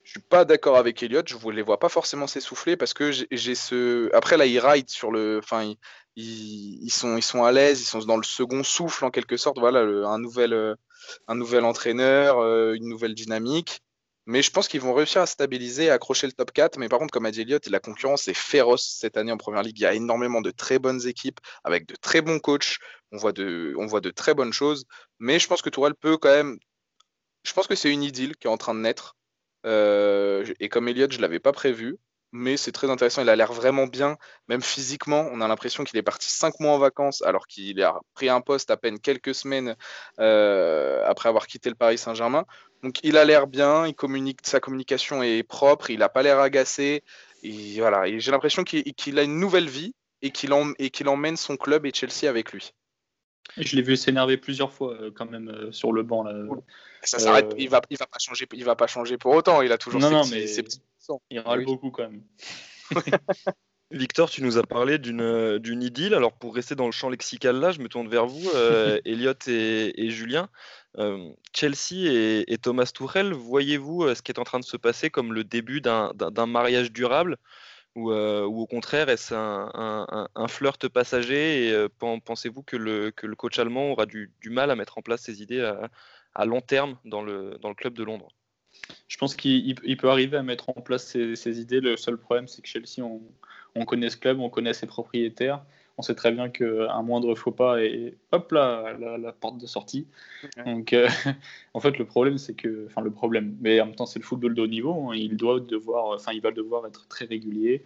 je 0.03 0.11
suis 0.11 0.19
pas 0.19 0.45
d'accord 0.45 0.77
avec 0.77 1.01
Elliott. 1.01 1.27
Je 1.27 1.37
ne 1.37 1.51
les 1.51 1.61
vois 1.61 1.79
pas 1.79 1.89
forcément 1.89 2.27
s'essouffler 2.27 2.75
parce 2.77 2.93
que 2.93 3.11
j'ai 3.11 3.55
ce. 3.55 4.13
Après 4.13 4.37
là, 4.37 4.45
ils 4.45 4.59
ride 4.59 4.89
sur 4.89 5.11
le. 5.11 5.39
Enfin, 5.41 5.73
ils, 6.15 6.89
sont, 6.91 7.43
à 7.43 7.51
l'aise. 7.51 7.81
Ils 7.81 7.85
sont 7.85 7.99
dans 7.99 8.17
le 8.17 8.23
second 8.23 8.63
souffle 8.63 9.05
en 9.05 9.11
quelque 9.11 9.37
sorte. 9.37 9.59
Voilà, 9.59 9.79
un 9.81 10.19
nouvel, 10.19 10.53
euh, 10.53 10.75
un 11.27 11.35
nouvel 11.35 11.63
entraîneur, 11.63 12.39
euh, 12.39 12.73
une 12.73 12.87
nouvelle 12.89 13.15
dynamique. 13.15 13.81
Mais 14.25 14.41
je 14.41 14.51
pense 14.51 14.69
qu'ils 14.69 14.79
vont 14.79 14.93
réussir 14.93 15.21
à 15.21 15.25
stabiliser, 15.25 15.89
à 15.89 15.95
accrocher 15.95 16.27
le 16.27 16.33
top 16.33 16.51
4. 16.51 16.77
Mais 16.77 16.89
par 16.89 16.99
contre, 16.99 17.11
comme 17.11 17.25
a 17.25 17.31
dit 17.31 17.41
Elliott, 17.41 17.65
la 17.67 17.79
concurrence 17.79 18.27
est 18.27 18.33
féroce 18.33 18.97
cette 18.99 19.17
année 19.17 19.31
en 19.31 19.37
première 19.37 19.63
ligue. 19.63 19.79
Il 19.79 19.83
y 19.83 19.85
a 19.85 19.93
énormément 19.93 20.41
de 20.41 20.51
très 20.51 20.79
bonnes 20.79 21.05
équipes 21.07 21.39
avec 21.63 21.87
de 21.87 21.95
très 21.95 22.21
bons 22.21 22.39
coachs. 22.39 22.77
On 23.11 23.17
voit 23.17 23.33
de, 23.33 23.73
on 23.77 23.85
voit 23.85 24.01
de 24.01 24.11
très 24.11 24.33
bonnes 24.33 24.53
choses. 24.53 24.85
Mais 25.19 25.39
je 25.39 25.47
pense 25.47 25.61
que 25.61 25.69
Tourelle 25.69 25.95
peut 25.95 26.17
quand 26.17 26.29
même. 26.29 26.57
Je 27.43 27.53
pense 27.53 27.67
que 27.67 27.75
c'est 27.75 27.91
une 27.91 28.03
idylle 28.03 28.35
qui 28.37 28.47
est 28.47 28.51
en 28.51 28.57
train 28.57 28.73
de 28.75 28.79
naître. 28.79 29.15
Euh, 29.65 30.45
et 30.59 30.69
comme 30.69 30.87
Elliott, 30.87 31.11
je 31.11 31.17
ne 31.17 31.21
l'avais 31.21 31.39
pas 31.39 31.51
prévu, 31.51 31.97
mais 32.31 32.57
c'est 32.57 32.71
très 32.71 32.89
intéressant. 32.89 33.21
Il 33.21 33.29
a 33.29 33.35
l'air 33.35 33.53
vraiment 33.53 33.87
bien, 33.87 34.17
même 34.47 34.61
physiquement. 34.61 35.29
On 35.31 35.41
a 35.41 35.47
l'impression 35.47 35.83
qu'il 35.83 35.97
est 35.97 36.03
parti 36.03 36.29
cinq 36.29 36.59
mois 36.59 36.73
en 36.73 36.79
vacances, 36.79 37.21
alors 37.21 37.47
qu'il 37.47 37.81
a 37.81 37.99
pris 38.13 38.29
un 38.29 38.41
poste 38.41 38.71
à 38.71 38.77
peine 38.77 38.99
quelques 38.99 39.35
semaines 39.35 39.75
euh, 40.19 41.03
après 41.05 41.29
avoir 41.29 41.47
quitté 41.47 41.69
le 41.69 41.75
Paris 41.75 41.97
Saint-Germain. 41.97 42.45
Donc 42.81 42.99
il 43.03 43.17
a 43.17 43.23
l'air 43.23 43.47
bien, 43.47 43.85
sa 44.43 44.59
communication 44.59 45.23
est 45.23 45.43
propre, 45.43 45.89
il 45.89 45.99
n'a 45.99 46.09
pas 46.09 46.23
l'air 46.23 46.39
agacé. 46.39 47.03
Voilà, 47.77 48.05
j'ai 48.17 48.31
l'impression 48.31 48.63
qu'il 48.63 49.19
a 49.19 49.23
une 49.23 49.39
nouvelle 49.39 49.69
vie 49.69 49.93
et 50.21 50.31
qu'il 50.31 50.53
emmène 51.09 51.37
son 51.37 51.57
club 51.57 51.85
et 51.85 51.93
Chelsea 51.93 52.29
avec 52.29 52.51
lui. 52.51 52.73
Je 53.57 53.75
l'ai 53.75 53.81
vu 53.81 53.95
s'énerver 53.95 54.37
plusieurs 54.37 54.71
fois 54.71 54.93
euh, 54.93 55.11
quand 55.13 55.29
même 55.29 55.49
euh, 55.49 55.71
sur 55.71 55.91
le 55.91 56.03
banc. 56.03 56.23
Là. 56.23 56.33
Ça 57.03 57.19
s'arrête, 57.19 57.51
euh, 57.51 57.57
il 57.57 57.69
va, 57.69 57.81
il 57.89 57.97
va 57.97 58.07
pas 58.07 58.19
changer, 58.19 58.47
il 58.53 58.63
va 58.63 58.75
pas 58.75 58.87
changer 58.87 59.17
pour 59.17 59.33
autant. 59.33 59.61
Il 59.61 59.71
a 59.71 59.77
toujours 59.77 59.99
non, 59.99 60.23
ses, 60.23 60.63
petits, 60.63 60.81
Il 61.29 61.39
râle 61.39 61.65
beaucoup 61.65 61.91
quand 61.91 62.09
même. 62.09 62.23
Victor, 63.91 64.29
tu 64.29 64.41
nous 64.41 64.57
as 64.57 64.63
parlé 64.63 64.97
d'une 64.97 65.59
d'une 65.59 65.83
idylle. 65.83 66.15
Alors 66.15 66.33
pour 66.33 66.55
rester 66.55 66.73
dans 66.73 66.87
le 66.87 66.91
champ 66.91 67.09
lexical 67.09 67.59
là, 67.59 67.71
je 67.71 67.79
me 67.79 67.89
tourne 67.89 68.07
vers 68.07 68.25
vous, 68.25 68.49
Elliot 69.05 69.33
et, 69.47 70.09
Julien. 70.09 70.49
Chelsea 71.53 72.09
et, 72.47 72.57
Thomas 72.59 72.91
Tuchel, 72.95 73.33
voyez-vous 73.33 74.15
ce 74.15 74.21
qui 74.23 74.31
est 74.31 74.39
en 74.39 74.45
train 74.45 74.59
de 74.59 74.65
se 74.65 74.77
passer 74.77 75.11
comme 75.11 75.33
le 75.33 75.43
début 75.43 75.81
d'un 75.81 76.45
mariage 76.47 76.91
durable? 76.91 77.37
Ou, 77.95 78.11
euh, 78.11 78.45
ou, 78.45 78.61
au 78.61 78.67
contraire, 78.67 79.09
est-ce 79.09 79.33
un, 79.35 80.47
flirt 80.47 80.87
passager 80.87 81.67
Et 81.67 81.71
euh, 81.71 81.89
pensez-vous 82.25 82.63
que 82.63 82.75
le, 82.75 83.11
coach 83.35 83.59
allemand 83.59 83.91
aura 83.91 84.05
du, 84.05 84.31
mal 84.45 84.71
à 84.71 84.75
mettre 84.75 84.97
en 84.97 85.01
place 85.01 85.21
ses 85.21 85.41
idées 85.41 85.61
à, 86.33 86.45
long 86.45 86.61
terme 86.61 86.97
dans 87.05 87.21
le, 87.21 87.57
club 87.77 87.93
de 87.93 88.03
Londres? 88.03 88.29
Je 89.07 89.17
pense 89.17 89.35
qu'il 89.35 89.97
peut 89.97 90.09
arriver 90.09 90.37
à 90.37 90.43
mettre 90.43 90.69
en 90.69 90.81
place 90.81 91.05
ses, 91.05 91.35
ses 91.35 91.59
idées. 91.59 91.79
Le 91.79 91.95
seul 91.95 92.17
problème, 92.17 92.47
c'est 92.47 92.61
que 92.61 92.67
Chelsea, 92.67 92.99
on, 92.99 93.21
on, 93.75 93.85
connaît 93.85 94.09
ce 94.09 94.17
club, 94.17 94.39
on 94.39 94.49
connaît 94.49 94.73
ses 94.73 94.87
propriétaires 94.87 95.63
on 95.97 96.01
sait 96.01 96.15
très 96.15 96.31
bien 96.31 96.49
qu'un 96.49 97.01
moindre 97.03 97.35
faux 97.35 97.51
pas 97.51 97.81
et 97.83 98.15
hop 98.31 98.51
là, 98.51 98.95
la, 98.99 99.31
porte 99.31 99.57
de 99.59 99.67
sortie. 99.67 100.07
Donc, 100.65 100.93
euh, 100.93 101.07
en 101.73 101.79
fait, 101.79 101.97
le 101.97 102.05
problème, 102.05 102.37
c'est 102.37 102.55
que, 102.55 102.85
enfin, 102.87 103.01
le 103.01 103.11
problème, 103.11 103.55
mais 103.61 103.79
en 103.79 103.87
même 103.87 103.95
temps, 103.95 104.05
c'est 104.05 104.19
le 104.19 104.25
football 104.25 104.55
de 104.55 104.61
haut 104.61 104.67
niveau. 104.67 105.09
Hein. 105.09 105.15
il 105.15 105.37
doit 105.37 105.59
devoir, 105.59 106.07
enfin, 106.15 106.31
il 106.33 106.41
va 106.41 106.51
devoir 106.51 106.87
être 106.87 107.07
très 107.07 107.25
régulier, 107.25 107.83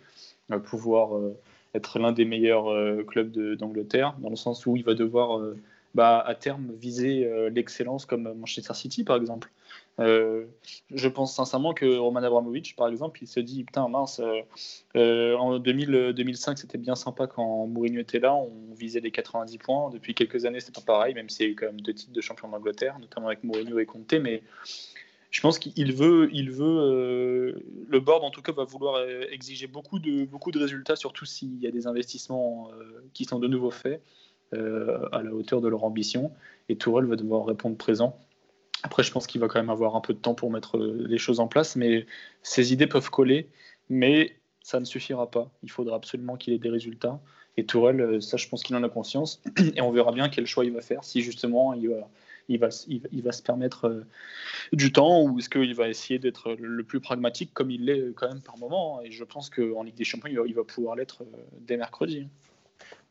euh, 0.51 0.59
pouvoir 0.59 1.17
euh, 1.17 1.37
être 1.73 1.99
l'un 1.99 2.13
des 2.13 2.25
meilleurs 2.25 3.05
clubs 3.05 3.31
d'Angleterre, 3.55 4.15
dans 4.19 4.29
le 4.29 4.35
sens 4.35 4.65
où 4.65 4.77
il 4.77 4.83
va 4.83 4.93
devoir, 4.93 5.41
bah, 5.93 6.23
à 6.25 6.33
terme, 6.33 6.71
viser 6.79 7.29
l'excellence 7.53 8.05
comme 8.05 8.33
Manchester 8.33 8.73
City, 8.73 9.03
par 9.03 9.17
exemple. 9.17 9.51
Euh, 9.99 10.45
je 10.93 11.07
pense 11.07 11.35
sincèrement 11.35 11.73
que 11.73 11.97
Roman 11.97 12.21
Abramovich, 12.21 12.75
par 12.75 12.87
exemple, 12.87 13.19
il 13.23 13.27
se 13.27 13.39
dit 13.39 13.63
Putain, 13.63 13.87
mince, 13.87 14.19
euh, 14.19 14.41
euh, 14.95 15.35
en 15.35 15.57
2000, 15.57 16.13
2005, 16.15 16.59
c'était 16.59 16.77
bien 16.77 16.95
sympa 16.95 17.25
quand 17.25 17.65
Mourinho 17.65 17.99
était 17.99 18.19
là, 18.19 18.35
on 18.35 18.73
visait 18.75 18.99
les 18.99 19.11
90 19.11 19.57
points. 19.57 19.89
Depuis 19.89 20.13
quelques 20.13 20.45
années, 20.45 20.59
c'est 20.59 20.73
pas 20.73 20.81
pareil, 20.81 21.15
même 21.15 21.29
s'il 21.29 21.45
y 21.47 21.49
a 21.49 21.51
eu 21.51 21.55
quand 21.55 21.65
même 21.65 21.81
deux 21.81 21.93
titres 21.93 22.13
de 22.13 22.21
champion 22.21 22.47
d'Angleterre, 22.49 22.99
notamment 22.99 23.27
avec 23.27 23.43
Mourinho 23.43 23.79
et 23.79 23.85
Conte. 23.87 24.13
Mais 24.13 24.43
je 25.31 25.41
pense 25.41 25.57
qu'il 25.57 25.93
veut, 25.93 26.29
il 26.31 26.51
veut 26.51 27.63
le 27.87 27.99
board 27.99 28.23
en 28.23 28.29
tout 28.29 28.41
cas 28.41 28.51
va 28.51 28.63
vouloir 28.63 29.03
exiger 29.31 29.67
beaucoup 29.67 29.99
de, 29.99 30.25
beaucoup 30.25 30.51
de 30.51 30.59
résultats, 30.59 30.95
surtout 30.95 31.25
s'il 31.25 31.59
y 31.59 31.67
a 31.67 31.71
des 31.71 31.87
investissements 31.87 32.69
qui 33.13 33.25
sont 33.25 33.39
de 33.39 33.47
nouveau 33.47 33.71
faits 33.71 34.01
à 34.53 35.21
la 35.23 35.33
hauteur 35.33 35.59
de 35.59 35.67
leur 35.67 35.83
ambition. 35.83 36.31
Et 36.69 36.75
Tourelle 36.77 37.05
va 37.05 37.15
devoir 37.15 37.45
répondre 37.45 37.77
présent 37.77 38.17
Après, 38.83 39.03
je 39.03 39.11
pense 39.11 39.27
qu'il 39.27 39.41
va 39.41 39.47
quand 39.47 39.59
même 39.59 39.69
avoir 39.69 39.95
un 39.95 40.01
peu 40.01 40.13
de 40.13 40.19
temps 40.19 40.35
pour 40.35 40.51
mettre 40.51 40.77
les 40.77 41.17
choses 41.17 41.39
en 41.39 41.47
place, 41.47 41.75
mais 41.75 42.05
ses 42.43 42.73
idées 42.73 42.87
peuvent 42.87 43.09
coller, 43.09 43.49
mais 43.89 44.35
ça 44.61 44.79
ne 44.79 44.85
suffira 44.85 45.29
pas. 45.31 45.49
Il 45.63 45.71
faudra 45.71 45.95
absolument 45.95 46.37
qu'il 46.37 46.53
ait 46.53 46.59
des 46.59 46.69
résultats. 46.69 47.19
Et 47.57 47.65
Tourelle, 47.65 48.21
ça, 48.21 48.37
je 48.37 48.47
pense 48.47 48.63
qu'il 48.63 48.75
en 48.75 48.83
a 48.83 48.89
conscience, 48.89 49.41
et 49.75 49.81
on 49.81 49.91
verra 49.91 50.11
bien 50.11 50.29
quel 50.29 50.45
choix 50.45 50.63
il 50.63 50.71
va 50.71 50.81
faire, 50.81 51.03
si 51.03 51.21
justement 51.21 51.73
il 51.73 51.89
va 51.89 52.09
il 52.49 52.59
va, 52.59 52.69
il, 52.87 53.21
va 53.21 53.31
se 53.31 53.41
permettre 53.41 53.85
euh, 53.85 54.05
du 54.73 54.91
temps 54.91 55.23
ou 55.23 55.39
est-ce 55.39 55.49
qu'il 55.49 55.73
va 55.75 55.89
essayer 55.89 56.19
d'être 56.19 56.55
le 56.59 56.83
plus 56.83 56.99
pragmatique 56.99 57.53
comme 57.53 57.71
il 57.71 57.85
l'est 57.85 58.13
quand 58.15 58.27
même 58.27 58.41
par 58.41 58.57
moment 58.57 59.01
Et 59.01 59.11
je 59.11 59.23
pense 59.23 59.49
qu'en 59.49 59.83
Ligue 59.83 59.95
des 59.95 60.03
Champions, 60.03 60.45
il 60.45 60.53
va, 60.53 60.63
pouvoir 60.63 60.95
l'être 60.95 61.23
euh, 61.23 61.37
dès 61.61 61.77
mercredi. 61.77 62.27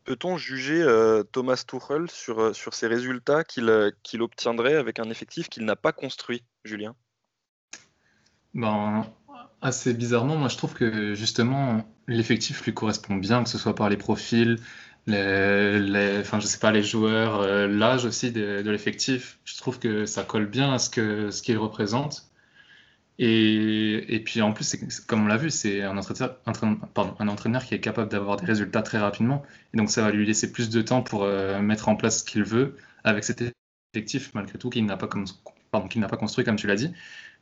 Peut-on 0.07 0.37
juger 0.37 0.81
euh, 0.83 1.23
Thomas 1.25 1.65
Tuchel 1.67 2.11
sur, 2.11 2.55
sur 2.55 2.75
ses 2.75 2.87
résultats 2.87 3.45
qu'il 3.45 3.93
qu'il 4.03 4.23
obtiendrait 4.23 4.77
avec 4.77 4.99
un 4.99 5.11
effectif 5.11 5.49
qu'il 5.49 5.65
n'a 5.65 5.77
pas 5.77 5.93
construit, 5.93 6.45
Julien? 6.65 6.95
Ben, 8.55 9.05
Assez 9.63 9.95
bizarrement, 9.95 10.37
moi 10.37 10.49
je 10.49 10.57
trouve 10.57 10.75
que 10.75 11.15
justement 11.15 11.85
l'effectif 12.07 12.65
lui 12.65 12.75
correspond 12.75 13.17
bien, 13.17 13.43
que 13.43 13.49
ce 13.49 13.59
soit 13.59 13.75
par 13.75 13.89
les 13.89 13.97
profils, 13.97 14.59
les, 15.07 16.19
enfin, 16.21 16.41
je 16.41 16.47
sais 16.47 16.59
pas, 16.59 16.73
les 16.73 16.83
joueurs, 16.83 17.41
euh, 17.41 17.67
l'âge 17.67 18.05
aussi 18.05 18.33
de, 18.33 18.63
l'effectif. 18.71 19.39
Je 19.45 19.57
trouve 19.57 19.79
que 19.79 20.05
ça 20.05 20.25
colle 20.25 20.47
bien 20.47 20.73
à 20.75 20.79
ce 20.79 20.91
que 20.91 21.31
ce 21.31 21.43
qu'il 21.43 21.57
représente. 21.59 22.29
Et, 23.19 24.15
et, 24.15 24.21
puis 24.21 24.43
en 24.43 24.53
plus, 24.53 24.77
comme 25.07 25.25
on 25.25 25.27
l'a 25.27 25.39
vu, 25.39 25.51
c'est 25.51 25.83
un 25.83 25.97
entraîneur, 25.97 27.65
qui 27.65 27.75
est 27.75 27.81
capable 27.81 28.11
d'avoir 28.11 28.37
des 28.37 28.45
résultats 28.45 28.83
très 28.83 28.99
rapidement. 28.99 29.43
Et 29.73 29.79
donc 29.79 29.91
ça 29.91 30.03
va 30.03 30.11
lui 30.11 30.27
laisser 30.27 30.53
plus 30.53 30.69
de 30.69 30.83
temps 30.83 31.03
pour 31.03 31.25
euh, 31.25 31.61
mettre 31.61 31.89
en 31.89 31.97
place 31.97 32.21
ce 32.21 32.25
qu'il 32.25 32.45
veut 32.45 32.77
avec 33.05 33.25
cet 33.25 33.43
effectif, 33.95 34.35
malgré 34.35 34.59
tout, 34.59 34.69
qu'il 34.69 34.85
n'a 34.85 34.97
pas, 34.99 35.09
n'a 35.97 36.09
pas 36.09 36.17
construit, 36.17 36.45
comme 36.45 36.57
tu 36.57 36.67
l'as 36.67 36.77
dit. 36.77 36.93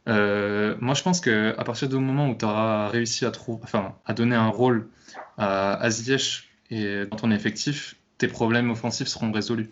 Euh, 0.08 0.76
moi, 0.80 0.94
je 0.94 1.02
pense 1.02 1.20
qu'à 1.20 1.64
partir 1.64 1.88
du 1.88 1.96
moment 1.96 2.28
où 2.28 2.36
tu 2.36 2.44
auras 2.44 2.88
réussi 2.88 3.24
à, 3.24 3.32
enfin, 3.62 3.96
à 4.04 4.14
donner 4.14 4.36
un 4.36 4.48
rôle 4.48 4.88
à, 5.38 5.74
à 5.74 5.90
Ziyech 5.90 6.48
et 6.70 7.06
dans 7.06 7.16
ton 7.16 7.30
effectif, 7.30 7.96
tes 8.18 8.28
problèmes 8.28 8.70
offensifs 8.70 9.08
seront 9.08 9.32
résolus. 9.32 9.70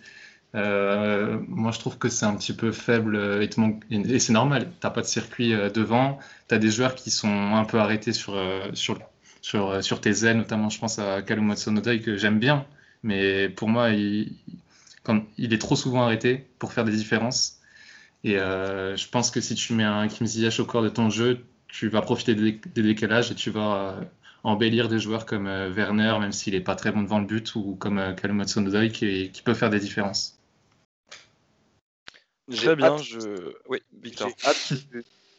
Euh, 0.55 1.39
moi, 1.49 1.71
je 1.73 1.79
trouve 1.79 1.99
que 1.99 2.09
c'est 2.09 2.27
un 2.27 2.37
petit 2.37 2.53
peu 2.53 2.73
faible 2.73 3.17
et, 3.43 4.19
c'est 4.19 4.33
normal. 4.33 4.71
Tu 4.81 4.87
n'as 4.87 4.91
pas 4.91 5.01
de 5.01 5.07
circuit 5.07 5.55
euh, 5.55 5.71
devant. 5.71 6.19
Tu 6.49 6.55
as 6.55 6.59
des 6.59 6.71
joueurs 6.71 6.95
qui 6.95 7.11
sont 7.11 7.55
un 7.55 7.65
peu 7.65 7.79
arrêtés 7.79 8.13
sur, 8.13 8.35
euh, 8.35 8.71
sur, 8.75 8.99
sur, 9.41 9.83
sur 9.83 10.01
tes 10.01 10.25
ailes, 10.25 10.37
notamment 10.37 10.69
je 10.69 10.79
pense 10.79 10.99
à 10.99 11.23
Kalum 11.23 11.55
Sonodoy 11.57 12.03
que 12.03 12.17
j'aime 12.17 12.39
bien. 12.39 12.67
Mais 13.03 13.49
pour 13.49 13.69
moi, 13.69 13.91
il, 13.91 14.37
quand, 15.03 15.23
il 15.39 15.53
est 15.55 15.59
trop 15.59 15.77
souvent 15.77 16.03
arrêté 16.03 16.47
pour 16.59 16.73
faire 16.73 16.85
des 16.85 16.93
différences. 16.93 17.59
Et 18.25 18.35
je 18.37 19.09
pense 19.11 19.33
que 19.33 19.41
si 19.41 19.57
tu 19.57 19.73
mets 19.73 19.85
un 19.85 20.07
Kim 20.07 20.27
Ziyech 20.27 20.61
au 20.61 20.65
corps 20.65 20.83
de 20.83 20.89
ton 20.89 21.11
jeu, 21.11 21.45
tu 21.67 21.89
vas 21.89 22.03
profiter 22.03 22.37
des, 22.37 22.61
décalages 22.83 23.33
et 23.33 23.35
tu 23.35 23.51
vas 23.51 23.99
embellir 24.45 24.89
des 24.89 24.99
joueurs 24.99 25.27
comme 25.27 25.47
euh, 25.47 25.71
Werner, 25.71 26.17
même 26.21 26.33
s'il 26.33 26.55
n'est 26.55 26.61
pas 26.61 26.75
très 26.75 26.93
bon 26.93 27.03
devant 27.03 27.19
le 27.19 27.27
but, 27.27 27.55
ou 27.55 27.77
comme 27.77 27.99
euh, 27.99 28.89
qui, 28.89 29.31
qui 29.31 29.43
peut 29.43 29.55
faire 29.55 29.71
des 29.71 29.81
différences. 29.81 30.39
Très 32.51 32.77
bien, 32.77 32.97
je... 32.97 33.55
Oui, 33.69 33.83
Victor. 33.93 34.29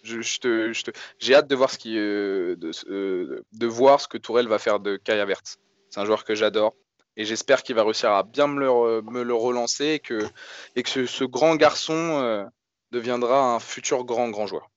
J'ai 0.03 1.35
hâte, 1.35 1.47
de 1.47 1.55
voir 1.55 1.69
ce 1.69 1.77
qui, 1.77 1.97
euh, 1.97 2.55
de, 2.57 3.65
voir 3.65 4.01
ce 4.01 4.07
que 4.07 4.17
Tourelle 4.17 4.47
va 4.47 4.59
faire 4.59 4.79
de 4.79 4.97
Kai 4.97 5.19
Havertz. 5.19 5.57
C'est 5.89 5.99
un 5.99 6.05
joueur 6.05 6.25
que 6.25 6.35
j'adore 6.35 6.75
et 7.15 7.25
j'espère 7.25 7.63
qu'il 7.63 7.75
va 7.75 7.83
réussir 7.83 8.11
à 8.11 8.23
bien 8.23 8.47
me 8.47 8.59
le, 8.59 9.01
me 9.03 9.23
le 9.23 9.33
relancer 9.33 9.85
et 9.85 9.99
que, 9.99 10.27
et 10.75 10.83
que 10.83 10.89
ce, 10.89 11.05
ce 11.05 11.23
grand 11.23 11.55
garçon 11.55 12.49
deviendra 12.91 13.55
un 13.55 13.59
futur 13.59 14.03
grand 14.03 14.29
grand 14.29 14.47
joueur. 14.47 14.69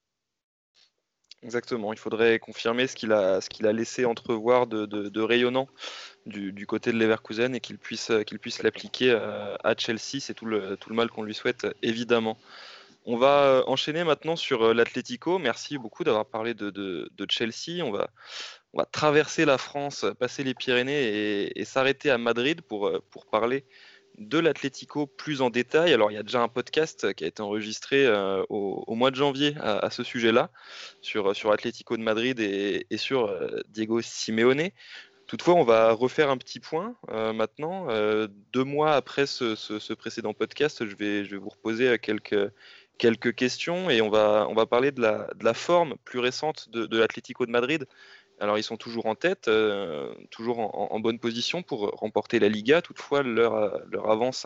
Exactement, 1.43 1.93
il 1.93 1.99
faudrait 1.99 2.39
confirmer 2.39 2.87
ce 2.87 2.95
qu'il 2.95 3.11
a, 3.11 3.41
ce 3.41 3.49
qu'il 3.49 3.67
a 3.67 3.73
laissé 3.73 4.05
entrevoir 4.05 4.65
de, 4.65 5.21
rayonnant 5.21 5.67
du, 6.27 6.67
côté 6.67 6.91
de 6.91 6.97
Leverkusen 6.97 7.55
et 7.55 7.59
qu'il 7.59 7.77
puisse, 7.77 8.11
qu'il 8.25 8.39
puisse 8.39 8.61
l'appliquer 8.63 9.11
euh, 9.11 9.55
à 9.63 9.75
Chelsea. 9.77 10.19
C'est 10.19 10.33
tout 10.33 10.45
le, 10.45 10.77
tout 10.77 10.89
le 10.89 10.95
mal 10.95 11.09
qu'on 11.09 11.23
lui 11.23 11.33
souhaite, 11.33 11.67
évidemment. 11.81 12.37
On 13.05 13.17
va 13.17 13.43
euh, 13.43 13.63
enchaîner 13.67 14.03
maintenant 14.03 14.35
sur 14.35 14.63
euh, 14.63 14.73
l'Atlético. 14.73 15.39
Merci 15.39 15.77
beaucoup 15.77 16.03
d'avoir 16.03 16.25
parlé 16.25 16.53
de, 16.53 17.09
Chelsea. 17.29 17.83
On 17.83 17.91
va, 17.91 18.09
on 18.73 18.79
va 18.79 18.85
traverser 18.85 19.45
la 19.45 19.57
France, 19.57 20.05
passer 20.19 20.43
les 20.43 20.53
Pyrénées 20.53 21.03
et, 21.03 21.59
et 21.59 21.65
s'arrêter 21.65 22.11
à 22.11 22.17
Madrid 22.17 22.61
pour, 22.61 22.91
pour 23.09 23.25
parler 23.25 23.65
de 24.17 24.39
l'Atlético 24.39 25.05
plus 25.05 25.41
en 25.41 25.49
détail. 25.49 25.93
Alors, 25.93 26.11
il 26.11 26.15
y 26.15 26.17
a 26.17 26.23
déjà 26.23 26.41
un 26.41 26.47
podcast 26.47 27.13
qui 27.13 27.23
a 27.23 27.27
été 27.27 27.41
enregistré 27.41 28.05
euh, 28.05 28.43
au, 28.49 28.95
mois 28.95 29.11
de 29.11 29.15
janvier 29.15 29.55
à, 29.61 29.89
ce 29.91 30.03
sujet-là, 30.03 30.49
sur, 31.01 31.35
sur 31.35 31.51
Atlético 31.51 31.97
de 31.97 32.01
Madrid 32.01 32.39
et, 32.39 32.85
sur 32.97 33.27
euh, 33.27 33.61
Diego 33.69 34.01
Simeone. 34.01 34.69
Toutefois, 35.27 35.55
on 35.55 35.63
va 35.63 35.91
refaire 35.91 36.29
un 36.29 36.37
petit 36.37 36.59
point 36.59 36.95
euh, 37.09 37.33
maintenant. 37.33 37.87
deux 38.53 38.63
mois 38.63 38.95
après 38.95 39.25
ce, 39.25 39.93
précédent 39.93 40.33
podcast, 40.33 40.85
je 40.85 40.95
vais, 40.95 41.23
vous 41.37 41.49
reposer 41.49 41.99
quelques, 41.99 42.51
quelques 42.97 43.35
questions 43.35 43.89
et 43.89 44.01
on 44.01 44.09
va, 44.09 44.47
on 44.49 44.53
va 44.53 44.65
parler 44.65 44.91
de 44.91 45.01
la, 45.01 45.29
de 45.35 45.43
la 45.43 45.53
forme 45.53 45.95
plus 46.05 46.19
récente 46.19 46.69
de, 46.69 46.97
l'Atlético 46.97 47.45
de 47.45 47.51
Madrid 47.51 47.85
alors 48.39 48.57
ils 48.57 48.63
sont 48.63 48.77
toujours 48.77 49.07
en 49.07 49.15
tête, 49.15 49.47
euh, 49.47 50.13
toujours 50.29 50.59
en, 50.59 50.99
bonne 50.99 51.19
position 51.19 51.63
pour 51.63 51.89
remporter 51.91 52.39
la 52.39 52.49
Liga. 52.49 52.81
Toutefois, 52.81 53.23
leur, 53.23 53.55
euh, 53.55 53.77
leur 53.91 54.11
avance 54.11 54.45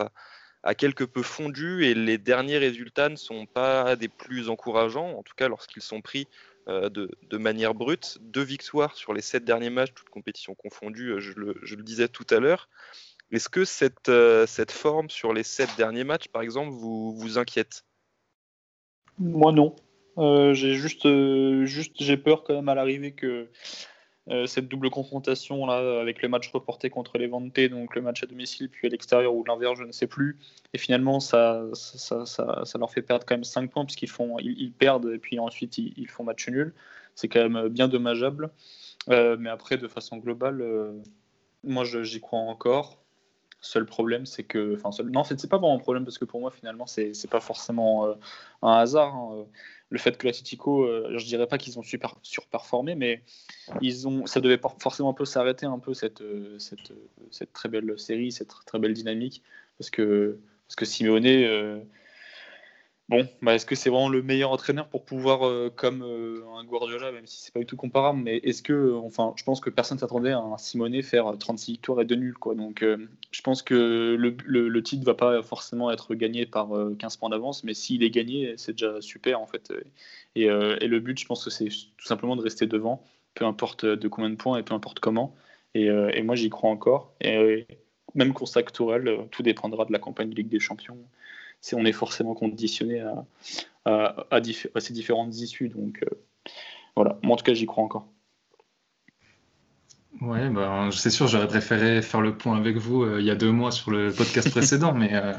a, 0.62 0.74
quelque 0.74 1.04
peu 1.04 1.22
fondu 1.22 1.84
et 1.84 1.94
les 1.94 2.18
derniers 2.18 2.58
résultats 2.58 3.08
ne 3.08 3.16
sont 3.16 3.46
pas 3.46 3.96
des 3.96 4.08
plus 4.08 4.48
encourageants, 4.48 5.18
en 5.18 5.22
tout 5.22 5.34
cas 5.36 5.48
lorsqu'ils 5.48 5.82
sont 5.82 6.00
pris 6.00 6.28
euh, 6.68 6.88
de, 6.88 7.36
manière 7.36 7.74
brute. 7.74 8.18
Deux 8.20 8.42
victoires 8.42 8.94
sur 8.96 9.12
les 9.14 9.22
sept 9.22 9.44
derniers 9.44 9.70
matchs, 9.70 9.94
toutes 9.94 10.10
compétitions 10.10 10.54
confondues, 10.54 11.14
je 11.18 11.32
le, 11.34 11.82
disais 11.82 12.08
tout 12.08 12.26
à 12.30 12.38
l'heure. 12.38 12.68
Est-ce 13.30 13.48
que 13.48 13.64
cette, 13.64 14.10
cette 14.46 14.72
forme 14.72 15.08
sur 15.08 15.32
les 15.32 15.42
sept 15.42 15.70
derniers 15.76 16.04
matchs, 16.04 16.28
par 16.28 16.42
exemple, 16.42 16.70
vous, 16.70 17.16
vous 17.16 17.38
inquiète? 17.38 17.84
Moi 19.18 19.52
non. 19.52 19.74
Euh, 20.18 20.52
j'ai 20.52 20.74
juste, 20.74 21.06
euh, 21.06 21.64
juste 21.64 21.94
j'ai 22.00 22.16
peur 22.16 22.44
quand 22.44 22.54
même 22.54 22.68
à 22.68 22.74
l'arrivée 22.74 23.12
que 23.12 23.48
euh, 24.30 24.46
cette 24.46 24.68
double 24.68 24.88
confrontation 24.90 25.66
là, 25.66 26.00
avec 26.00 26.22
le 26.22 26.28
match 26.28 26.48
reporté 26.52 26.90
contre 26.90 27.18
les 27.18 27.26
Levante, 27.26 27.58
donc 27.70 27.96
le 27.96 28.02
match 28.02 28.22
à 28.22 28.26
domicile 28.26 28.68
puis 28.68 28.86
à 28.86 28.90
l'extérieur 28.90 29.34
ou 29.34 29.42
l'inverse, 29.44 29.78
je 29.78 29.84
ne 29.84 29.92
sais 29.92 30.06
plus. 30.06 30.38
Et 30.74 30.78
finalement, 30.78 31.18
ça, 31.18 31.64
ça, 31.74 32.24
ça, 32.24 32.78
leur 32.78 32.90
fait 32.90 33.02
perdre 33.02 33.26
quand 33.26 33.34
même 33.34 33.44
5 33.44 33.70
points 33.70 33.84
puisqu'ils 33.84 34.08
font, 34.08 34.36
ils, 34.38 34.72
perdent 34.72 35.10
et 35.12 35.18
puis 35.18 35.38
ensuite 35.38 35.76
ils, 35.78 36.08
font 36.08 36.22
match 36.22 36.48
nul. 36.48 36.72
C'est 37.14 37.28
quand 37.28 37.48
même 37.48 37.68
bien 37.68 37.88
dommageable. 37.88 38.50
mais 39.08 39.50
après, 39.50 39.76
de 39.76 39.88
façon 39.88 40.18
globale, 40.18 40.64
moi 41.64 41.84
j'y 41.84 42.20
crois 42.20 42.40
encore. 42.40 42.98
Seul 43.64 43.86
problème, 43.86 44.26
c'est 44.26 44.42
que. 44.42 44.74
Enfin. 44.74 44.90
Non, 45.04 45.22
c'est 45.22 45.48
pas 45.48 45.56
vraiment 45.56 45.76
un 45.76 45.78
problème 45.78 46.04
parce 46.04 46.18
que 46.18 46.24
pour 46.24 46.40
moi, 46.40 46.50
finalement, 46.50 46.86
c'est 46.86 47.30
pas 47.30 47.40
forcément 47.40 48.16
un 48.60 48.72
hasard. 48.72 49.14
Hein 49.14 49.46
le 49.92 49.98
fait 49.98 50.16
que 50.16 50.26
l'Atletico, 50.26 50.84
euh, 50.84 51.18
je 51.18 51.26
dirais 51.26 51.46
pas 51.46 51.58
qu'ils 51.58 51.78
ont 51.78 51.82
super 51.82 52.14
surperformé, 52.22 52.94
mais 52.94 53.22
ils 53.82 54.08
ont, 54.08 54.24
ça 54.24 54.40
devait 54.40 54.58
forcément 54.78 55.10
un 55.10 55.14
peu 55.14 55.26
s'arrêter 55.26 55.66
un 55.66 55.78
peu 55.78 55.92
cette, 55.92 56.22
euh, 56.22 56.58
cette, 56.58 56.92
cette, 57.30 57.52
très 57.52 57.68
belle 57.68 57.98
série, 57.98 58.32
cette 58.32 58.54
très 58.64 58.78
belle 58.78 58.94
dynamique, 58.94 59.42
parce 59.78 59.90
que 59.90 60.38
parce 60.66 60.76
que 60.76 60.84
Simeone, 60.86 61.26
euh, 61.26 61.78
Bon, 63.12 63.28
bah, 63.42 63.54
est-ce 63.54 63.66
que 63.66 63.74
c'est 63.74 63.90
vraiment 63.90 64.08
le 64.08 64.22
meilleur 64.22 64.52
entraîneur 64.52 64.88
pour 64.88 65.04
pouvoir, 65.04 65.46
euh, 65.46 65.70
comme 65.76 66.00
euh, 66.02 66.46
un 66.56 66.64
Guardiola, 66.64 67.12
même 67.12 67.26
si 67.26 67.42
c'est 67.42 67.52
pas 67.52 67.60
du 67.60 67.66
tout 67.66 67.76
comparable, 67.76 68.18
mais 68.22 68.38
est-ce 68.38 68.62
que, 68.62 68.94
enfin, 69.04 69.34
je 69.36 69.44
pense 69.44 69.60
que 69.60 69.68
personne 69.68 69.98
s'attendait 69.98 70.30
à 70.30 70.38
un 70.38 70.56
Simonet 70.56 71.02
faire 71.02 71.36
36 71.38 71.72
victoires 71.72 72.00
et 72.00 72.06
2 72.06 72.14
nuls, 72.14 72.38
quoi. 72.38 72.54
Donc, 72.54 72.82
euh, 72.82 72.96
je 73.30 73.42
pense 73.42 73.60
que 73.60 74.16
le, 74.18 74.34
le, 74.46 74.82
titre 74.82 75.04
va 75.04 75.12
pas 75.12 75.42
forcément 75.42 75.90
être 75.90 76.14
gagné 76.14 76.46
par 76.46 76.70
15 76.98 77.18
points 77.18 77.28
d'avance, 77.28 77.64
mais 77.64 77.74
s'il 77.74 78.02
est 78.02 78.08
gagné, 78.08 78.54
c'est 78.56 78.72
déjà 78.72 78.98
super, 79.02 79.42
en 79.42 79.46
fait. 79.46 79.74
Et, 80.34 80.46
le 80.46 80.98
but, 80.98 81.20
je 81.20 81.26
pense 81.26 81.44
que 81.44 81.50
c'est 81.50 81.68
tout 81.68 82.06
simplement 82.06 82.34
de 82.34 82.40
rester 82.40 82.66
devant, 82.66 83.04
peu 83.34 83.44
importe 83.44 83.84
de 83.84 84.08
combien 84.08 84.30
de 84.30 84.36
points 84.36 84.56
et 84.56 84.62
peu 84.62 84.72
importe 84.72 85.00
comment. 85.00 85.36
Et, 85.74 85.88
et 85.88 86.22
moi, 86.22 86.34
j'y 86.34 86.48
crois 86.48 86.70
encore. 86.70 87.12
Et 87.20 87.66
même 88.14 88.32
constat 88.32 88.62
Tourelle, 88.62 89.18
tout 89.30 89.42
dépendra 89.42 89.84
de 89.84 89.92
la 89.92 89.98
campagne 89.98 90.30
de 90.30 90.34
Ligue 90.34 90.48
des 90.48 90.60
Champions 90.60 90.96
on 91.72 91.84
est 91.84 91.92
forcément 91.92 92.34
conditionné 92.34 93.00
à, 93.00 93.24
à, 93.84 94.40
ces 94.80 94.92
différentes 94.92 95.36
issues. 95.36 95.68
Donc 95.68 96.00
euh, 96.02 96.14
voilà, 96.96 97.18
moi 97.22 97.34
en 97.34 97.36
tout 97.36 97.44
cas 97.44 97.54
j'y 97.54 97.66
crois 97.66 97.84
encore. 97.84 98.06
Ouais, 100.20 100.48
ben, 100.50 100.90
c'est 100.92 101.10
sûr, 101.10 101.26
j'aurais 101.26 101.48
préféré 101.48 102.02
faire 102.02 102.20
le 102.20 102.36
point 102.36 102.56
avec 102.56 102.76
vous 102.76 103.02
euh, 103.02 103.20
il 103.20 103.26
y 103.26 103.30
a 103.30 103.34
deux 103.34 103.50
mois 103.50 103.72
sur 103.72 103.90
le 103.90 104.12
podcast 104.12 104.50
précédent, 104.52 104.92
mais 104.92 105.14
euh, 105.14 105.32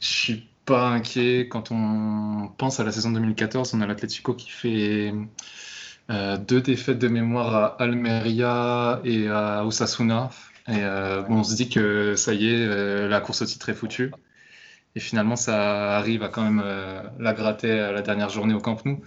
je 0.00 0.06
suis 0.06 0.48
pas 0.64 0.88
inquiet 0.88 1.48
quand 1.48 1.70
on 1.70 2.48
pense 2.58 2.78
à 2.80 2.84
la 2.84 2.92
saison 2.92 3.10
2014. 3.12 3.74
On 3.74 3.80
a 3.80 3.86
l'Atlético 3.86 4.34
qui 4.34 4.50
fait 4.50 5.14
deux 6.08 6.60
défaites 6.60 6.98
de 6.98 7.08
mémoire 7.08 7.54
à 7.54 7.82
Almeria 7.82 9.00
et 9.04 9.28
à 9.28 9.64
Osasuna. 9.64 10.30
Et 10.68 10.84
on 11.28 11.44
se 11.44 11.54
dit 11.54 11.68
que 11.68 12.16
ça 12.16 12.34
y 12.34 12.48
est, 12.48 13.06
la 13.06 13.20
course 13.20 13.42
au 13.42 13.44
titre 13.44 13.68
est 13.68 13.74
foutue. 13.74 14.10
Et 14.96 15.00
finalement, 15.00 15.36
ça 15.36 15.96
arrive 15.96 16.24
à 16.24 16.28
quand 16.28 16.42
même 16.42 16.64
la 17.18 17.32
gratter 17.32 17.70
à 17.70 17.92
la 17.92 18.02
dernière 18.02 18.30
journée 18.30 18.54
au 18.54 18.60
Camp 18.60 18.84
Nou. 18.84 19.00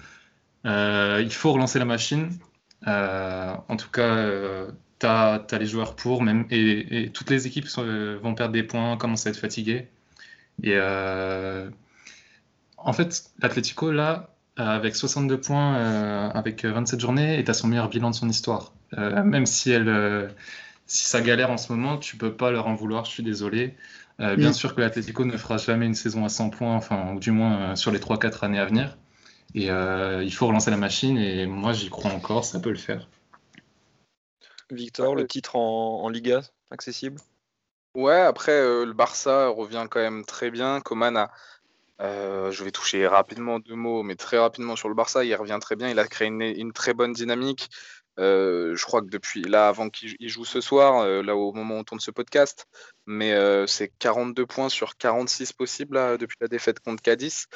il 0.63 1.31
faut 1.31 1.51
relancer 1.51 1.79
la 1.79 1.85
machine. 1.85 2.29
en 2.85 3.75
tout 3.77 3.89
cas, 3.89 4.27
tu 4.99 5.05
as, 5.05 5.57
les 5.59 5.65
joueurs 5.65 5.95
pour, 5.95 6.21
même, 6.23 6.45
et, 6.51 7.09
toutes 7.13 7.29
les 7.29 7.47
équipes 7.47 7.67
vont 7.67 8.35
perdre 8.35 8.53
des 8.53 8.63
points, 8.63 8.97
commencent 8.97 9.27
à 9.27 9.31
être 9.31 9.37
fatiguées. 9.37 9.87
Et 10.63 10.77
en 12.77 12.93
fait, 12.93 13.31
l'Atlético, 13.41 13.91
là, 13.91 14.29
avec 14.57 14.95
62 14.95 15.39
points, 15.39 15.77
euh, 15.77 16.29
avec 16.29 16.65
27 16.65 16.99
journées, 16.99 17.39
est 17.39 17.49
à 17.49 17.53
son 17.53 17.67
meilleur 17.67 17.89
bilan 17.89 18.09
de 18.11 18.15
son 18.15 18.29
histoire. 18.29 18.73
Euh, 18.97 19.23
même 19.23 19.45
si, 19.45 19.71
elle, 19.71 19.87
euh, 19.87 20.27
si 20.85 21.05
ça 21.07 21.21
galère 21.21 21.51
en 21.51 21.57
ce 21.57 21.71
moment, 21.71 21.97
tu 21.97 22.17
peux 22.17 22.33
pas 22.33 22.51
leur 22.51 22.67
en 22.67 22.75
vouloir, 22.75 23.05
je 23.05 23.11
suis 23.11 23.23
désolé. 23.23 23.75
Bien 24.19 24.53
sûr 24.53 24.75
que 24.75 24.81
l'Atlético 24.81 25.23
ne 25.25 25.37
fera 25.37 25.57
jamais 25.57 25.85
une 25.85 25.95
saison 25.95 26.25
à 26.25 26.29
100 26.29 26.49
points, 26.49 26.75
enfin, 26.75 27.13
ou 27.15 27.19
du 27.19 27.31
moins 27.31 27.75
sur 27.75 27.91
les 27.91 27.99
3-4 27.99 28.43
années 28.43 28.59
à 28.59 28.65
venir. 28.65 28.97
Et 29.55 29.67
il 29.67 30.33
faut 30.33 30.47
relancer 30.47 30.71
la 30.71 30.77
machine, 30.77 31.17
et 31.17 31.45
moi 31.45 31.71
j'y 31.73 31.89
crois 31.89 32.11
encore, 32.11 32.43
ça 32.43 32.59
peut 32.59 32.69
le 32.69 32.75
faire. 32.75 33.07
Victor, 34.71 35.15
le 35.15 35.25
titre 35.25 35.55
en, 35.55 36.03
en 36.03 36.09
Liga, 36.09 36.41
accessible? 36.69 37.19
Ouais, 37.95 38.19
après, 38.19 38.61
le 38.61 38.93
Barça 38.93 39.47
revient 39.47 39.87
quand 39.89 39.99
même 39.99 40.25
très 40.25 40.51
bien. 40.51 40.79
Coman 40.81 41.17
a, 41.17 41.31
euh, 42.01 42.51
je 42.51 42.63
vais 42.63 42.71
toucher 42.71 43.07
rapidement 43.07 43.59
deux 43.59 43.75
mots, 43.75 44.03
mais 44.03 44.15
très 44.15 44.37
rapidement 44.37 44.75
sur 44.75 44.89
le 44.89 44.95
Barça. 44.95 45.23
Il 45.23 45.35
revient 45.35 45.57
très 45.59 45.75
bien. 45.75 45.89
Il 45.89 45.99
a 45.99 46.07
créé 46.07 46.27
une, 46.27 46.71
très 46.73 46.93
bonne 46.93 47.13
dynamique. 47.13 47.69
Euh, 48.19 48.75
je 48.75 48.85
crois 48.85 49.01
que 49.01 49.07
depuis 49.07 49.41
là, 49.43 49.67
avant 49.69 49.89
qu'il 49.89 50.15
joue 50.29 50.45
ce 50.45 50.61
soir, 50.61 51.01
euh, 51.01 51.23
là 51.23 51.35
au 51.35 51.53
moment 51.53 51.75
où 51.75 51.77
on 51.79 51.83
tourne 51.83 51.99
ce 51.99 52.11
podcast, 52.11 52.67
mais 53.05 53.33
c'est 53.67 53.91
42 53.99 54.45
points 54.45 54.69
sur 54.69 54.95
46 54.97 55.53
possibles 55.53 56.17
depuis 56.17 56.37
la 56.41 56.47
défaite 56.47 56.79
contre 56.79 57.01
Cadiz. 57.01 57.47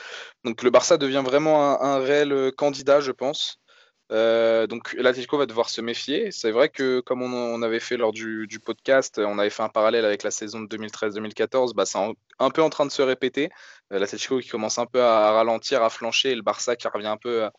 Donc 0.43 0.63
le 0.63 0.71
Barça 0.71 0.97
devient 0.97 1.23
vraiment 1.23 1.81
un 1.81 1.99
réel 1.99 2.51
candidat, 2.57 3.01
je 3.01 3.11
pense. 3.11 3.62
Euh, 4.11 4.67
donc 4.67 4.93
l'Atletico 4.93 5.37
va 5.37 5.45
devoir 5.45 5.69
se 5.69 5.81
méfier. 5.81 6.31
C'est 6.31 6.51
vrai 6.51 6.69
que 6.69 6.99
comme 6.99 7.21
on, 7.21 7.61
avait 7.61 7.79
fait 7.79 7.97
lors 7.97 8.11
du, 8.11 8.47
podcast, 8.63 9.19
on 9.19 9.39
avait 9.39 9.49
fait 9.49 9.63
un 9.63 9.69
parallèle 9.69 10.05
avec 10.05 10.23
la 10.23 10.31
saison 10.31 10.61
de 10.61 10.77
2013-2014, 10.77 11.73
bah, 11.73 11.85
c'est 11.85 11.99
un, 12.39 12.49
peu 12.49 12.61
en 12.61 12.69
train 12.69 12.85
de 12.85 12.91
se 12.91 13.01
répéter. 13.01 13.49
Euh, 13.91 13.99
L'Atletico 13.99 14.39
qui 14.39 14.49
commence 14.49 14.77
un 14.77 14.85
peu 14.85 15.01
à, 15.01 15.31
ralentir, 15.31 15.83
à 15.83 15.89
flancher, 15.89 16.31
et 16.31 16.35
le 16.35 16.41
Barça 16.41 16.75
qui 16.75 16.87
revient 16.87 17.07
un 17.07 17.17
peu 17.17 17.49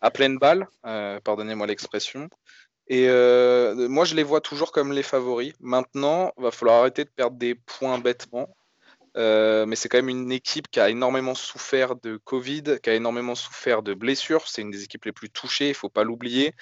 à, 0.00 0.10
pleine 0.10 0.38
balle, 0.38 0.68
euh, 0.86 1.18
pardonnez-moi 1.20 1.66
l'expression. 1.66 2.28
Et 2.88 3.06
moi, 3.06 4.04
je 4.04 4.14
les 4.14 4.22
vois 4.24 4.42
toujours 4.42 4.70
comme 4.70 4.92
les 4.92 5.02
favoris. 5.02 5.54
Maintenant, 5.60 6.32
va 6.36 6.50
falloir 6.50 6.80
arrêter 6.80 7.04
de 7.04 7.10
perdre 7.10 7.38
des 7.38 7.54
points 7.54 7.98
bêtement. 7.98 8.54
Euh, 9.16 9.64
mais 9.66 9.76
c'est 9.76 9.88
quand 9.88 9.98
même 9.98 10.08
une 10.08 10.32
équipe 10.32 10.68
qui 10.70 10.80
a 10.80 10.90
énormément 10.90 11.34
souffert 11.34 11.96
de 11.96 12.16
Covid, 12.16 12.78
qui 12.82 12.90
a 12.90 12.94
énormément 12.94 13.34
souffert 13.34 13.82
de 13.82 13.94
blessures. 13.94 14.48
C'est 14.48 14.62
une 14.62 14.70
des 14.70 14.84
équipes 14.84 15.04
les 15.04 15.12
plus 15.12 15.30
touchées, 15.30 15.66
il 15.66 15.70
ne 15.70 15.74
faut 15.74 15.88
pas 15.88 16.04
l'oublier. 16.04 16.54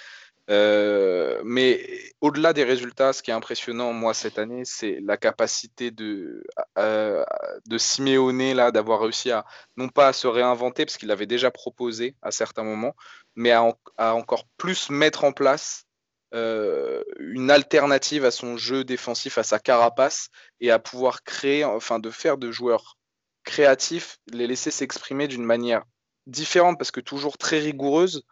Euh, 0.50 1.40
mais 1.44 1.80
au-delà 2.20 2.52
des 2.52 2.64
résultats, 2.64 3.12
ce 3.12 3.22
qui 3.22 3.30
est 3.30 3.34
impressionnant, 3.34 3.92
moi, 3.92 4.12
cette 4.12 4.38
année, 4.38 4.64
c'est 4.64 4.98
la 5.02 5.16
capacité 5.16 5.90
de, 5.90 6.42
euh, 6.78 7.24
de 7.66 7.78
Simeone, 7.78 8.52
là, 8.54 8.70
d'avoir 8.72 9.00
réussi 9.00 9.30
à, 9.30 9.44
non 9.76 9.88
pas 9.88 10.08
à 10.08 10.12
se 10.12 10.26
réinventer, 10.26 10.84
parce 10.84 10.98
qu'il 10.98 11.08
l'avait 11.08 11.26
déjà 11.26 11.50
proposé 11.50 12.16
à 12.22 12.32
certains 12.32 12.64
moments, 12.64 12.94
mais 13.36 13.52
à, 13.52 13.72
à, 13.96 14.14
encore 14.14 14.46
plus 14.58 14.90
mettre 14.90 15.24
en 15.24 15.32
place 15.32 15.86
euh, 16.34 17.02
une 17.18 17.50
alternative 17.50 18.24
à 18.24 18.30
son 18.30 18.56
jeu 18.56 18.84
défensif, 18.84 19.38
à 19.38 19.42
sa 19.42 19.58
carapace, 19.58 20.28
et 20.60 20.70
à 20.70 20.78
pouvoir 20.78 21.22
créer, 21.24 21.64
enfin 21.64 21.98
de 21.98 22.10
faire 22.10 22.38
de 22.38 22.50
joueurs 22.50 22.96
créatifs, 23.44 24.18
les 24.32 24.46
laisser 24.46 24.70
s'exprimer 24.70 25.28
d'une 25.28 25.44
manière 25.44 25.84
différente, 26.26 26.78
parce 26.78 26.90
que 26.90 27.00
toujours 27.00 27.36
très 27.38 27.58
rigoureuse, 27.58 28.24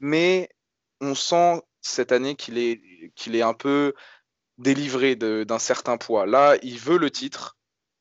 mais 0.00 0.48
on 1.00 1.14
sent 1.14 1.62
cette 1.80 2.12
année 2.12 2.34
qu'il 2.34 2.58
est, 2.58 2.80
est 3.26 3.42
un 3.42 3.54
peu 3.54 3.94
délivré 4.58 5.16
d'un 5.16 5.58
certain 5.58 5.96
poids. 5.96 6.26
Là, 6.26 6.56
il 6.62 6.78
veut 6.78 6.98
le 6.98 7.10
titre, 7.10 7.56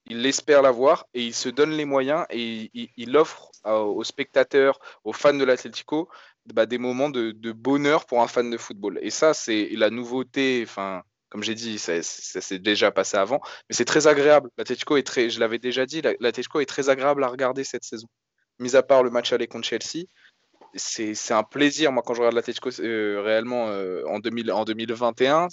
il 0.05 0.25
espère 0.25 0.61
l'avoir, 0.61 1.05
et 1.13 1.23
il 1.23 1.33
se 1.33 1.49
donne 1.49 1.71
les 1.71 1.85
moyens, 1.85 2.25
et 2.29 2.71
il, 2.97 3.17
offre 3.17 3.51
aux 3.65 4.03
spectateurs, 4.03 4.79
aux 5.03 5.13
fans 5.13 5.33
de 5.33 5.43
l'Atlético, 5.43 6.09
bah, 6.45 6.65
des 6.65 6.77
moments 6.77 7.09
de, 7.09 7.51
bonheur 7.51 8.05
pour 8.05 8.21
un 8.21 8.27
fan 8.27 8.49
de 8.49 8.57
football. 8.57 8.99
Et 9.01 9.09
ça, 9.09 9.33
c'est 9.33 9.69
la 9.73 9.89
nouveauté. 9.89 10.61
Enfin, 10.63 11.03
comme 11.29 11.43
j'ai 11.43 11.55
dit, 11.55 11.79
ça, 11.79 12.01
s'est 12.03 12.59
déjà 12.59 12.91
passé 12.91 13.17
avant, 13.17 13.39
mais 13.69 13.75
c'est 13.75 13.85
très 13.85 14.07
agréable. 14.07 14.49
L'Atletico 14.57 14.97
est 14.97 15.03
très, 15.03 15.29
je 15.29 15.39
l'avais 15.39 15.59
déjà 15.59 15.85
dit, 15.85 16.01
l'Atletico 16.01 16.59
est 16.59 16.65
très 16.65 16.89
agréable 16.89 17.23
à 17.23 17.27
regarder 17.27 17.63
cette 17.63 17.83
saison. 17.83 18.07
Mis 18.59 18.75
à 18.75 18.83
part 18.83 19.03
le 19.03 19.09
match 19.09 19.33
aller 19.33 19.47
contre 19.47 19.67
Chelsea, 19.67 20.05
c'est 20.75 21.33
un 21.33 21.43
plaisir. 21.43 21.91
Moi, 21.91 22.03
quand 22.05 22.13
je 22.13 22.19
regarde 22.19 22.35
l'Atletico 22.35 22.69
euh, 22.81 23.21
réellement 23.21 23.69
euh, 23.69 24.03
en, 24.07 24.19
2000, 24.19 24.51
en 24.51 24.63
2021, 24.63 25.47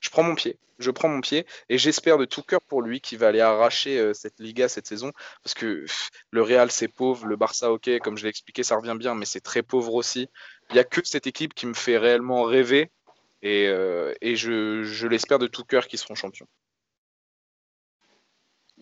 je 0.00 0.10
prends 0.10 0.22
mon 0.22 0.34
pied. 0.34 0.58
Je 0.78 0.92
prends 0.92 1.08
mon 1.08 1.20
pied 1.20 1.44
et 1.68 1.76
j'espère 1.76 2.18
de 2.18 2.24
tout 2.24 2.42
cœur 2.42 2.60
pour 2.62 2.82
lui 2.82 3.00
qu'il 3.00 3.18
va 3.18 3.28
aller 3.28 3.40
arracher 3.40 3.98
euh, 3.98 4.14
cette 4.14 4.38
Liga 4.38 4.68
cette 4.68 4.86
saison 4.86 5.12
parce 5.42 5.54
que 5.54 5.84
le 6.30 6.42
Real 6.42 6.70
c'est 6.70 6.86
pauvre, 6.86 7.26
le 7.26 7.34
Barça 7.34 7.72
ok, 7.72 7.98
comme 7.98 8.16
je 8.16 8.22
l'ai 8.22 8.28
expliqué, 8.28 8.62
ça 8.62 8.76
revient 8.76 8.94
bien, 8.96 9.16
mais 9.16 9.24
c'est 9.24 9.40
très 9.40 9.62
pauvre 9.62 9.94
aussi. 9.94 10.28
Il 10.70 10.74
n'y 10.74 10.78
a 10.78 10.84
que 10.84 11.00
cette 11.04 11.26
équipe 11.26 11.54
qui 11.54 11.66
me 11.66 11.74
fait 11.74 11.98
réellement 11.98 12.44
rêver 12.44 12.92
et, 13.42 13.66
euh, 13.68 14.14
je, 14.22 15.06
l'espère 15.06 15.40
de 15.40 15.48
tout 15.48 15.64
cœur 15.64 15.88
qu'ils 15.88 15.98
seront 15.98 16.14
champions. 16.14 16.46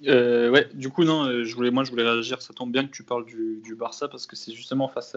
Euh, 0.06 0.50
ouais, 0.50 0.68
du 0.74 0.90
coup, 0.90 1.04
non, 1.04 1.44
je 1.44 1.54
voulais, 1.54 1.70
moi 1.70 1.84
je 1.84 1.90
voulais 1.90 2.02
réagir. 2.02 2.42
Ça 2.42 2.52
tombe 2.52 2.72
bien 2.72 2.86
que 2.86 2.92
tu 2.92 3.04
parles 3.04 3.24
du, 3.24 3.74
Barça 3.74 4.08
parce 4.08 4.26
que 4.26 4.36
c'est 4.36 4.52
justement 4.52 4.88
face, 4.88 5.16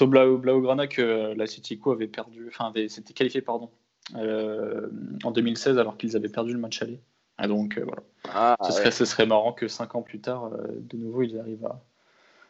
au 0.00 0.06
Blaugrana 0.06 0.86
que 0.86 1.32
la 1.34 1.46
Citico 1.46 1.92
avait 1.92 2.08
perdu, 2.08 2.48
enfin, 2.48 2.72
s'était 2.88 3.14
qualifié, 3.14 3.40
pardon, 3.40 3.70
euh, 4.16 4.88
en 5.22 5.30
2016 5.30 5.78
alors 5.78 5.96
qu'ils 5.96 6.16
avaient 6.16 6.28
perdu 6.28 6.52
le 6.52 6.58
match 6.58 6.82
aller. 6.82 7.00
Ah, 7.38 7.48
donc 7.48 7.78
euh, 7.78 7.84
voilà. 7.84 8.02
Ah, 8.28 8.56
ce, 8.64 8.72
serait, 8.72 8.90
ce, 8.90 9.04
serait, 9.04 9.26
marrant 9.26 9.52
que 9.52 9.66
5 9.66 9.94
ans 9.94 10.02
plus 10.02 10.20
tard, 10.20 10.52
euh, 10.52 10.66
de 10.78 10.96
nouveau, 10.96 11.22
ils 11.22 11.38
arrivent 11.38 11.66
à, 11.66 11.82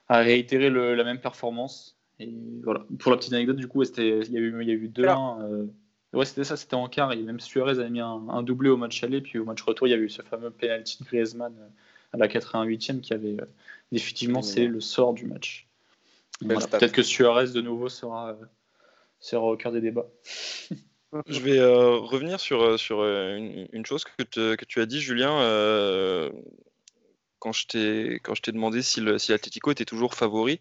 à 0.08 0.18
réitérer 0.18 0.68
le, 0.68 0.94
la 0.94 1.04
même 1.04 1.20
performance. 1.20 1.96
Et 2.20 2.32
voilà. 2.62 2.84
Pour 2.98 3.10
la 3.10 3.16
petite 3.16 3.32
anecdote, 3.32 3.56
du 3.56 3.68
coup, 3.68 3.82
il 3.82 4.04
y 4.04 4.36
a 4.36 4.40
eu, 4.40 4.64
y 4.64 4.70
a 4.70 4.74
eu 4.74 4.88
2-1. 4.88 5.68
ouais, 6.12 6.24
c'était 6.24 6.44
ça, 6.44 6.56
c'était 6.56 6.74
en 6.74 6.88
quart. 6.88 7.12
Et 7.12 7.22
même 7.22 7.40
Suarez 7.40 7.78
avait 7.78 7.90
mis 7.90 8.00
un, 8.00 8.42
doublé 8.42 8.68
au 8.68 8.76
match 8.76 9.02
aller, 9.02 9.20
puis 9.20 9.38
au 9.38 9.44
match 9.44 9.62
retour, 9.62 9.86
il 9.86 9.90
y 9.90 9.94
avait 9.94 10.04
eu 10.04 10.10
ce 10.10 10.22
fameux 10.22 10.50
penalty 10.50 11.02
de 11.02 11.04
Griezmann 11.06 11.54
à 12.12 12.16
la 12.16 12.28
88e 12.28 13.00
qui 13.00 13.14
avait 13.14 13.36
définitivement 13.90 14.42
c'est 14.42 14.66
le 14.66 14.80
sort 14.80 15.14
du 15.14 15.26
match. 15.26 15.66
Peut-être 16.40 16.92
que 16.92 17.02
Suarez 17.02 17.52
de 17.52 17.60
nouveau 17.60 17.88
sera, 17.88 18.36
sera 19.18 19.46
au 19.46 19.56
cœur 19.56 19.72
des 19.72 19.80
débats. 19.80 20.06
Je 21.26 21.40
vais 21.40 21.58
euh, 21.58 21.96
revenir 21.96 22.40
sur, 22.40 22.62
euh, 22.62 22.76
sur 22.76 23.00
euh, 23.00 23.36
une, 23.72 23.86
chose 23.86 24.04
que, 24.04 24.22
que, 24.56 24.64
tu 24.64 24.80
as 24.80 24.86
dit, 24.86 25.00
Julien, 25.00 25.38
quand 27.38 27.52
je 27.52 27.66
t'ai 27.66 28.52
demandé 28.52 28.82
si 28.82 29.00
l'Atletico 29.00 29.70
était 29.70 29.84
toujours 29.84 30.14
favori. 30.14 30.60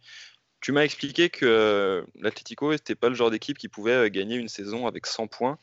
Tu 0.61 0.71
m'as 0.71 0.83
expliqué 0.83 1.29
que 1.29 2.05
l'Atletico 2.15 2.71
n'était 2.71 2.95
pas 2.95 3.09
le 3.09 3.15
genre 3.15 3.31
d'équipe 3.31 3.57
qui 3.57 3.67
pouvait 3.67 4.09
gagner 4.11 4.35
une 4.35 4.47
saison 4.47 4.87
avec 4.87 5.07
100 5.07 5.27
points, 5.27 5.57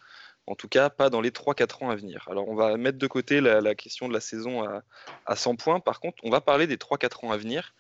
en 0.47 0.55
tout 0.55 0.69
cas 0.69 0.91
pas 0.91 1.09
dans 1.09 1.23
les 1.23 1.31
3-4 1.31 1.85
ans 1.85 1.91
à 1.91 1.97
venir. 1.97 2.27
Alors 2.31 2.49
on 2.49 2.55
va 2.55 2.77
mettre 2.77 2.99
de 2.99 3.07
côté 3.07 3.41
la, 3.41 3.75
question 3.75 4.09
de 4.09 4.13
la 4.13 4.21
saison 4.21 4.63
à, 4.63 4.83
à, 5.25 5.37
100 5.37 5.57
points, 5.57 5.81
par 5.81 6.01
contre 6.01 6.19
on 6.23 6.31
va 6.31 6.43
parler 6.43 6.67
des 6.67 6.77
3-4 6.77 7.27
ans 7.27 7.33
à 7.33 7.39
venir. 7.39 7.75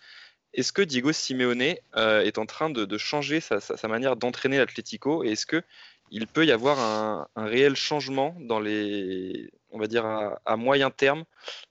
Est-ce 0.54 0.72
que 0.72 0.82
Diego 0.82 1.12
Simeone 1.12 1.60
est 1.62 2.38
en 2.38 2.46
train 2.46 2.70
de, 2.70 2.98
changer 2.98 3.40
sa, 3.40 3.60
sa 3.60 3.88
manière 3.88 4.16
d'entraîner 4.16 4.58
l'Atletico 4.58 5.22
et 5.24 5.32
est-ce 5.32 5.46
que 5.46 5.62
il 6.10 6.26
peut 6.26 6.44
y 6.44 6.52
avoir 6.52 6.78
un, 6.80 7.26
réel 7.36 7.76
changement 7.76 8.36
dans 8.40 8.60
les, 8.60 9.50
on 9.70 9.78
va 9.78 9.86
dire 9.86 10.04
à, 10.06 10.56
moyen 10.56 10.90
terme 10.90 11.24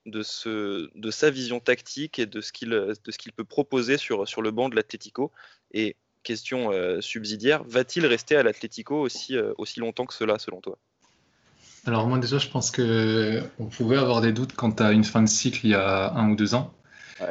de, 0.06 0.22
sa 0.24 1.30
vision 1.30 1.60
tactique 1.60 2.20
et 2.20 2.26
de 2.26 2.42
ce 2.42 2.52
qu'il 2.52 3.34
peut 3.34 3.44
proposer 3.44 3.98
sur, 3.98 4.28
sur 4.28 4.42
le 4.42 4.52
banc 4.52 4.70
de 4.70 4.76
l'Atlético. 4.76 5.32
Et 5.72 5.96
question 6.24 6.72
euh, 6.72 7.02
subsidiaire, 7.02 7.64
va-t-il 7.64 8.06
rester 8.06 8.36
à 8.36 8.44
l'Atlético 8.44 9.00
aussi, 9.00 9.36
euh, 9.36 9.54
aussi 9.58 9.80
longtemps 9.80 10.06
que 10.06 10.14
cela, 10.14 10.40
selon 10.40 10.62
toi? 10.62 10.78
Alors 11.86 12.08
moi 12.08 12.18
déjà, 12.18 12.38
je 12.38 12.50
pense 12.50 12.72
que 12.72 13.42
on 13.58 13.66
pouvait 13.66 13.98
avoir 13.98 14.22
des 14.22 14.34
doutes 14.34 14.54
quant 14.54 14.72
à 14.72 14.92
une 14.92 15.06
fin 15.06 15.22
de 15.22 15.30
cycle 15.30 15.62
il 15.64 15.72
y 15.72 15.76
a 15.76 16.12
un 16.14 16.32
ou 16.32 16.36
deux 16.36 16.54
ans. 16.54 16.74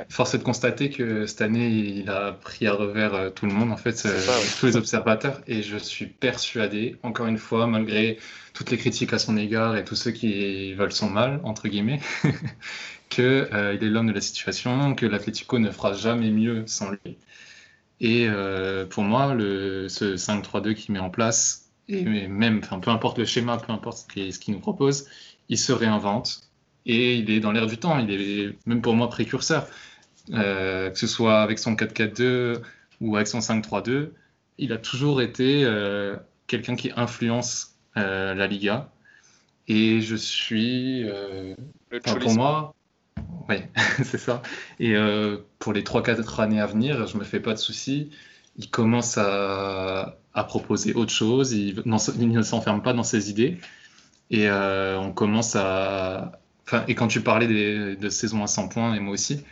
Force 0.09 0.35
est 0.35 0.39
de 0.39 0.43
constater 0.43 0.91
que 0.91 1.27
cette 1.27 1.41
année, 1.41 1.69
il 1.69 2.11
a 2.11 2.33
pris 2.33 2.67
à 2.67 2.75
revers 2.75 3.15
euh, 3.15 3.31
tout 3.31 3.47
le 3.47 3.53
monde, 3.53 3.73
en 3.73 3.77
fait, 3.77 4.03
euh, 4.07 4.21
tous 4.59 4.67
les 4.67 4.77
observateurs. 4.77 5.41
Et 5.47 5.63
je 5.63 5.77
suis 5.79 6.07
persuadé, 6.07 6.97
encore 7.03 7.27
une 7.27 7.39
fois, 7.39 7.67
malgré 7.67 8.19
toutes 8.53 8.71
les 8.71 8.77
critiques 8.77 9.13
à 9.13 9.19
son 9.19 9.37
égard 9.37 9.77
et 9.77 9.85
tous 9.85 9.95
ceux 9.95 10.11
qui 10.11 10.75
veulent 10.75 10.93
son 10.93 11.09
mal, 11.09 11.41
entre 11.43 11.69
guillemets, 11.69 12.01
qu'il 13.09 13.25
euh, 13.25 13.79
est 13.81 13.85
l'homme 13.85 14.09
de 14.09 14.13
la 14.13 14.21
situation, 14.21 14.95
que 14.95 15.07
l'Atlético 15.07 15.59
ne 15.59 15.71
fera 15.71 15.95
jamais 15.95 16.31
mieux 16.31 16.65
sans 16.67 16.91
lui. 16.91 17.17
Et 18.01 18.29
pour 18.91 19.03
moi, 19.03 19.35
le, 19.35 19.89
ce 19.89 20.15
5-3-2 20.15 20.75
qu'il 20.75 20.95
met 20.95 21.01
en 21.01 21.11
place, 21.11 21.69
et 21.89 22.29
même, 22.29 22.61
enfin, 22.63 22.79
peu 22.79 22.93
importe 22.93 23.19
le 23.19 23.25
schéma, 23.25 23.57
peu 23.57 23.73
importe 23.73 24.07
ce 24.15 24.39
qu'il 24.39 24.55
nous 24.55 24.61
propose, 24.61 25.07
il 25.49 25.59
se 25.59 25.73
réinvente 25.73 26.48
et 26.89 27.17
il 27.17 27.31
est 27.31 27.39
dans 27.39 27.53
l'air 27.53 27.67
du 27.67 27.77
temps. 27.77 27.99
Il 27.99 28.11
est 28.11 28.57
même 28.67 28.83
pour 28.83 28.95
moi 28.95 29.09
précurseur. 29.09 29.69
que 30.31 30.93
ce 30.95 31.07
soit 31.07 31.43
avec 31.43 31.59
son 31.59 31.75
4-4-2 31.75 32.61
ou 33.01 33.17
avec 33.17 33.29
son 33.29 33.39
5-3-2, 33.39 34.11
il 34.57 34.73
a 34.73 34.79
toujours 34.79 35.23
été 35.23 35.65
quelqu'un 36.49 36.75
qui 36.75 36.91
influence 36.97 37.77
la 37.95 38.47
Liga. 38.47 38.91
Et 39.69 40.01
je 40.01 40.17
suis, 40.17 41.05
pour 42.23 42.35
moi, 42.35 42.75
oui, 43.49 43.57
c'est 44.03 44.19
ça. 44.19 44.43
Et 44.81 44.95
pour 45.59 45.75
les 45.75 45.83
3-4 45.83 46.41
années 46.41 46.61
à 46.61 46.67
venir, 46.67 47.07
je 47.07 47.19
me 47.19 47.25
fais 47.25 47.41
pas 47.41 47.53
de 47.53 47.59
soucis. 47.59 48.11
Il 48.57 48.71
commence 48.71 49.19
à, 49.19 50.19
à 50.35 50.45
proposer 50.45 50.95
autre 50.95 51.13
chose. 51.13 51.53
Il, 51.53 51.83
il 52.19 52.29
ne 52.31 52.43
s'enferme 52.43 52.83
pas 52.83 52.95
dans 52.95 53.05
ses 53.05 53.31
idées. 53.31 53.59
Et 54.31 54.51
on 54.51 55.13
commence 55.13 55.55
à, 55.55 56.33
et 56.87 56.95
quand 56.95 57.09
tu 57.09 57.21
parlais 57.21 57.97
de 57.97 58.09
saison 58.09 58.43
à 58.43 58.47
100 58.47 58.69
points, 58.69 58.95
et 58.95 59.01
moi 59.01 59.15
aussi, 59.15 59.45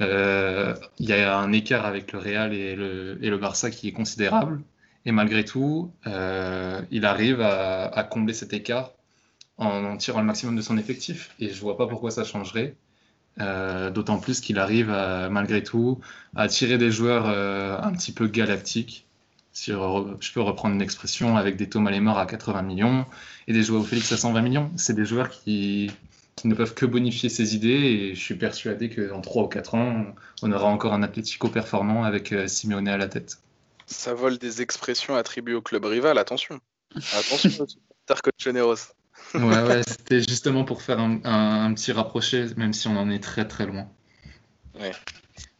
euh, 0.00 0.74
il 0.98 1.08
y 1.08 1.12
a 1.12 1.38
un 1.38 1.52
écart 1.52 1.86
avec 1.86 2.12
le 2.12 2.18
Real 2.18 2.52
et 2.52 2.74
le, 2.74 3.38
Barça 3.38 3.70
qui 3.70 3.88
est 3.88 3.92
considérable. 3.92 4.60
Et 5.06 5.12
malgré 5.12 5.44
tout, 5.44 5.92
euh, 6.06 6.80
il 6.90 7.04
arrive 7.04 7.40
à, 7.40 8.04
combler 8.10 8.34
cet 8.34 8.52
écart 8.52 8.92
en, 9.58 9.96
tirant 9.96 10.20
le 10.20 10.26
maximum 10.26 10.56
de 10.56 10.62
son 10.62 10.78
effectif. 10.78 11.34
Et 11.38 11.50
je 11.50 11.60
vois 11.60 11.76
pas 11.76 11.86
pourquoi 11.86 12.10
ça 12.10 12.24
changerait. 12.24 12.76
Euh, 13.40 13.90
d'autant 13.90 14.18
plus 14.18 14.40
qu'il 14.40 14.60
arrive 14.60 14.90
malgré 15.30 15.64
tout 15.64 16.00
à 16.36 16.46
tirer 16.46 16.78
des 16.78 16.90
joueurs 16.90 17.26
un 17.26 17.92
petit 17.92 18.12
peu 18.12 18.26
galactiques. 18.26 19.06
Si 19.52 19.70
je 19.70 20.32
peux 20.32 20.40
reprendre 20.40 20.74
une 20.74 20.82
expression 20.82 21.36
avec 21.36 21.56
des 21.56 21.68
Thomas 21.68 21.92
Lemar 21.92 22.18
à 22.18 22.26
80 22.26 22.62
millions 22.62 23.06
et 23.46 23.52
des 23.52 23.62
joueurs 23.62 23.86
Félix 23.86 24.10
à 24.10 24.16
120 24.16 24.42
millions. 24.42 24.72
C'est 24.74 24.94
des 24.94 25.04
joueurs 25.04 25.28
qui, 25.30 25.92
qui 26.36 26.48
ne 26.48 26.54
peuvent 26.54 26.74
que 26.74 26.86
bonifier 26.86 27.28
ses 27.28 27.54
idées 27.54 27.68
et 27.68 28.14
je 28.14 28.20
suis 28.20 28.34
persuadé 28.34 28.88
que 28.88 29.02
dans 29.02 29.20
3 29.20 29.44
ou 29.44 29.48
4 29.48 29.74
ans, 29.74 30.06
on 30.42 30.52
aura 30.52 30.66
encore 30.66 30.92
un 30.92 31.02
Atlético 31.02 31.48
performant 31.48 32.04
avec 32.04 32.32
euh, 32.32 32.48
Simeone 32.48 32.88
à 32.88 32.96
la 32.96 33.08
tête. 33.08 33.38
Ça 33.86 34.14
vole 34.14 34.38
des 34.38 34.62
expressions 34.62 35.14
attribuées 35.14 35.54
au 35.54 35.62
club 35.62 35.84
rival, 35.84 36.18
attention. 36.18 36.60
Attention, 36.96 37.66
Généros. 38.38 38.74
ouais, 39.34 39.40
ouais, 39.42 39.82
c'était 39.86 40.20
justement 40.20 40.64
pour 40.64 40.82
faire 40.82 41.00
un, 41.00 41.74
petit 41.74 41.92
rapproché, 41.92 42.46
même 42.56 42.72
si 42.72 42.88
on 42.88 42.96
en 42.96 43.10
est 43.10 43.22
très 43.22 43.46
très 43.46 43.66
loin. 43.66 43.88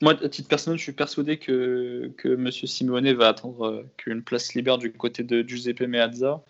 Moi, 0.01 0.15
à 0.23 0.29
titre 0.29 0.49
personnel, 0.49 0.79
je 0.79 0.83
suis 0.83 0.93
persuadé 0.93 1.39
que, 1.39 2.13
que 2.17 2.29
M. 2.29 2.51
Simeone 2.51 3.13
va 3.13 3.29
attendre 3.29 3.67
euh, 3.67 3.91
qu'une 3.97 4.23
place 4.23 4.55
libère 4.55 4.79
du 4.79 4.93
côté 4.93 5.23
de 5.23 5.47
Giuseppe 5.47 5.83
Meazza 5.83 6.43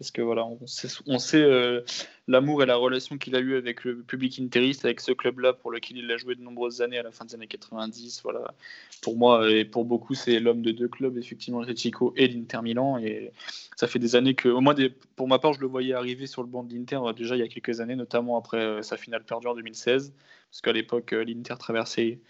parce 0.00 0.10
que 0.12 0.22
voilà, 0.22 0.46
on 0.46 0.66
sait, 0.66 0.88
on 1.06 1.18
sait 1.18 1.42
euh, 1.42 1.82
l'amour 2.30 2.62
et 2.62 2.66
la 2.66 2.76
relation 2.76 3.18
qu'il 3.18 3.34
a 3.34 3.40
eu 3.40 3.56
avec 3.56 3.84
le 3.84 4.02
public 4.02 4.38
interiste, 4.38 4.84
avec 4.84 5.00
ce 5.00 5.10
club-là 5.12 5.52
pour 5.52 5.70
lequel 5.72 5.98
il 5.98 6.10
a 6.10 6.16
joué 6.16 6.36
de 6.36 6.42
nombreuses 6.42 6.80
années 6.80 6.98
à 6.98 7.02
la 7.02 7.10
fin 7.10 7.24
des 7.24 7.34
années 7.34 7.48
90. 7.48 8.20
Voilà, 8.22 8.54
pour 9.02 9.16
moi 9.16 9.50
et 9.50 9.64
pour 9.64 9.84
beaucoup, 9.84 10.14
c'est 10.14 10.38
l'homme 10.38 10.62
de 10.62 10.70
deux 10.70 10.88
clubs, 10.88 11.18
effectivement, 11.18 11.60
l'Atletico 11.60 12.14
et 12.16 12.28
l'Inter 12.28 12.62
Milan. 12.62 12.98
Et 12.98 13.32
ça 13.76 13.88
fait 13.88 13.98
des 13.98 14.14
années 14.14 14.34
que, 14.34 14.48
au 14.48 14.60
moins, 14.60 14.74
pour 15.16 15.26
ma 15.26 15.40
part, 15.40 15.54
je 15.54 15.60
le 15.60 15.66
voyais 15.66 15.92
arriver 15.92 16.26
sur 16.26 16.42
le 16.42 16.48
banc 16.48 16.62
de 16.62 16.72
l'Inter 16.72 17.00
euh, 17.02 17.12
déjà 17.12 17.34
il 17.34 17.40
y 17.40 17.42
a 17.42 17.48
quelques 17.48 17.80
années, 17.80 17.96
notamment 17.96 18.38
après 18.38 18.58
euh, 18.58 18.82
sa 18.82 18.96
finale 18.96 19.24
perdue 19.24 19.48
en 19.48 19.54
2016, 19.54 20.12
parce 20.50 20.60
qu'à 20.60 20.72
l'époque, 20.72 21.10
l'Inter 21.12 21.54
traversait 21.58 22.20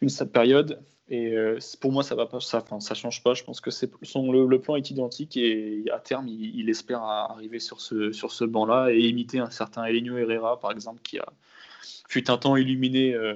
une 0.00 0.08
sale 0.08 0.30
période. 0.30 0.80
Et 1.08 1.36
euh, 1.36 1.58
pour 1.80 1.92
moi, 1.92 2.02
ça 2.02 2.14
va 2.14 2.24
pas, 2.24 2.40
ça, 2.40 2.62
change 2.94 3.22
pas. 3.22 3.34
Je 3.34 3.44
pense 3.44 3.60
que 3.60 3.70
c'est 3.70 3.90
le, 3.92 4.56
plan 4.56 4.76
est 4.76 4.90
identique 4.90 5.36
et 5.36 5.84
à 5.92 5.98
terme, 5.98 6.28
il, 6.28 6.70
espère 6.70 7.02
arriver 7.02 7.58
sur 7.58 7.80
ce 7.80 8.10
sur 8.12 8.32
ce 8.32 8.44
banc-là 8.44 8.90
et 8.90 9.00
imiter 9.00 9.38
un 9.44 9.50
certain 9.50 9.84
Elenio 9.84 10.16
Herrera, 10.16 10.58
par 10.60 10.72
exemple, 10.72 11.00
qui 11.02 11.18
a 11.18 11.26
fut 12.08 12.30
un 12.30 12.36
temps 12.36 12.56
illuminé 12.56 13.14
euh, 13.14 13.34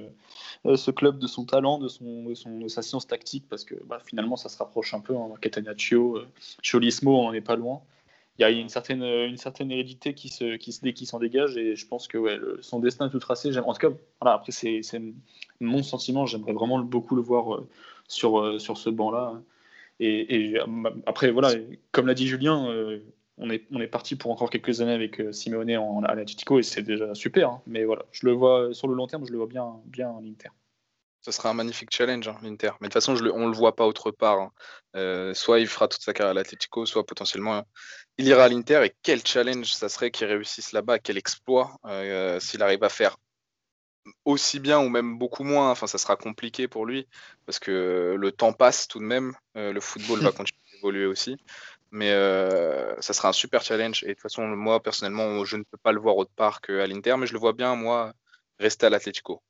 euh, 0.65 0.75
ce 0.75 0.91
club 0.91 1.19
de 1.19 1.27
son 1.27 1.45
talent, 1.45 1.79
de 1.79 1.87
son, 1.87 2.33
son 2.35 2.67
sa 2.67 2.81
science 2.81 3.07
tactique, 3.07 3.45
parce 3.49 3.65
que 3.65 3.75
bah, 3.85 3.99
finalement, 4.05 4.35
ça 4.35 4.49
se 4.49 4.57
rapproche 4.57 4.93
un 4.93 4.99
peu. 4.99 5.15
Hein, 5.15 5.29
Catenaccio, 5.41 6.21
Cholismo, 6.61 7.19
on 7.19 7.31
n'est 7.31 7.41
pas 7.41 7.55
loin 7.55 7.81
il 8.39 8.43
y 8.43 8.45
a 8.45 8.49
une 8.51 8.69
certaine, 8.69 9.03
une 9.03 9.37
certaine 9.37 9.69
hérédité 9.69 10.13
qui 10.13 10.29
se, 10.29 10.55
qui 10.55 10.71
se, 10.71 10.87
qui 10.87 11.05
s'en 11.05 11.19
dégage 11.19 11.57
et 11.57 11.75
je 11.75 11.85
pense 11.85 12.07
que 12.07 12.57
son 12.61 12.79
destin 12.79 13.07
est 13.07 13.09
tout 13.09 13.19
tracé. 13.19 13.57
En 13.57 13.73
tout 13.73 13.79
cas, 13.79 13.93
voilà, 14.21 14.35
après, 14.35 14.53
c'est, 14.53 14.81
mon 15.59 15.83
sentiment. 15.83 16.25
J'aimerais 16.25 16.53
vraiment 16.53 16.79
beaucoup 16.79 17.17
le 17.17 17.21
voir 17.21 17.53
euh, 17.53 17.67
sur, 18.07 18.39
euh, 18.39 18.57
sur 18.57 18.77
ce 18.77 18.89
banc-là. 18.89 19.41
Et, 19.99 20.53
et, 20.53 20.59
après, 21.05 21.31
voilà, 21.31 21.51
comme 21.91 22.07
l'a 22.07 22.13
dit 22.13 22.27
Julien, 22.27 22.69
euh, 22.69 22.99
on 23.39 23.49
est, 23.49 23.65
on 23.71 23.81
est 23.81 23.87
parti 23.87 24.15
pour 24.15 24.31
encore 24.31 24.49
quelques 24.49 24.81
années 24.81 24.93
avec 24.93 25.21
Simeone 25.31 25.77
en, 25.77 26.03
à 26.03 26.15
l'Atletico 26.15 26.59
et 26.59 26.63
c'est 26.63 26.83
déjà 26.83 27.15
super. 27.15 27.49
Hein. 27.49 27.61
mais 27.65 27.85
voilà, 27.85 28.05
je 28.11 28.25
le 28.25 28.33
vois 28.33 28.73
sur 28.73 28.87
le 28.87 28.95
long 28.95 29.07
terme, 29.07 29.25
je 29.25 29.31
le 29.31 29.37
vois 29.37 29.47
bien, 29.47 29.79
bien 29.85 30.09
en 30.09 30.23
Inter. 30.23 30.49
Ce 31.21 31.31
sera 31.31 31.49
un 31.49 31.53
magnifique 31.53 31.89
challenge, 31.91 32.27
hein, 32.29 32.37
l'Inter. 32.41 32.71
Mais 32.79 32.87
de 32.87 32.93
toute 32.93 32.93
façon, 32.93 33.15
je 33.15 33.23
le, 33.25 33.33
on 33.33 33.39
ne 33.39 33.51
le 33.51 33.57
voit 33.57 33.75
pas 33.75 33.85
autre 33.85 34.09
part. 34.09 34.39
Hein. 34.39 34.51
Euh, 34.95 35.33
soit 35.33 35.59
il 35.59 35.67
fera 35.67 35.89
toute 35.89 36.01
sa 36.01 36.13
carrière 36.13 36.31
à 36.31 36.33
l'Atletico, 36.33 36.85
soit 36.85 37.05
potentiellement 37.05 37.57
hein, 37.57 37.65
il 38.17 38.27
ira 38.27 38.45
à 38.45 38.49
l'Inter. 38.49 38.85
Et 38.85 38.95
quel 39.03 39.25
challenge 39.25 39.73
ça 39.73 39.89
serait 39.89 40.11
qu'il 40.11 40.27
réussisse 40.27 40.71
là-bas, 40.71 40.99
quel 40.99 41.17
exploit 41.17 41.77
euh, 41.85 42.39
s'il 42.39 42.63
arrive 42.63 42.83
à 42.83 42.89
faire 42.89 43.17
aussi 44.25 44.59
bien 44.59 44.79
ou 44.79 44.89
même 44.89 45.17
beaucoup 45.17 45.43
moins. 45.43 45.71
Enfin, 45.71 45.87
ça 45.87 45.97
sera 45.97 46.15
compliqué 46.15 46.67
pour 46.67 46.85
lui 46.85 47.07
parce 47.45 47.59
que 47.59 48.15
le 48.17 48.31
temps 48.31 48.53
passe 48.53 48.87
tout 48.87 48.99
de 48.99 49.03
même. 49.03 49.33
Euh, 49.57 49.73
le 49.73 49.81
football 49.81 50.19
va 50.21 50.31
continuer 50.31 50.61
d'évoluer 50.73 51.05
aussi. 51.05 51.37
Mais 51.91 52.11
ça 52.99 53.13
sera 53.13 53.29
un 53.29 53.33
super 53.33 53.61
challenge. 53.61 54.03
Et 54.03 54.07
de 54.07 54.13
toute 54.13 54.21
façon, 54.21 54.47
moi, 54.47 54.81
personnellement, 54.81 55.43
je 55.45 55.57
ne 55.57 55.63
peux 55.63 55.77
pas 55.77 55.91
le 55.91 55.99
voir 55.99 56.17
autre 56.17 56.31
part 56.35 56.61
qu'à 56.61 56.85
l'Inter. 56.85 57.15
Mais 57.17 57.27
je 57.27 57.33
le 57.33 57.39
vois 57.39 57.53
bien, 57.53 57.75
moi, 57.75 58.13
rester 58.59 58.85
à 58.85 58.89
l'Atletico. 58.89 59.41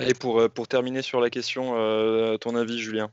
Et 0.00 0.14
pour, 0.14 0.40
euh, 0.40 0.48
pour 0.48 0.68
terminer 0.68 1.02
sur 1.02 1.20
la 1.20 1.30
question, 1.30 1.74
euh, 1.76 2.36
ton 2.36 2.54
avis, 2.54 2.78
Julien? 2.78 3.10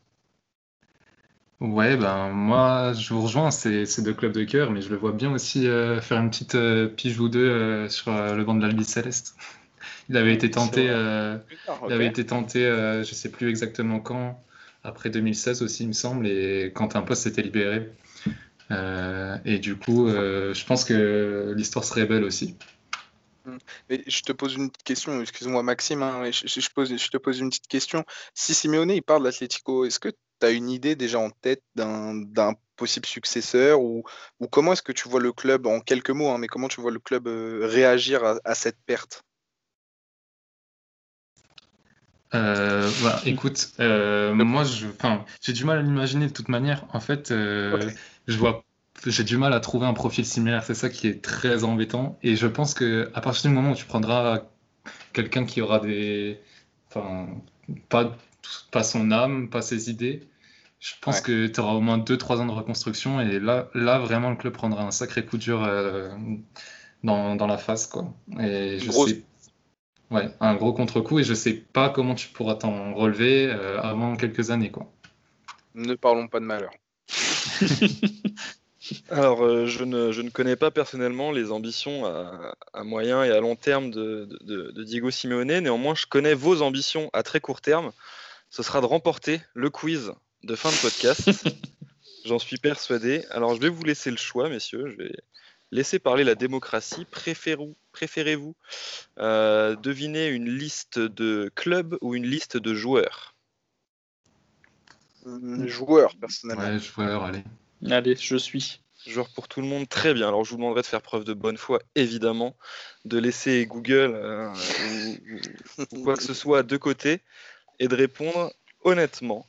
Ouais, 1.59 1.95
ben 1.95 2.27
moi 2.29 2.91
je 2.91 3.13
vous 3.13 3.21
rejoins, 3.21 3.49
c'est 3.49 4.01
deux 4.01 4.13
clubs 4.13 4.33
de 4.33 4.43
cœur, 4.43 4.69
mais 4.69 4.81
je 4.81 4.89
le 4.89 4.97
vois 4.97 5.13
bien 5.13 5.31
aussi 5.31 5.65
euh, 5.65 6.01
faire 6.01 6.19
une 6.19 6.29
petite 6.29 6.57
pige 6.97 7.17
ou 7.21 7.29
deux 7.29 7.87
sur 7.87 8.11
le 8.11 8.43
banc 8.43 8.55
de 8.55 8.61
l'Albi 8.61 8.83
Céleste. 8.83 9.35
Il 10.09 10.17
avait 10.17 10.33
été 10.33 10.51
tenté, 10.51 10.83
il 10.83 11.93
avait 11.93 12.07
été 12.07 12.25
tenté, 12.25 12.59
je 12.59 13.13
sais 13.13 13.31
plus 13.31 13.49
exactement 13.49 14.01
quand, 14.01 14.43
après 14.83 15.09
2016 15.09 15.61
aussi, 15.61 15.83
il 15.83 15.87
me 15.87 15.93
semble, 15.93 16.27
et 16.27 16.73
quand 16.75 16.97
un 16.97 17.01
poste 17.03 17.23
s'était 17.23 17.41
libéré. 17.41 17.89
Et 18.69 19.59
du 19.59 19.75
coup, 19.75 20.09
je 20.09 20.65
pense 20.65 20.85
que 20.85 21.53
l'histoire 21.55 21.85
serait 21.85 22.05
belle 22.05 22.23
aussi. 22.23 22.55
Mmh. 23.45 23.57
je 24.07 24.21
te 24.21 24.31
pose 24.31 24.53
une 24.55 24.69
petite 24.69 24.83
question, 24.83 25.19
excuse-moi 25.19 25.63
Maxime, 25.63 26.01
hein, 26.01 26.31
je, 26.31 26.69
pose, 26.73 26.95
je 26.95 27.09
te 27.09 27.17
pose 27.17 27.39
une 27.39 27.49
petite 27.49 27.67
question. 27.67 28.05
Si 28.33 28.53
Simeone 28.53 28.91
il 28.91 29.01
parle 29.01 29.23
d'Atlético, 29.23 29.83
est-ce 29.83 29.99
que 29.99 30.09
tu 30.09 30.45
as 30.45 30.51
une 30.51 30.69
idée 30.69 30.95
déjà 30.95 31.19
en 31.19 31.29
tête 31.29 31.61
d'un 31.75 32.53
possible 32.77 33.05
successeur 33.05 33.81
ou, 33.81 34.03
ou 34.39 34.47
comment 34.47 34.73
est-ce 34.73 34.81
que 34.81 34.91
tu 34.91 35.09
vois 35.09 35.19
le 35.19 35.33
club, 35.33 35.67
en 35.67 35.81
quelques 35.81 36.09
mots, 36.09 36.29
hein, 36.29 36.37
mais 36.37 36.47
comment 36.47 36.69
tu 36.69 36.81
vois 36.81 36.91
le 36.91 36.99
club 36.99 37.27
euh, 37.27 37.67
réagir 37.67 38.21
à, 38.43 38.55
cette 38.55 38.77
perte? 38.85 39.23
Euh, 42.33 42.89
bah, 43.03 43.21
écoute, 43.25 43.73
euh, 43.79 44.33
moi, 44.33 44.63
j'ai 45.41 45.53
du 45.53 45.65
mal 45.65 45.79
à 45.79 45.81
l'imaginer 45.81 46.27
de 46.27 46.33
toute 46.33 46.49
manière. 46.49 46.85
En 46.93 46.99
fait, 46.99 47.31
je 48.27 48.37
vois 48.37 48.63
j'ai 49.05 49.23
du 49.23 49.37
mal 49.37 49.53
à 49.53 49.59
trouver 49.59 49.85
un 49.85 49.93
profil 49.93 50.25
similaire. 50.25 50.63
C'est 50.63 50.73
ça 50.73 50.89
qui 50.89 51.07
est 51.07 51.23
très 51.23 51.63
embêtant. 51.63 52.17
Et 52.23 52.35
je 52.35 52.47
pense 52.47 52.73
que 52.73 53.09
à 53.13 53.21
partir 53.21 53.49
du 53.49 53.55
moment 53.55 53.71
où 53.71 53.75
tu 53.75 53.85
prendras 53.85 54.43
quelqu'un 55.13 55.45
qui 55.45 55.61
aura 55.61 55.79
des, 55.79 56.39
enfin, 56.87 57.27
pas, 57.89 58.15
pas 58.71 58.83
son 58.83 59.11
âme, 59.11 59.49
pas 59.49 59.61
ses 59.61 59.89
idées, 59.89 60.27
je 60.79 60.93
pense 61.01 61.21
que 61.21 61.47
tu 61.47 61.59
auras 61.59 61.73
au 61.73 61.81
moins 61.81 61.97
2-3 61.97 62.39
ans 62.39 62.45
de 62.45 62.51
reconstruction. 62.51 63.21
Et 63.21 63.39
là, 63.39 63.69
là, 63.73 63.99
vraiment, 63.99 64.29
le 64.29 64.35
club 64.35 64.53
prendra 64.53 64.83
un 64.83 64.91
sacré 64.91 65.25
coup 65.25 65.37
dur 65.37 65.63
euh, 65.63 66.13
dans, 67.03 67.35
dans, 67.35 67.47
la 67.47 67.57
face. 67.57 67.87
Quoi. 67.87 68.13
Et 68.39 68.79
je 68.79 68.91
sais. 68.91 69.23
Ouais, 70.11 70.29
un 70.41 70.55
gros 70.55 70.73
contre-coup. 70.73 71.19
Et 71.19 71.23
je 71.23 71.33
sais 71.33 71.53
pas 71.53 71.89
comment 71.89 72.15
tu 72.15 72.27
pourras 72.27 72.55
t'en 72.55 72.93
relever 72.93 73.47
euh, 73.47 73.81
avant 73.81 74.15
quelques 74.15 74.51
années. 74.51 74.71
Quoi. 74.71 74.91
Ne 75.73 75.95
parlons 75.95 76.27
pas 76.27 76.39
de 76.39 76.45
malheur. 76.45 76.71
Alors, 79.09 79.43
euh, 79.43 79.65
je, 79.65 79.83
ne, 79.83 80.29
connais 80.29 80.55
pas 80.55 80.71
personnellement 80.71 81.31
les 81.31 81.51
ambitions 81.51 82.05
à, 82.05 82.83
moyen 82.83 83.23
et 83.23 83.31
à 83.31 83.39
long 83.39 83.55
terme 83.55 83.91
de, 83.91 84.83
Diego 84.83 85.09
Simeone. 85.09 85.59
Néanmoins, 85.59 85.95
je 85.95 86.05
connais 86.05 86.33
vos 86.33 86.61
ambitions 86.61 87.09
à 87.13 87.23
très 87.23 87.39
court 87.39 87.61
terme. 87.61 87.91
Ce 88.49 88.61
sera 88.61 88.81
de 88.81 88.85
remporter 88.85 89.41
le 89.53 89.69
quiz 89.69 90.11
de 90.43 90.55
fin 90.55 90.69
de 90.69 90.75
podcast. 90.75 91.31
J'en 92.25 92.39
suis 92.39 92.57
persuadé. 92.57 93.25
Alors, 93.31 93.55
je 93.55 93.61
vais 93.61 93.69
vous 93.69 93.83
laisser 93.83 94.11
le 94.11 94.17
choix, 94.17 94.49
messieurs. 94.49 94.89
Je 94.89 95.03
vais 95.03 95.15
laisser 95.71 95.99
parler 95.99 96.23
la 96.23 96.35
démocratie. 96.35 97.05
Préférez-vous 97.05 98.55
euh, 99.19 99.75
deviner 99.75 100.27
une 100.27 100.49
liste 100.49 100.99
de 100.99 101.51
clubs 101.55 101.97
ou 102.01 102.15
une 102.15 102.27
liste 102.27 102.57
de 102.57 102.73
joueurs? 102.73 103.32
Joueurs, 105.65 106.15
personnellement. 106.17 106.63
Ouais, 106.63 106.79
joueurs, 106.79 107.23
allez. 107.23 107.43
Allez, 107.89 108.15
je 108.15 108.37
suis. 108.37 108.81
Joueur 109.05 109.29
pour 109.29 109.49
tout 109.49 109.59
le 109.59 109.67
monde, 109.67 109.89
très 109.89 110.13
bien. 110.13 110.29
Alors 110.29 110.45
je 110.45 110.51
vous 110.51 110.55
demanderai 110.55 110.81
de 110.81 110.85
faire 110.85 111.01
preuve 111.01 111.25
de 111.25 111.33
bonne 111.33 111.57
foi, 111.57 111.81
évidemment, 111.95 112.55
de 113.03 113.17
laisser 113.17 113.65
Google 113.65 114.13
euh, 114.15 114.53
ou, 115.91 116.03
quoi 116.03 116.15
que 116.15 116.23
ce 116.23 116.33
soit 116.33 116.63
de 116.63 116.77
côté. 116.77 117.19
et 117.79 117.89
de 117.89 117.95
répondre 117.95 118.53
honnêtement. 118.83 119.45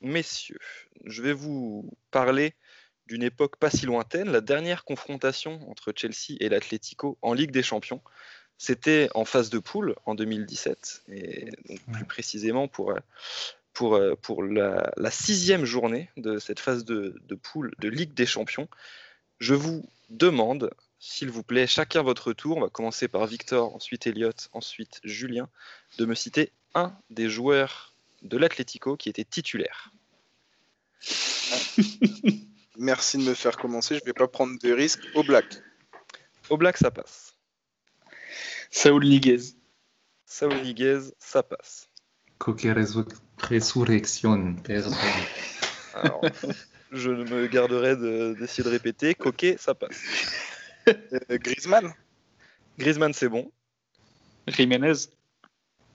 Messieurs, 0.00 0.58
je 1.04 1.22
vais 1.22 1.32
vous 1.32 1.88
parler 2.10 2.54
d'une 3.06 3.22
époque 3.22 3.56
pas 3.56 3.70
si 3.70 3.86
lointaine, 3.86 4.30
la 4.30 4.40
dernière 4.40 4.84
confrontation 4.84 5.60
entre 5.70 5.92
Chelsea 5.94 6.36
et 6.40 6.48
l'Atlético 6.48 7.16
en 7.22 7.32
Ligue 7.32 7.52
des 7.52 7.62
Champions. 7.62 8.02
C'était 8.58 9.08
en 9.14 9.24
phase 9.24 9.50
de 9.50 9.58
poule 9.58 9.94
en 10.04 10.14
2017, 10.14 11.04
et 11.08 11.50
donc 11.68 11.80
plus 11.92 12.04
précisément 12.04 12.68
pour, 12.68 12.94
pour, 13.74 14.00
pour 14.22 14.42
la, 14.42 14.92
la, 14.96 15.10
sixième 15.10 15.64
journée 15.64 16.08
de 16.16 16.38
cette 16.38 16.60
phase 16.60 16.84
de, 16.84 17.20
de 17.28 17.34
poule 17.34 17.74
de 17.78 17.88
Ligue 17.88 18.14
des 18.14 18.26
Champions. 18.26 18.68
Je 19.40 19.54
vous 19.54 19.84
demande, 20.10 20.70
s'il 20.98 21.30
vous 21.30 21.42
plaît, 21.42 21.66
chacun 21.66 22.02
votre 22.02 22.32
tour, 22.32 22.56
on 22.56 22.60
va 22.60 22.70
commencer 22.70 23.08
par 23.08 23.26
Victor, 23.26 23.74
ensuite 23.74 24.06
Elliot, 24.06 24.30
ensuite 24.52 25.00
Julien, 25.04 25.48
de 25.98 26.06
me 26.06 26.14
citer 26.14 26.52
un 26.74 26.96
des 27.10 27.28
joueurs 27.28 27.94
de 28.22 28.38
l'Atlético 28.38 28.96
qui 28.96 29.08
était 29.08 29.24
titulaire. 29.24 29.92
Merci 32.76 33.18
de 33.18 33.24
me 33.24 33.34
faire 33.34 33.56
commencer, 33.56 33.96
je 33.96 34.00
ne 34.00 34.06
vais 34.06 34.12
pas 34.12 34.28
prendre 34.28 34.58
de 34.58 34.72
risques. 34.72 35.04
Au 35.14 35.22
black. 35.22 35.46
Au 36.50 36.56
black, 36.56 36.76
ça 36.76 36.90
passe. 36.90 37.36
Saúl 38.70 39.04
Niguez. 39.04 39.54
Saúl 40.26 40.60
Niguez, 40.62 41.00
ça 41.18 41.42
passe. 41.42 41.88
Coque 42.44 42.66
Resurrection, 43.38 44.56
perdón. 44.56 44.92
Alors, 45.94 46.20
je 46.92 47.10
me 47.10 47.46
garderai 47.46 47.96
d'essayer 47.96 48.62
de, 48.62 48.68
de, 48.68 48.74
répéter. 48.74 49.14
Coquet, 49.14 49.56
ça 49.58 49.74
passe. 49.74 49.98
Euh, 50.86 51.38
Griezmann 51.38 51.94
Griezmann, 52.78 53.14
c'est 53.14 53.30
bon. 53.30 53.50
Jiménez 54.46 55.08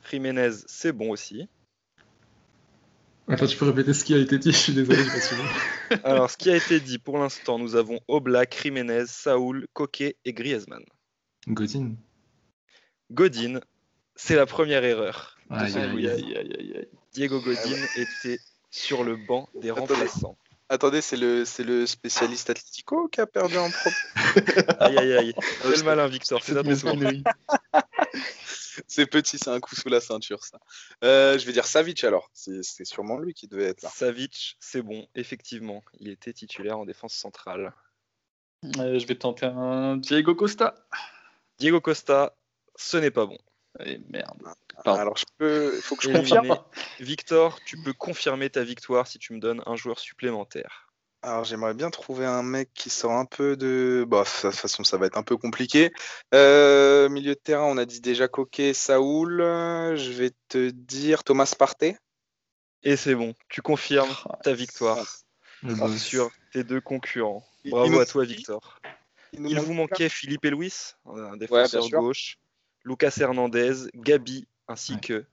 Jiménez, 0.10 0.50
c'est 0.66 0.92
bon 0.92 1.12
aussi. 1.12 1.48
Attends, 3.28 3.46
tu 3.46 3.56
peux 3.56 3.66
répéter 3.66 3.94
ce 3.94 4.04
qui 4.04 4.16
a 4.16 4.18
été 4.18 4.40
dit 4.40 4.52
Je 4.52 4.58
suis 4.58 4.74
désolé, 4.74 5.04
je 5.04 5.16
me 5.16 5.20
souviens. 5.20 6.00
Alors, 6.04 6.32
ce 6.32 6.38
qui 6.38 6.50
a 6.50 6.56
été 6.56 6.80
dit 6.80 6.98
pour 6.98 7.20
l'instant, 7.20 7.60
nous 7.60 7.76
avons 7.76 8.00
Oblak, 8.08 8.60
Jiménez, 8.60 9.06
Saoul, 9.06 9.68
Coquet 9.74 10.18
et 10.26 10.34
Griezmann. 10.34 10.84
Godin. 11.48 11.94
Godin, 13.12 13.60
c'est 14.16 14.36
la 14.36 14.48
première 14.48 14.84
erreur. 14.84 15.39
Aïe, 15.50 15.76
aïe, 15.78 16.08
aïe, 16.08 16.38
aïe, 16.38 16.74
aïe. 16.78 16.88
Diego 17.14 17.40
Godin 17.40 17.86
était 17.96 18.40
sur 18.70 19.04
le 19.04 19.16
banc 19.16 19.50
des 19.56 19.72
remplaçants. 19.72 20.38
Attendez, 20.72 21.02
c'est 21.02 21.18
le, 21.18 21.46
c'est 21.46 21.64
le 21.64 21.88
spécialiste 21.88 22.52
Atlético 22.52 23.08
qui 23.08 23.22
a 23.22 23.26
perdu 23.26 23.58
en 23.58 23.72
pro. 23.72 23.90
aïe, 24.80 24.98
aïe, 25.00 25.14
aïe. 25.14 25.34
Fais 25.40 25.78
le 25.78 25.84
malin, 25.84 26.08
Victor, 26.08 26.44
c'est 26.44 26.54
notre. 26.54 26.74
C'est 28.88 29.08
petit, 29.08 29.38
c'est 29.38 29.50
un 29.50 29.60
coup 29.60 29.76
sous 29.76 29.90
la 29.90 30.00
ceinture, 30.00 30.44
ça. 30.44 30.58
Euh, 31.04 31.38
je 31.38 31.46
vais 31.46 31.52
dire 31.52 31.66
Savic 31.66 32.04
alors. 32.06 32.30
C'est, 32.34 32.64
c'est 32.64 32.86
sûrement 32.86 33.18
lui 33.18 33.34
qui 33.34 33.48
devait 33.48 33.66
être 33.66 33.82
là. 33.82 33.90
Savic, 33.90 34.58
c'est 34.60 34.82
bon, 34.82 35.06
effectivement. 35.16 35.84
Il 36.00 36.10
était 36.10 36.32
titulaire 36.32 36.80
en 36.80 36.86
défense 36.86 37.14
centrale. 37.14 37.74
Euh, 38.78 38.98
je 39.00 39.06
vais 39.06 39.16
tenter 39.16 39.48
un 39.48 39.98
Diego 39.98 40.34
Costa. 40.34 40.76
Diego 41.58 41.82
Costa, 41.82 42.36
ce 42.76 42.98
n'est 42.98 43.12
pas 43.12 43.26
bon. 43.26 43.38
Et 43.86 44.00
merde. 44.10 44.42
Pardon. 44.84 45.00
Alors, 45.00 45.18
je 45.18 45.26
peux. 45.38 45.74
Il 45.76 45.82
faut 45.82 45.96
que 45.96 46.04
je 46.04 46.10
Éliminé. 46.10 46.30
confirme. 46.30 46.60
Victor, 47.00 47.60
tu 47.66 47.78
peux 47.78 47.94
confirmer 47.94 48.50
ta 48.50 48.64
victoire 48.64 49.08
si 49.08 49.20
tu 49.20 49.34
me 49.34 49.40
donnes 49.40 49.62
un 49.66 49.76
joueur 49.76 50.00
supplémentaire. 50.00 50.88
Alors, 51.22 51.44
j'aimerais 51.44 51.74
bien 51.74 51.90
trouver 51.90 52.26
un 52.26 52.44
mec 52.44 52.70
qui 52.74 52.90
sort 52.90 53.12
un 53.12 53.26
peu 53.26 53.58
de. 53.58 54.06
Bah, 54.08 54.24
de 54.24 54.50
toute 54.50 54.56
façon, 54.56 54.84
ça 54.84 54.98
va 54.98 55.06
être 55.06 55.18
un 55.18 55.24
peu 55.24 55.38
compliqué. 55.38 55.92
Euh, 56.34 57.10
milieu 57.10 57.36
de 57.36 57.40
terrain, 57.40 57.66
on 57.66 57.78
a 57.78 57.86
dit 57.86 58.02
déjà 58.02 58.28
Coquet, 58.28 58.74
Saoul. 58.74 59.40
Je 59.40 60.12
vais 60.12 60.32
te 60.48 60.70
dire 60.70 61.24
Thomas 61.24 61.54
Partey. 61.58 61.98
Et 62.84 62.96
c'est 62.96 63.16
bon, 63.16 63.34
tu 63.50 63.62
confirmes 63.62 64.14
ta 64.44 64.54
victoire 64.54 65.06
sur 65.98 66.32
tes 66.54 66.64
deux 66.64 66.82
concurrents. 66.82 67.46
Bravo 67.66 68.00
à 68.00 68.06
toi, 68.06 68.24
Victor. 68.24 68.80
Il, 69.34 69.42
nous 69.42 69.50
Il 69.50 69.56
manque 69.56 69.66
vous 69.66 69.74
manquait 69.74 70.10
Philippe 70.10 70.46
et 70.46 70.50
Luis, 70.50 70.94
un 71.06 71.38
défenseur 71.38 71.90
gauche, 71.90 72.38
Lucas 72.90 73.16
Hernandez, 73.20 73.88
Gabi, 73.96 74.46
ainsi 74.68 74.96
Ouais. 74.96 75.00
que 75.00 75.26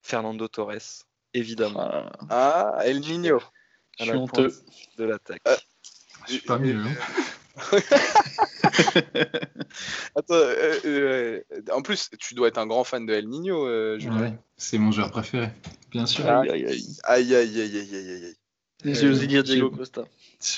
Fernando 0.00 0.46
Torres, 0.48 1.04
évidemment, 1.34 1.90
Ah, 2.30 2.76
Ah, 2.78 2.86
El 2.86 3.00
Nino. 3.00 3.36
à 3.98 4.04
je 4.04 4.12
la 4.12 4.18
suis 4.18 4.26
pointe 4.28 4.38
honteux. 4.46 4.54
de 4.96 5.04
l'attaque. 5.04 5.42
Euh, 5.48 5.56
Je 6.28 6.32
suis 6.34 6.42
pas 6.42 6.58
mieux. 6.58 6.80
hein. 6.82 6.94
Attends, 10.14 10.34
euh, 10.34 10.74
euh, 10.84 11.40
en 11.72 11.82
plus, 11.82 12.10
tu 12.18 12.34
dois 12.34 12.48
être 12.48 12.58
un 12.58 12.66
grand 12.66 12.84
fan 12.84 13.06
de 13.06 13.12
El 13.12 13.28
Nino, 13.28 13.66
euh, 13.66 13.98
Julien. 13.98 14.20
Ouais, 14.20 14.38
c'est 14.56 14.78
mon 14.78 14.92
joueur 14.92 15.10
préféré, 15.10 15.50
bien 15.90 16.06
sûr. 16.06 16.26
Aïe, 16.28 16.50
aïe, 16.50 16.66
aïe. 16.66 16.96
Aïe, 17.04 17.34
aïe, 17.34 17.60
aïe, 17.60 17.78
aïe, 17.78 17.96
aïe, 17.96 18.24
aïe. 18.24 18.34
J'ai 18.84 19.08
osé 19.08 19.26
dire 19.26 19.42
Diego 19.42 19.70
Costa. 19.70 20.04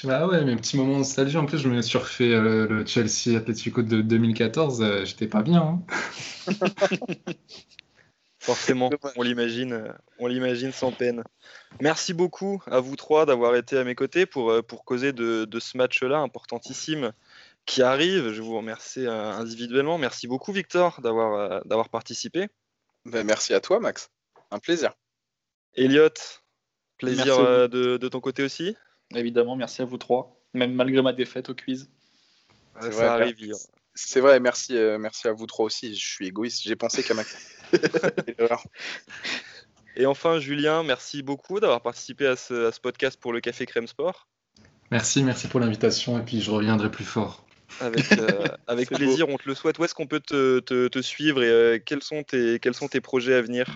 Bah 0.04 0.28
ouais, 0.28 0.44
mes 0.44 0.54
petits 0.56 0.76
moments 0.76 0.92
de 0.94 0.98
nostalgie. 0.98 1.36
En 1.36 1.46
plus, 1.46 1.58
je 1.58 1.68
me 1.68 1.82
suis 1.82 1.98
refait 1.98 2.32
euh, 2.32 2.68
le 2.68 2.86
Chelsea 2.86 3.36
Atletico 3.36 3.82
de 3.82 4.00
2014. 4.00 4.80
euh, 4.82 5.04
J'étais 5.04 5.26
pas 5.26 5.42
bien. 5.42 5.60
hein. 5.60 5.82
Forcément, 8.38 8.90
on 9.14 9.22
l'imagine, 9.22 9.72
euh, 9.72 9.92
on 10.18 10.26
l'imagine 10.26 10.72
sans 10.72 10.90
peine. 10.90 11.22
Merci 11.80 12.12
beaucoup 12.12 12.60
à 12.66 12.80
vous 12.80 12.96
trois 12.96 13.24
d'avoir 13.24 13.54
été 13.54 13.78
à 13.78 13.84
mes 13.84 13.94
côtés 13.94 14.26
pour, 14.26 14.50
euh, 14.50 14.62
pour 14.62 14.84
causer 14.84 15.12
de, 15.12 15.44
de 15.44 15.60
ce 15.60 15.76
match-là 15.76 16.18
importantissime 16.18 17.12
qui 17.66 17.82
arrive. 17.82 18.32
Je 18.32 18.42
vous 18.42 18.56
remercie 18.56 19.06
euh, 19.06 19.30
individuellement. 19.32 19.96
Merci 19.96 20.26
beaucoup, 20.26 20.52
Victor, 20.52 21.00
d'avoir 21.02 21.34
euh, 21.38 21.60
d'avoir 21.66 21.88
participé. 21.88 22.48
Ben, 23.04 23.24
merci 23.24 23.54
à 23.54 23.60
toi, 23.60 23.78
Max. 23.78 24.10
Un 24.50 24.58
plaisir. 24.58 24.92
Elliot, 25.74 26.08
plaisir 27.06 27.38
euh, 27.38 27.68
de, 27.68 27.96
de 27.96 28.08
ton 28.08 28.20
côté 28.20 28.42
aussi. 28.42 28.76
Évidemment, 29.14 29.56
merci 29.56 29.82
à 29.82 29.84
vous 29.84 29.98
trois. 29.98 30.40
Même 30.54 30.74
malgré 30.74 31.02
ma 31.02 31.12
défaite 31.12 31.48
au 31.50 31.54
quiz. 31.54 31.90
C'est 32.80 32.92
Ça 32.92 33.14
arrive. 33.14 33.54
C'est 33.94 34.20
vrai, 34.20 34.40
merci, 34.40 34.76
euh, 34.76 34.98
merci 34.98 35.28
à 35.28 35.32
vous 35.32 35.46
trois 35.46 35.66
aussi. 35.66 35.94
Je 35.94 36.04
suis 36.04 36.26
égoïste, 36.26 36.62
j'ai 36.62 36.76
pensé 36.76 37.02
qu'à 37.02 37.14
Max. 37.14 37.36
Erreur. 38.38 38.64
Et 39.96 40.06
enfin, 40.06 40.38
Julien, 40.38 40.82
merci 40.82 41.22
beaucoup 41.22 41.60
d'avoir 41.60 41.82
participé 41.82 42.26
à 42.26 42.36
ce, 42.36 42.68
à 42.68 42.72
ce 42.72 42.80
podcast 42.80 43.20
pour 43.20 43.32
le 43.34 43.40
Café 43.40 43.66
Crème 43.66 43.86
Sport. 43.86 44.26
Merci, 44.90 45.22
merci 45.22 45.48
pour 45.48 45.60
l'invitation. 45.60 46.18
Et 46.18 46.22
puis, 46.22 46.40
je 46.40 46.50
reviendrai 46.50 46.90
plus 46.90 47.04
fort. 47.04 47.44
Avec, 47.80 48.10
euh, 48.12 48.46
avec 48.66 48.88
plaisir, 48.90 49.28
on 49.28 49.36
te 49.36 49.46
le 49.46 49.54
souhaite. 49.54 49.78
Où 49.78 49.84
est-ce 49.84 49.94
qu'on 49.94 50.06
peut 50.06 50.20
te, 50.20 50.60
te- 50.60 50.88
te 50.88 51.02
suivre 51.02 51.42
et 51.42 51.48
euh, 51.50 51.78
quels, 51.84 52.02
sont 52.02 52.22
tes, 52.22 52.58
quels 52.58 52.74
sont 52.74 52.88
tes 52.88 53.00
projets 53.02 53.34
à 53.34 53.42
venir? 53.42 53.66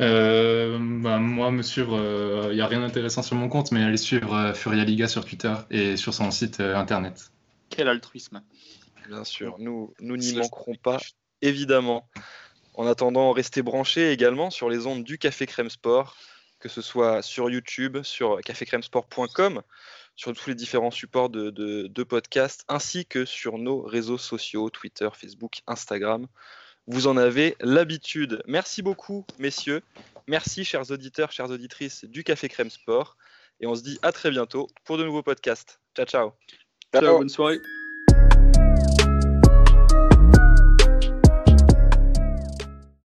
Euh, 0.00 0.78
bah, 0.80 1.18
moi, 1.18 1.50
me 1.50 1.62
suivre, 1.62 2.48
il 2.50 2.54
n'y 2.54 2.60
a 2.60 2.66
rien 2.66 2.80
d'intéressant 2.80 3.22
sur 3.22 3.36
mon 3.36 3.48
compte, 3.48 3.72
mais 3.72 3.82
allez 3.82 3.96
suivre 3.96 4.34
euh, 4.34 4.54
Furia 4.54 4.84
Liga 4.84 5.08
sur 5.08 5.24
Twitter 5.24 5.54
et 5.70 5.96
sur 5.96 6.14
son 6.14 6.30
site 6.30 6.60
euh, 6.60 6.76
internet. 6.76 7.30
Quel 7.68 7.88
altruisme. 7.88 8.42
Bien 9.08 9.24
sûr, 9.24 9.56
nous 9.58 9.92
nous 10.00 10.16
n'y 10.16 10.34
manquerons 10.34 10.76
pas, 10.76 10.98
évidemment. 11.42 12.08
En 12.74 12.86
attendant, 12.86 13.32
restez 13.32 13.62
branchés 13.62 14.12
également 14.12 14.50
sur 14.50 14.70
les 14.70 14.86
ondes 14.86 15.04
du 15.04 15.18
Café 15.18 15.46
Crème 15.46 15.70
Sport, 15.70 16.16
que 16.60 16.68
ce 16.68 16.80
soit 16.80 17.20
sur 17.20 17.50
YouTube, 17.50 17.98
sur 18.02 18.40
cafécrèmesport.com, 18.40 19.62
sur 20.14 20.32
tous 20.32 20.48
les 20.48 20.54
différents 20.54 20.90
supports 20.90 21.28
de, 21.28 21.50
de, 21.50 21.88
de 21.88 22.02
podcasts, 22.04 22.64
ainsi 22.68 23.06
que 23.06 23.24
sur 23.24 23.58
nos 23.58 23.82
réseaux 23.82 24.18
sociaux, 24.18 24.70
Twitter, 24.70 25.08
Facebook, 25.12 25.60
Instagram. 25.66 26.26
Vous 26.92 27.06
en 27.06 27.16
avez 27.16 27.56
l'habitude. 27.60 28.42
Merci 28.48 28.82
beaucoup, 28.82 29.24
messieurs. 29.38 29.80
Merci, 30.26 30.64
chers 30.64 30.90
auditeurs, 30.90 31.30
chères 31.30 31.48
auditrices 31.48 32.04
du 32.04 32.24
Café 32.24 32.48
Crème 32.48 32.68
Sport. 32.68 33.16
Et 33.60 33.66
on 33.68 33.76
se 33.76 33.82
dit 33.82 34.00
à 34.02 34.10
très 34.10 34.30
bientôt 34.30 34.66
pour 34.84 34.98
de 34.98 35.04
nouveaux 35.04 35.22
podcasts. 35.22 35.80
Ciao, 35.94 36.04
ciao. 36.06 36.32
Ciao, 36.92 37.02
Ciao. 37.02 37.18
bonne 37.18 37.28
soirée. 37.28 37.60